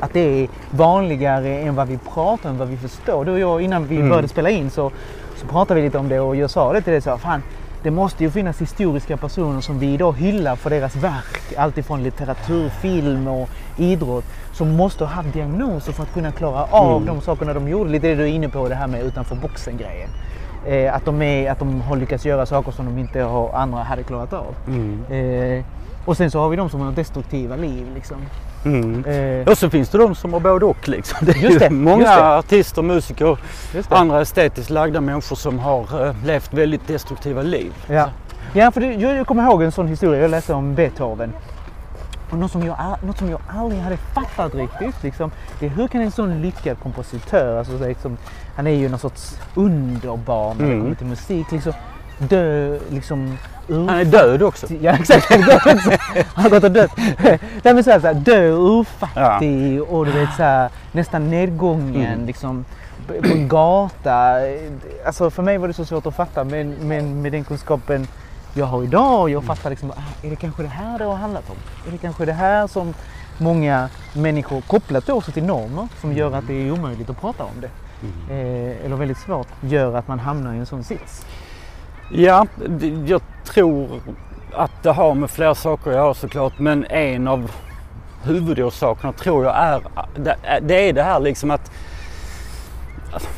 att 0.00 0.12
det 0.12 0.20
är 0.42 0.48
vanligare 0.70 1.58
än 1.58 1.74
vad 1.74 1.88
vi 1.88 1.98
pratar 2.14 2.50
om, 2.50 2.58
vad 2.58 2.68
vi 2.68 2.76
förstår. 2.76 3.24
Du 3.24 3.32
och 3.32 3.38
jag, 3.38 3.62
innan 3.62 3.86
vi 3.86 3.96
Mm. 3.96 4.08
började 4.08 4.28
spela 4.28 4.50
in 4.50 4.70
så, 4.70 4.90
så 5.36 5.46
pratade 5.46 5.80
vi 5.80 5.86
lite 5.86 5.98
om 5.98 6.08
det 6.08 6.20
och 6.20 6.36
jag 6.36 6.50
sa 6.50 6.72
det 6.72 6.80
till 6.82 6.92
dig 6.92 7.00
så 7.02 7.18
fan 7.18 7.42
det 7.86 7.90
måste 7.90 8.24
ju 8.24 8.30
finnas 8.30 8.60
historiska 8.60 9.16
personer 9.16 9.60
som 9.60 9.78
vi 9.78 9.86
idag 9.94 10.12
hyllar 10.18 10.56
för 10.56 10.70
deras 10.70 10.96
verk. 10.96 11.56
Alltifrån 11.56 12.02
litteratur, 12.02 12.68
film 12.68 13.28
och 13.28 13.48
idrott. 13.76 14.24
Som 14.52 14.76
måste 14.76 15.04
ha 15.04 15.12
haft 15.12 15.32
diagnoser 15.32 15.92
för 15.92 16.02
att 16.02 16.12
kunna 16.14 16.32
klara 16.32 16.64
av 16.64 17.02
Mm. 17.02 17.06
de 17.14 17.20
sakerna 17.20 17.54
de 17.54 17.68
gjorde. 17.68 17.90
Lite 17.90 18.08
det 18.08 18.14
du 18.14 18.22
är 18.22 18.26
inne 18.26 18.48
på, 18.48 18.68
det 18.68 18.74
här 18.74 18.86
med 18.86 19.02
utanför 19.02 19.36
boxen-grejen. 19.36 20.08
Eh, 20.66 20.94
att, 20.94 21.04
de 21.04 21.22
är, 21.22 21.50
att 21.50 21.58
de 21.58 21.80
har 21.80 21.96
lyckats 21.96 22.26
göra 22.26 22.46
saker 22.46 22.72
som 22.72 22.86
de 22.86 22.98
inte 22.98 23.20
har, 23.22 23.52
andra 23.52 23.78
hade 23.82 24.02
klarat 24.02 24.32
av. 24.32 24.54
Mm. 24.66 25.04
Eh, 25.10 25.64
och 26.04 26.16
sen 26.16 26.30
så 26.30 26.40
har 26.40 26.48
vi 26.48 26.56
de 26.56 26.70
som 26.70 26.80
har 26.80 26.92
destruktiva 26.92 27.56
liv. 27.56 27.86
Liksom. 27.94 28.16
Mm. 28.66 29.04
Eh, 29.04 29.48
Och 29.48 29.58
så 29.58 29.70
finns 29.70 29.88
det 29.88 29.98
de 29.98 30.14
som 30.14 30.32
har 30.32 30.40
både 30.40 30.66
och. 30.66 30.88
Liksom. 30.88 31.18
Det 31.26 31.32
är 31.32 31.36
Just 31.36 31.54
ju 31.54 31.58
det, 31.58 31.70
många 31.70 32.02
just 32.02 32.16
det. 32.16 32.36
artister, 32.36 32.82
musiker, 32.82 33.38
andra 33.88 34.20
estetiskt 34.20 34.70
lagda 34.70 35.00
människor 35.00 35.36
som 35.36 35.58
har 35.58 36.06
eh, 36.08 36.14
levt 36.24 36.52
väldigt 36.54 36.86
destruktiva 36.86 37.42
liv. 37.42 37.72
Ja, 37.86 38.08
ja 38.52 38.70
för 38.70 38.80
det, 38.80 38.92
jag, 38.94 39.26
kommer 39.26 39.42
ihåg 39.42 39.62
en 39.62 39.72
sån 39.72 39.88
historia 39.88 40.20
jag 40.22 40.30
läste 40.30 40.52
om 40.54 40.74
Beethoven. 40.74 41.32
Och 42.30 42.38
något, 42.38 42.50
som 42.52 42.66
jag, 42.66 42.76
något 43.02 43.18
som 43.18 43.30
jag 43.30 43.40
aldrig 43.48 43.80
hade 43.80 43.96
fattat 43.96 44.54
riktigt. 44.54 45.02
Liksom, 45.02 45.30
det 45.60 45.66
är 45.66 45.70
hur 45.70 45.88
kan 45.88 46.00
en 46.00 46.10
sån 46.10 46.42
lyckad 46.42 46.76
kompositör, 46.82 47.58
alltså 47.58 47.86
liksom, 47.86 48.16
han 48.56 48.66
är 48.66 48.70
ju 48.70 48.88
någon 48.88 48.98
sorts 48.98 49.40
underbarn 49.54 50.56
när 50.58 50.64
det 50.66 50.70
Mm. 50.72 50.82
kommer 50.84 50.96
till 50.96 51.06
musik, 51.06 51.46
liksom, 51.52 51.72
dö 52.18 52.78
liksom 52.90 53.38
ur 53.68 53.86
Han 53.88 53.98
är 53.98 54.04
död 54.04 54.42
också. 54.42 54.66
Ja 54.80 54.92
exakt, 54.92 55.30
han 55.30 55.42
har 55.42 55.52
gått 55.52 55.74
också. 55.74 55.90
Han 56.34 56.42
har 56.44 56.50
gått 56.50 56.64
och 56.64 56.70
dött. 56.72 56.90
Nej 57.62 57.74
men 57.74 57.84
såhär, 57.84 58.14
dö 58.14 58.48
urfattig 58.50 59.82
och 59.82 60.06
du 60.06 60.12
vet 60.12 60.34
såhär 60.36 60.70
nästan 60.92 61.30
nedgången 61.30 62.12
Mm. 62.12 62.26
liksom 62.26 62.64
på 63.06 63.28
en 63.28 63.48
gata. 63.48 64.34
Alltså 65.06 65.30
för 65.30 65.42
mig 65.42 65.58
var 65.58 65.68
det 65.68 65.74
så 65.74 65.84
svårt 65.84 66.06
att 66.06 66.16
fatta 66.16 66.44
men, 66.44 66.74
men 66.80 67.22
med 67.22 67.32
den 67.32 67.44
kunskapen 67.44 68.06
jag 68.54 68.66
har 68.66 68.82
idag 68.84 69.20
och 69.20 69.30
jag 69.30 69.44
fattar 69.44 69.70
liksom, 69.70 69.90
ah, 69.90 70.26
är 70.26 70.30
det 70.30 70.36
kanske 70.36 70.62
det 70.62 70.68
här 70.68 70.98
det 70.98 71.04
har 71.04 71.14
handlat 71.14 71.50
om? 71.50 71.56
Är 71.88 71.92
det 71.92 71.98
kanske 71.98 72.24
det 72.24 72.32
här 72.32 72.66
som 72.66 72.94
många 73.38 73.88
människor, 74.14 74.60
kopplat 74.60 75.06
då 75.06 75.14
också 75.14 75.32
till 75.32 75.44
normer, 75.44 75.88
som 76.00 76.12
gör 76.12 76.32
att 76.32 76.46
det 76.46 76.54
är 76.54 76.70
omöjligt 76.72 77.10
att 77.10 77.20
prata 77.20 77.44
om 77.44 77.60
det. 77.60 77.70
Eh, 78.34 78.84
eller 78.86 78.96
väldigt 78.96 79.18
svårt, 79.18 79.48
gör 79.60 79.94
att 79.96 80.08
man 80.08 80.18
hamnar 80.18 80.54
i 80.54 80.58
en 80.58 80.66
sån 80.66 80.84
sits. 80.84 81.26
Ja, 82.10 82.46
jag 83.06 83.20
tror 83.44 84.00
att 84.52 84.82
det 84.82 84.90
har 84.92 85.14
med 85.14 85.30
flera 85.30 85.54
saker 85.54 85.90
att 85.90 85.96
göra 85.96 86.14
såklart. 86.14 86.58
Men 86.58 86.84
en 86.84 87.28
av 87.28 87.50
huvudorsakerna 88.22 89.12
tror 89.12 89.44
jag 89.44 89.56
är 89.56 89.80
det, 90.60 90.88
är 90.88 90.92
det 90.92 91.02
här 91.02 91.20
liksom 91.20 91.50
att 91.50 91.70
att 93.12 93.28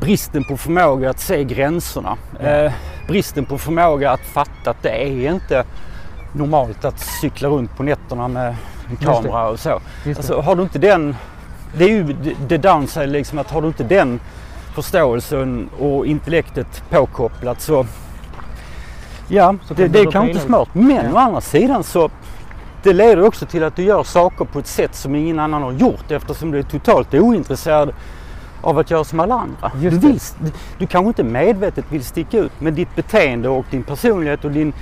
bristen 0.00 0.44
på 0.44 0.56
förmåga 0.56 1.10
att 1.10 1.20
se 1.20 1.44
gränserna. 1.44 2.16
Eh, 2.40 2.72
bristen 3.08 3.44
på 3.44 3.58
förmåga 3.58 4.10
att 4.10 4.20
fatta 4.20 4.70
att 4.70 4.82
det 4.82 4.90
är 5.04 5.30
inte 5.32 5.64
normalt 6.32 6.84
att 6.84 6.98
cykla 7.00 7.48
runt 7.48 7.76
på 7.76 7.82
nätterna 7.82 8.28
med 8.28 8.56
en 8.90 8.96
kamera 8.96 9.48
och 9.48 9.60
så. 9.60 9.80
Alltså, 10.16 10.40
har 10.40 10.56
du 10.56 10.62
inte 10.62 10.78
den, 10.78 11.16
det 11.78 11.84
är 11.84 11.88
ju 11.88 12.02
det- 12.12 12.34
det 12.48 12.58
downside 12.58 13.08
liksom 13.08 13.38
att 13.38 13.50
har 13.50 13.60
du 13.62 13.66
inte 13.68 13.84
den 13.84 14.20
förståelsen 14.74 15.68
och 15.78 16.06
intellektet 16.06 16.82
påkopplat 16.90 17.60
så 17.60 17.86
ja, 19.36 19.54
Så 19.64 19.74
det, 19.74 19.82
kan 19.82 19.92
det 19.92 19.98
är 20.00 20.10
kanske 20.10 20.30
inte 20.30 20.46
smart. 20.46 20.68
Men 20.72 20.90
Ja. 21.06 21.12
å 21.12 21.16
andra 21.16 21.40
sidan 21.40 21.84
så 21.84 22.10
det 22.82 22.92
leder 22.92 23.24
också 23.26 23.46
till 23.46 23.64
att 23.64 23.76
du 23.76 23.82
gör 23.82 24.02
saker 24.02 24.44
på 24.44 24.58
ett 24.58 24.66
sätt 24.66 24.94
som 24.94 25.14
ingen 25.14 25.38
annan 25.38 25.62
har 25.62 25.72
gjort 25.72 26.10
eftersom 26.10 26.50
du 26.50 26.58
är 26.58 26.62
totalt 26.62 27.14
ointresserad 27.14 27.92
av 28.60 28.78
att 28.78 28.90
göra 28.90 29.04
som 29.04 29.20
alla 29.20 29.34
andra. 29.34 29.70
Just 29.80 30.00
Du, 30.00 30.06
vill, 30.08 30.18
du, 30.40 30.50
du 30.78 30.86
kanske 30.86 31.08
inte 31.08 31.24
medvetet 31.24 31.84
vill 31.88 32.04
sticka 32.04 32.38
ut 32.38 32.52
men 32.58 32.74
ditt 32.74 32.96
beteende 32.96 33.48
och 33.48 33.64
din 33.70 33.82
personlighet 33.82 34.44
och 34.44 34.50
din 34.50 34.72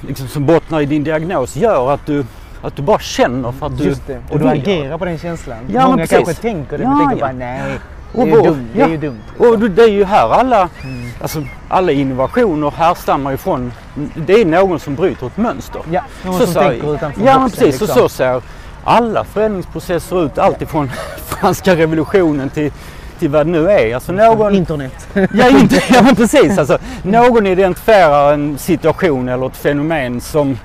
liksom, 0.00 0.28
som 0.28 0.46
bottnar 0.46 0.80
i 0.80 0.86
din 0.86 1.04
diagnos 1.04 1.56
gör 1.56 1.90
att 1.92 2.06
du, 2.06 2.24
att 2.62 2.76
du 2.76 2.82
bara 2.82 2.98
känner 2.98 3.52
för 3.52 3.66
att 3.66 3.78
du 3.78 3.84
Just 3.84 4.06
det. 4.06 4.18
Och 4.30 4.38
du 4.38 4.48
agerar 4.48 4.98
på 4.98 5.04
den 5.04 5.18
känslan. 5.18 5.58
Ja, 5.72 5.86
Många 5.86 6.06
kanske 6.06 6.34
tänker 6.34 6.78
det 6.78 6.84
Ja, 6.84 6.90
men 6.90 6.98
tänker 7.08 7.16
ja. 7.16 7.26
bara 7.26 7.38
nej. 7.38 7.78
Och 8.12 8.24
Det 8.26 8.30
är, 8.32 8.36
vad- 8.36 8.44
dumt. 8.44 8.68
det 8.72 8.78
ja. 8.80 8.86
är 8.86 8.90
ju 8.90 8.96
dumt. 8.96 9.20
Och 9.38 9.58
du- 9.58 9.68
det 9.68 9.82
är 9.82 9.88
ju 9.88 10.04
här 10.04 10.28
alla, 10.30 10.68
Mm. 10.82 11.10
alltså, 11.22 11.42
alla 11.68 11.92
innovationer 11.92 12.70
härstammar 12.70 13.32
ifrån. 13.32 13.72
Det 14.14 14.32
är 14.40 14.44
någon 14.44 14.80
som 14.80 14.94
bryter 14.94 15.26
ett 15.26 15.36
mönster. 15.36 15.82
Ja, 15.90 16.02
någon 16.24 16.38
Så 16.38 16.44
som 16.44 16.54
sa- 16.54 16.60
tänker 16.60 16.94
utanför 16.94 17.22
Ja 17.26 17.38
men 17.38 17.50
precis, 17.50 17.66
liksom. 17.80 17.84
och 18.04 18.10
så 18.10 18.16
ser 18.16 18.42
alla 18.84 19.24
förändringsprocesser 19.24 20.24
ut. 20.24 20.38
Alltifrån 20.38 20.90
franska 21.26 21.76
revolutionen 21.76 22.50
till, 22.50 22.72
till 23.18 23.28
vad 23.28 23.46
det 23.46 23.50
nu 23.52 23.70
är. 23.70 23.94
Alltså 23.94 24.12
någon, 24.12 24.54
Internet. 24.54 25.06
ja, 25.14 25.48
inte, 25.48 25.82
ja 25.90 26.02
men 26.02 26.16
precis, 26.16 26.58
alltså, 26.58 26.78
någon 27.02 27.46
identifierar 27.46 28.32
en 28.32 28.58
situation 28.58 29.28
eller 29.28 29.46
ett 29.46 29.56
fenomen 29.56 30.20
som, 30.20 30.58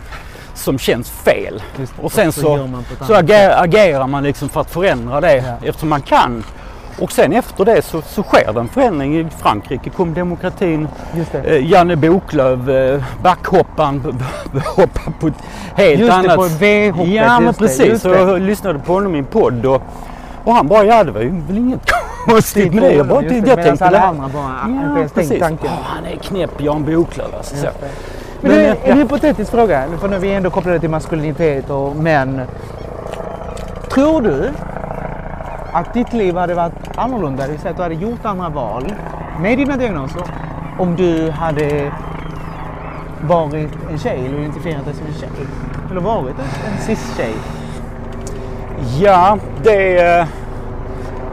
som 0.54 0.78
känns 0.80 1.10
fel. 1.10 1.64
Just. 1.80 1.94
Och 2.02 2.12
sen 2.12 2.32
så- 2.32 2.58
man 2.58 2.84
på 2.84 2.94
ett 3.04 3.08
Så 3.08 3.14
annat 3.14 3.24
agerar, 3.24 3.64
agerar 3.64 4.08
man 4.08 4.24
liksom 4.24 4.50
för 4.50 4.62
att 4.62 4.72
förändra 4.72 5.22
det 5.22 5.36
Ja. 5.36 5.68
eftersom 5.68 5.90
man 5.90 6.02
kan. 6.02 6.44
Och 7.02 7.12
sen 7.12 7.34
efter 7.34 7.66
det 7.66 7.82
så, 7.82 8.02
så 8.02 8.24
sker 8.24 8.54
det 8.54 8.60
en 8.60 8.68
förändring. 8.68 9.20
I 9.20 9.28
Frankrike 9.38 9.90
kom 9.90 10.14
demokratin. 10.14 10.88
Just 11.18 11.32
det. 11.32 11.40
Eh, 11.40 11.72
Janne 11.72 11.96
Boklöv, 11.96 12.70
eh, 12.70 13.04
backhopparen, 13.24 14.02
hoppar 14.76 15.12
på 15.20 15.28
ett 15.28 15.34
helt 15.76 16.00
Just 16.00 16.12
det, 16.12 16.16
annat... 16.16 16.36
på 16.36 16.48
V-hoppet. 16.60 17.14
Ja 17.14 17.40
men 17.40 17.46
just 17.48 17.60
det, 17.60 17.66
precis. 17.66 17.86
just 17.86 18.02
Så 18.02 18.10
det. 18.10 18.20
jag 18.20 18.42
lyssnade 18.42 18.80
på 18.80 18.94
honom 18.94 19.16
i 19.16 19.20
en 19.20 19.26
podd 19.26 19.66
och, 19.66 19.82
och 20.44 20.54
han 20.54 20.68
bara, 20.68 20.86
ja 20.86 21.04
det 21.04 21.12
var 21.12 21.22
ju 21.22 21.30
väl 21.48 21.58
inget 21.58 21.92
konstigt 22.28 22.74
med 22.74 22.84
det. 22.84 22.94
Jag, 22.94 23.08
bara, 23.08 23.22
Just 23.24 23.46
det, 23.46 23.50
jag 23.50 23.64
tänkte 23.64 23.86
alla 23.86 23.98
det. 24.00 24.06
andra 24.06 24.28
bara 24.28 24.56
Ja 24.68 24.98
ens 24.98 25.14
precis. 25.14 25.40
tanken. 25.40 25.70
Åh, 25.72 25.80
han 25.84 26.06
är 26.06 26.16
knäpp 26.16 26.62
Jan 26.62 26.84
Boklöv 26.86 27.28
alltså. 27.38 27.56
Så. 27.56 27.66
Just 27.66 27.80
det. 27.82 27.88
Men, 28.42 28.52
Men, 28.52 28.60
det 28.62 28.68
eh, 28.68 28.90
en 28.92 28.98
hypotetisk 28.98 29.52
fråga, 29.52 29.84
för 30.00 30.08
nu 30.08 30.16
är 30.16 30.20
vi 30.20 30.32
ändå 30.34 30.50
kopplade 30.50 30.80
till 30.80 30.90
maskulinitet 30.90 31.70
och 31.70 31.96
män. 31.96 32.42
Tror 33.94 34.22
du 34.22 34.52
att 35.76 35.94
ditt 35.94 36.14
liv 36.14 36.38
hade 36.38 36.54
varit 36.54 36.98
annorlunda, 36.98 37.44
det 37.44 37.52
vill 37.52 37.60
säga 37.60 37.72
att 37.72 37.78
du 37.78 37.84
hade 37.84 37.96
gjort 37.96 38.26
andra 38.26 38.50
val 38.50 38.94
med 39.42 39.58
dina 39.58 39.78
diagnoser 39.78 40.24
om 40.80 40.96
du 40.96 41.32
hade 41.32 41.92
varit 43.22 43.70
en 43.92 44.00
tjej 44.00 44.26
eller 44.26 44.40
identifierat 44.40 44.86
dig 44.86 44.94
som 44.94 45.08
en 45.08 45.14
tjej? 45.14 45.48
Eller 45.92 46.02
varit 46.02 46.36
en, 46.40 46.72
en 46.74 46.82
cis-tjej? 46.86 47.34
Ja, 49.00 49.38
det, 49.64 50.28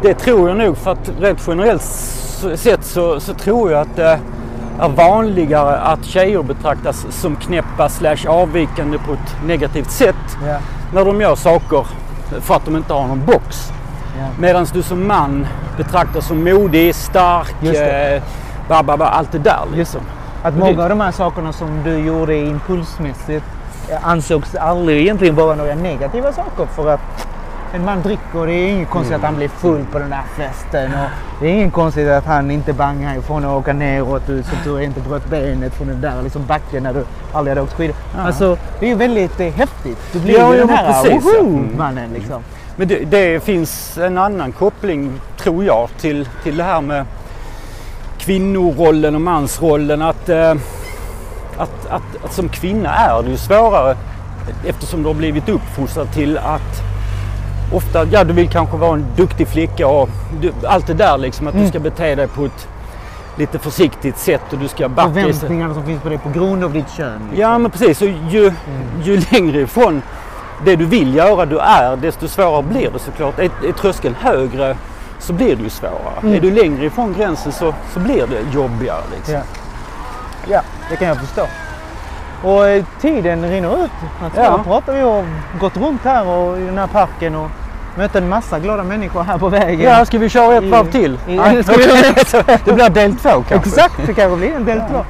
det 0.02 0.14
tror 0.14 0.48
jag 0.48 0.58
nog 0.58 0.76
för 0.76 0.92
att 0.92 1.10
rent 1.20 1.44
generellt 1.46 1.82
sett 2.54 2.84
så, 2.84 3.20
så 3.20 3.34
tror 3.34 3.72
jag 3.72 3.80
att 3.80 3.96
det 3.96 4.18
är 4.78 4.88
vanligare 4.88 5.78
att 5.78 6.04
tjejer 6.04 6.42
betraktas 6.42 7.06
som 7.10 7.36
knäppa 7.36 7.88
slash 7.88 8.26
avvikande 8.28 8.98
på 8.98 9.12
ett 9.12 9.46
negativt 9.46 9.90
sätt 9.90 10.38
Ja. 10.46 10.56
när 10.94 11.04
de 11.04 11.20
gör 11.20 11.34
saker 11.34 11.86
för 12.40 12.54
att 12.54 12.64
de 12.64 12.76
inte 12.76 12.92
har 12.92 13.06
någon 13.06 13.26
box. 13.26 13.72
Ja. 14.18 14.24
Medan 14.38 14.66
du 14.72 14.82
som 14.82 15.06
man 15.06 15.46
betraktas 15.76 16.26
som 16.26 16.44
modig, 16.44 16.94
stark, 16.94 17.62
eh, 17.62 18.22
ba, 18.68 18.82
ba, 18.82 18.96
ba, 18.96 19.04
allt 19.04 19.32
det 19.32 19.38
där 19.38 19.60
liksom. 19.74 20.00
Att 20.42 20.56
många 20.56 20.82
av 20.82 20.88
de 20.88 21.00
här 21.00 21.12
sakerna 21.12 21.52
som 21.52 21.82
du 21.84 21.98
gjorde 21.98 22.36
impulsmässigt 22.36 23.44
eh, 23.90 24.08
ansågs 24.08 24.54
aldrig 24.54 25.00
egentligen 25.00 25.34
vara 25.34 25.54
några 25.54 25.74
negativa 25.74 26.32
saker 26.32 26.66
för 26.66 26.88
att 26.94 27.28
en 27.74 27.84
man 27.84 28.02
dricker 28.02 28.38
och 28.38 28.46
det 28.46 28.52
är 28.52 28.68
inget 28.68 28.90
konstigt 28.90 29.16
att 29.16 29.22
han 29.22 29.36
blir 29.36 29.48
full 29.48 29.84
på 29.92 29.98
den 29.98 30.10
där 30.10 30.22
festen 30.36 30.92
och 30.92 31.08
det 31.40 31.46
är 31.46 31.52
inget 31.54 31.72
konstigt 31.72 32.08
att 32.08 32.26
han 32.26 32.50
inte 32.50 32.72
bangar 32.72 33.16
ifrån 33.18 33.44
att 33.44 33.50
åka 33.50 33.72
neråt 33.72 34.22
du, 34.26 34.38
att 34.40 34.64
du 34.64 34.82
inte 34.84 35.00
bröt 35.00 35.30
benet 35.30 35.74
från 35.74 35.86
den 35.88 36.00
där 36.00 36.22
liksom 36.22 36.46
backen 36.46 36.82
när 36.82 36.92
du 36.94 37.04
aldrig 37.32 37.50
hade 37.50 37.60
åkt 37.60 37.72
skidor. 37.72 37.96
Ja. 38.16 38.22
Alltså 38.22 38.56
det 38.80 38.86
är 38.86 38.90
ju 38.90 38.94
väldigt 38.96 39.40
eh, 39.40 39.46
häftigt. 39.52 39.98
Du 40.12 40.20
blir 40.20 40.38
Ja, 40.38 40.52
ju 40.54 40.60
den 40.60 40.68
här 40.68 41.02
precis, 41.02 41.24
woho 41.24 41.48
Mm. 41.48 41.74
mannen 41.78 42.10
liksom. 42.14 42.42
Men 42.76 42.88
det, 42.88 43.04
det 43.04 43.42
finns 43.44 43.98
en 43.98 44.18
annan 44.18 44.52
koppling, 44.52 45.12
tror 45.38 45.64
jag, 45.64 45.88
till, 46.00 46.28
till 46.42 46.56
det 46.56 46.62
här 46.64 46.80
med 46.80 47.04
kvinnorollen 48.18 49.14
och 49.14 49.20
mansrollen. 49.20 50.02
Att, 50.02 50.28
eh, 50.28 50.50
att, 51.56 51.86
att, 51.88 52.24
att 52.24 52.32
som 52.32 52.48
kvinna 52.48 52.94
är 52.94 53.22
det 53.22 53.30
ju 53.30 53.36
svårare 53.36 53.96
eftersom 54.66 55.02
du 55.02 55.08
har 55.08 55.14
blivit 55.14 55.48
uppfostrad 55.48 56.12
till 56.12 56.38
att 56.38 56.82
ofta, 57.74 58.04
ja 58.12 58.24
du 58.24 58.32
vill 58.32 58.48
kanske 58.48 58.76
vara 58.76 58.92
en 58.94 59.06
duktig 59.16 59.48
flicka 59.48 59.86
och 59.88 60.08
du, 60.40 60.52
allt 60.66 60.86
det 60.86 60.94
där 60.94 61.18
liksom 61.18 61.46
att 61.46 61.54
Mm. 61.54 61.64
du 61.64 61.70
ska 61.70 61.80
bete 61.80 62.14
dig 62.14 62.28
på 62.28 62.44
ett 62.44 62.68
lite 63.38 63.58
försiktigt 63.58 64.18
sätt 64.18 64.40
och 64.52 64.58
du 64.58 64.68
ska 64.68 64.88
backa. 64.88 65.12
Förväntningarna 65.12 65.74
som 65.74 65.86
finns 65.86 66.02
på 66.02 66.08
dig 66.08 66.18
på 66.18 66.30
grund 66.30 66.64
av 66.64 66.72
ditt 66.72 66.90
kön. 66.96 67.12
liksom. 67.22 67.40
Ja 67.40 67.58
men 67.58 67.70
precis, 67.70 68.02
och 68.02 68.08
ju, 68.08 68.52
ju 69.04 69.22
längre 69.30 69.60
ifrån 69.60 70.02
det 70.64 70.76
du 70.76 70.84
vill 70.86 71.14
göra 71.14 71.46
du 71.46 71.58
är 71.58 71.96
desto 71.96 72.28
svårare 72.28 72.62
blir 72.62 72.90
det 72.90 72.98
såklart. 72.98 73.38
Är, 73.38 73.44
är 73.68 73.72
tröskeln 73.72 74.14
högre 74.20 74.76
så 75.18 75.32
blir 75.32 75.56
det 75.56 75.62
ju 75.62 75.70
svårare. 75.70 76.18
Mm. 76.22 76.34
Är 76.34 76.40
du 76.40 76.50
längre 76.50 76.84
ifrån 76.84 77.14
gränsen 77.18 77.52
så, 77.52 77.74
så 77.94 78.00
blir 78.00 78.26
det 78.26 78.54
jobbigare. 78.54 79.02
Liksom. 79.16 79.34
Ja. 79.34 79.40
ja, 80.48 80.60
det 80.90 80.96
kan 80.96 81.08
jag 81.08 81.16
förstå. 81.16 81.46
Och 82.44 82.68
eh, 82.68 82.84
tiden 83.00 83.48
rinner 83.50 83.84
ut. 83.84 83.90
Alltså, 84.24 84.40
Ja. 84.40 84.60
Pratar 84.64 84.92
vi 84.92 85.02
och 85.02 85.24
gått 85.60 85.76
runt 85.76 86.00
här 86.04 86.26
och 86.28 86.58
i 86.58 86.64
den 86.64 86.78
här 86.78 86.86
parken 86.86 87.34
och 87.34 87.50
mött 87.96 88.14
en 88.16 88.28
massa 88.28 88.58
glada 88.58 88.82
människor 88.84 89.22
här 89.22 89.38
på 89.38 89.48
vägen. 89.48 89.80
Ja, 89.90 90.04
ska 90.04 90.18
vi 90.18 90.28
köra 90.28 90.56
ett 90.56 90.64
varv 90.64 90.90
till? 90.90 91.18
i- 91.28 91.36
Nej, 91.36 91.64
ska 91.64 91.76
vi 91.76 91.84
det 92.64 92.72
blir 92.72 92.88
del 92.90 93.16
två 93.16 93.28
kanske? 93.48 93.54
Exakt, 93.56 93.94
det 94.06 94.14
kanske 94.14 94.36
blir 94.36 94.54
en 94.56 94.64
del 94.64 94.78
två. 94.90 95.04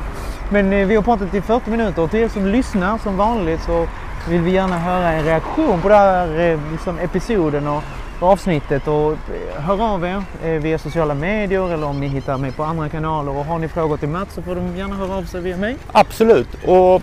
Men 0.51 0.73
eh, 0.73 0.87
vi 0.87 0.95
har 0.97 1.03
pratat 1.03 1.35
i 1.35 1.41
40 1.41 1.71
minuter 1.71 2.03
och 2.03 2.11
till 2.11 2.21
er 2.21 2.29
som 2.29 2.47
lyssnar 2.47 2.99
som 2.99 3.17
vanligt 3.17 3.63
så 3.67 3.87
vill 4.29 4.41
vi 4.41 4.51
gärna 4.51 4.79
höra 4.79 5.13
en 5.13 5.25
reaktion 5.25 5.81
på 5.81 5.89
den 5.89 5.99
här 5.99 6.41
eh, 6.41 6.59
liksom, 6.73 6.99
episoden 6.99 7.69
och, 7.69 7.83
avsnittet. 8.21 8.89
Och, 8.89 9.13
eh, 9.13 9.63
hör 9.63 9.95
av 9.95 10.05
er 10.05 10.23
eh, 10.45 10.51
via 10.51 10.79
sociala 10.79 11.15
medier 11.15 11.73
eller 11.73 11.87
om 11.87 12.01
ni 12.01 12.07
hittar 12.07 12.39
mig 12.39 12.53
på 12.53 12.65
andra 12.65 12.89
kanaler. 12.89 13.37
Och 13.37 13.45
har 13.45 13.59
ni 13.59 13.69
frågor 13.69 13.97
till 13.97 14.09
Mats 14.09 14.35
så 14.35 14.43
får 14.43 14.55
de 14.55 14.77
gärna 14.77 14.97
höra 14.97 15.17
av 15.17 15.23
sig 15.23 15.41
via 15.41 15.57
mig. 15.57 15.77
Absolut. 15.93 16.49
Och 16.67 17.03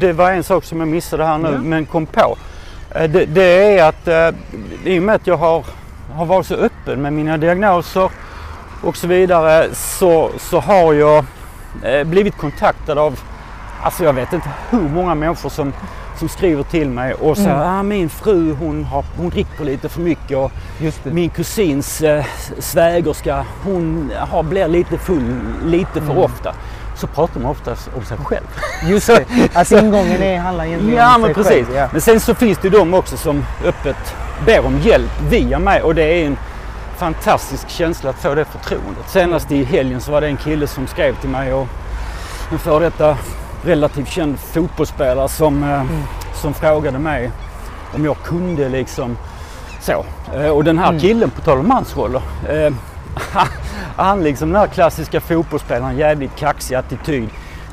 det 0.00 0.12
var 0.12 0.32
en 0.32 0.44
sak 0.44 0.64
som 0.64 0.80
jag 0.80 0.88
missade 0.88 1.24
här 1.24 1.38
nu 1.38 1.48
Ja. 1.52 1.58
men 1.58 1.86
kom 1.86 2.06
på. 2.06 2.36
Det, 2.92 3.26
det 3.26 3.78
är 3.78 3.88
att 3.88 4.08
i 4.84 4.98
och 4.98 5.02
med 5.02 5.14
att 5.14 5.26
jag 5.26 5.36
har, 5.36 5.64
har 6.14 6.26
varit 6.26 6.46
så 6.46 6.54
öppen 6.54 7.02
med 7.02 7.12
mina 7.12 7.36
diagnoser 7.36 8.10
och 8.82 8.96
så 8.96 9.06
vidare 9.06 9.68
så, 9.74 10.30
så 10.38 10.60
har 10.60 10.92
jag 10.94 11.24
blivit 12.06 12.36
kontaktad 12.36 12.98
av, 12.98 13.20
alltså 13.82 14.04
jag 14.04 14.12
vet 14.12 14.32
inte 14.32 14.48
hur 14.70 14.88
många 14.88 15.14
människor 15.14 15.48
som, 15.48 15.72
som 16.20 16.28
skriver 16.28 16.62
till 16.62 16.90
mig 16.90 17.14
och 17.14 17.36
säger 17.36 17.50
Mm. 17.54 17.68
ah, 17.68 17.82
min 17.82 18.08
fru 18.08 18.54
hon, 18.54 18.84
har, 18.84 19.04
hon 19.16 19.28
dricker 19.30 19.64
lite 19.64 19.88
för 19.88 20.00
mycket 20.00 20.36
och 20.38 20.52
min 21.04 21.30
kusins 21.30 22.00
eh, 22.02 22.24
svägerska 22.58 23.44
hon 23.64 24.12
har, 24.30 24.42
blir 24.42 24.68
lite 24.68 24.98
full 24.98 25.34
lite 25.64 25.92
för 26.00 26.10
Mm. 26.12 26.18
ofta. 26.18 26.54
Så 26.96 27.06
pratar 27.06 27.40
man 27.40 27.50
oftast 27.50 27.90
om 27.96 28.04
sig 28.04 28.16
själv. 28.24 28.44
Just 28.88 29.06
det. 29.06 29.24
Att 29.54 29.72
ingången 29.72 30.22
är, 30.22 30.38
handlar 30.38 30.64
egentligen 30.64 30.96
Ja 30.98 31.14
om 31.14 31.20
men 31.20 31.34
sig 31.34 31.44
precis. 31.44 31.66
själv. 31.66 31.76
Ja. 31.76 31.88
Men 31.92 32.00
sen 32.00 32.20
så 32.20 32.34
finns 32.34 32.58
det 32.58 32.68
ju 32.68 32.70
de 32.78 32.94
också 32.94 33.16
som 33.16 33.44
öppet 33.64 34.14
ber 34.46 34.66
om 34.66 34.78
hjälp 34.80 35.10
via 35.30 35.58
mig 35.58 35.82
och 35.82 35.94
det 35.94 36.02
är 36.22 36.26
en 36.26 36.36
fantastisk 36.96 37.68
känsla 37.68 38.10
att 38.10 38.16
få 38.16 38.34
det 38.34 38.44
förtroendet. 38.44 39.08
Senast 39.08 39.52
i 39.52 39.64
helgen 39.64 40.00
så 40.00 40.12
var 40.12 40.20
det 40.20 40.26
en 40.26 40.36
kille 40.36 40.66
som 40.66 40.86
skrev 40.86 41.14
till 41.20 41.30
mig 41.30 41.52
och 41.54 41.66
en 42.52 42.58
före 42.58 42.84
detta 42.84 43.16
relativt 43.64 44.08
känd 44.08 44.38
fotbollsspelare 44.38 45.28
som, 45.28 45.62
eh, 45.62 45.82
som 46.34 46.54
frågade 46.54 46.98
mig 46.98 47.30
om 47.94 48.04
jag 48.04 48.16
kunde 48.24 48.68
liksom 48.68 49.16
så. 49.80 50.04
Eh, 50.34 50.46
Och 50.48 50.64
den 50.64 50.78
här 50.78 50.88
Mm. 50.88 51.00
killen, 51.00 51.30
på 51.30 51.40
tal 51.40 51.58
om 51.58 51.68
mansroller, 51.68 52.22
eh, 52.48 52.72
han 53.96 54.22
liksom 54.22 54.52
den 54.52 54.60
här 54.60 54.66
klassiska 54.68 55.20
fotbollsspelaren, 55.20 55.96
jävligt 55.96 56.36
kaxig 56.36 56.74
attityd, 56.74 57.22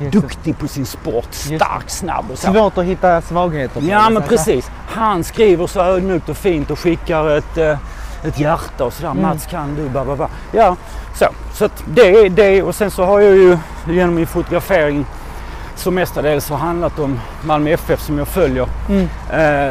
Just 0.00 0.12
det. 0.12 0.20
duktig 0.20 0.58
på 0.58 0.68
sin 0.68 0.86
sport, 0.86 1.28
det. 1.30 1.56
stark, 1.56 1.90
snabb 1.90 2.24
och 2.32 2.38
så. 2.38 2.52
Svårt 2.52 2.78
att 2.78 2.84
hitta 2.84 3.20
svagheter. 3.20 3.82
Ja 3.88 4.02
det, 4.04 4.10
men 4.14 4.22
så- 4.22 4.28
precis. 4.28 4.70
Han 4.88 5.24
skriver 5.24 5.66
så 5.66 5.80
ödmjukt 5.80 6.28
och 6.28 6.36
fint 6.36 6.70
och 6.70 6.78
skickar 6.78 7.30
ett, 7.38 7.58
eh, 7.58 7.78
ett 8.24 8.38
hjärta 8.40 8.84
och 8.84 8.92
sådär. 8.92 9.10
Mm. 9.10 9.22
Mats 9.22 9.46
kan 9.46 9.74
du? 9.74 9.88
Ba, 9.88 10.04
ba, 10.04 10.16
ba. 10.16 10.28
Ja, 10.52 10.76
så. 11.14 11.26
Så 11.54 11.64
att 11.64 11.84
det 11.86 12.08
är 12.24 12.28
det. 12.30 12.62
Och 12.62 12.74
sen 12.74 12.90
så 12.90 13.04
har 13.04 13.20
jag 13.20 13.34
ju 13.36 13.58
genom 13.90 14.14
min 14.14 14.26
fotografering 14.26 15.06
som 15.78 15.94
mestadels 15.94 16.50
har 16.50 16.56
handlat 16.56 16.98
om 16.98 17.20
Malmö 17.44 17.70
FF 17.70 18.00
som 18.00 18.18
jag 18.18 18.28
följer. 18.28 18.66
Mm. 18.88 19.08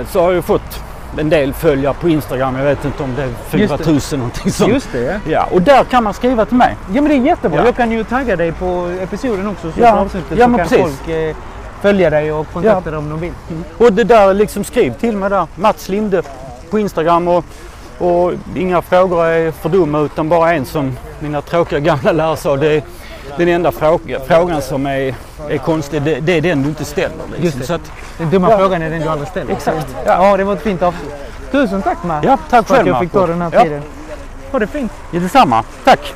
Eh, 0.02 0.08
så 0.08 0.22
har 0.22 0.32
jag 0.32 0.46
fått 0.46 0.84
en 1.18 1.30
del 1.30 1.54
följare 1.54 1.94
på 2.02 2.10
Instagram. 2.10 2.56
Jag 2.56 2.64
vet 2.66 2.86
inte 2.86 3.04
om 3.04 3.16
det 3.16 3.24
är 3.24 3.68
4000 3.68 4.20
någonting 4.20 4.52
sånt. 4.52 4.74
Just 4.74 4.92
det, 4.92 5.02
ja. 5.04 5.20
Ja, 5.32 5.48
och 5.52 5.62
där 5.62 5.84
kan 5.84 6.04
man 6.04 6.14
skriva 6.14 6.46
till 6.46 6.58
mig. 6.58 6.76
Ja 6.94 7.02
men 7.02 7.06
det 7.12 7.14
är 7.16 7.18
jättebra. 7.18 7.60
Ja. 7.60 7.66
Jag 7.66 7.76
kan 7.76 7.92
ju 7.92 8.04
tagga 8.04 8.36
dig 8.36 8.52
på 8.52 8.98
episoden 9.02 9.48
också. 9.48 9.72
Så 9.72 9.82
Ja. 9.82 9.92
på 9.92 9.98
avsnittet 9.98 10.38
Ja, 10.38 10.46
så 10.46 10.50
men 10.50 10.60
kan 10.60 10.68
precis. 10.68 10.98
folk 10.98 11.10
eh, 11.10 11.36
följa 11.82 12.10
dig 12.10 12.32
och 12.32 12.48
kontakta 12.54 12.90
dig 12.92 12.98
om 13.00 13.10
de 13.10 13.20
vill. 13.20 13.34
Och 13.78 13.94
det 13.94 14.04
där 14.04 14.34
liksom 14.34 14.64
skriv 14.64 14.94
till 14.94 15.18
mig 15.18 15.30
där. 15.30 15.48
Mats 15.56 15.90
Linde 15.90 16.22
på 16.72 16.80
Instagram 16.80 17.28
och, 17.28 17.46
och 17.98 18.32
inga 18.56 18.82
frågor 18.82 19.26
är 19.26 19.52
för 19.52 19.70
dumma 19.70 20.00
utan 20.00 20.30
bara 20.30 20.54
en 20.54 20.66
som 20.66 20.98
mina 21.20 21.42
tråkiga 21.42 21.80
gamla 21.80 22.12
lärare 22.12 22.38
sa. 22.38 22.56
Det 22.58 22.68
är 22.76 22.82
den 23.38 23.48
enda 23.48 23.72
fråga, 23.72 24.20
frågan 24.28 24.62
som 24.62 24.86
är, 24.86 25.16
är 25.50 25.58
konstig. 25.58 26.02
Det, 26.02 26.20
det 26.20 26.34
är 26.34 26.42
den 26.42 26.64
du 26.64 26.70
inte 26.70 26.86
ställer. 26.86 27.10
Just 27.38 27.58
Liksom. 27.58 27.60
det. 27.60 27.66
Så 27.66 27.74
att, 27.74 27.92
Den 28.18 28.30
dumma 28.30 28.52
Ja. 28.52 28.58
frågan 28.58 28.82
är 28.82 28.90
den 28.90 29.02
du 29.02 29.08
aldrig 29.08 29.30
ställer. 29.30 29.52
Exakt. 29.54 29.96
Ja, 30.06 30.38
det 30.38 30.44
var 30.44 30.54
ett 30.54 30.62
fint 30.62 30.82
avsnitt. 30.82 31.12
Tusen 31.52 31.82
tack 31.82 32.04
Mats 32.04 32.26
ja, 32.26 32.38
tack 32.38 32.68
för 32.68 32.74
att 32.74 32.78
själv 32.80 32.88
jag 32.88 33.00
fick 33.00 33.12
ta 33.12 33.28
den 33.28 33.42
här 33.42 33.50
Ja, 33.54 33.64
tiden. 33.64 33.82
Ha 34.52 34.60
det 34.60 34.68
fint. 34.68 34.92
detsamma. 35.12 35.64
Tack. 35.84 36.14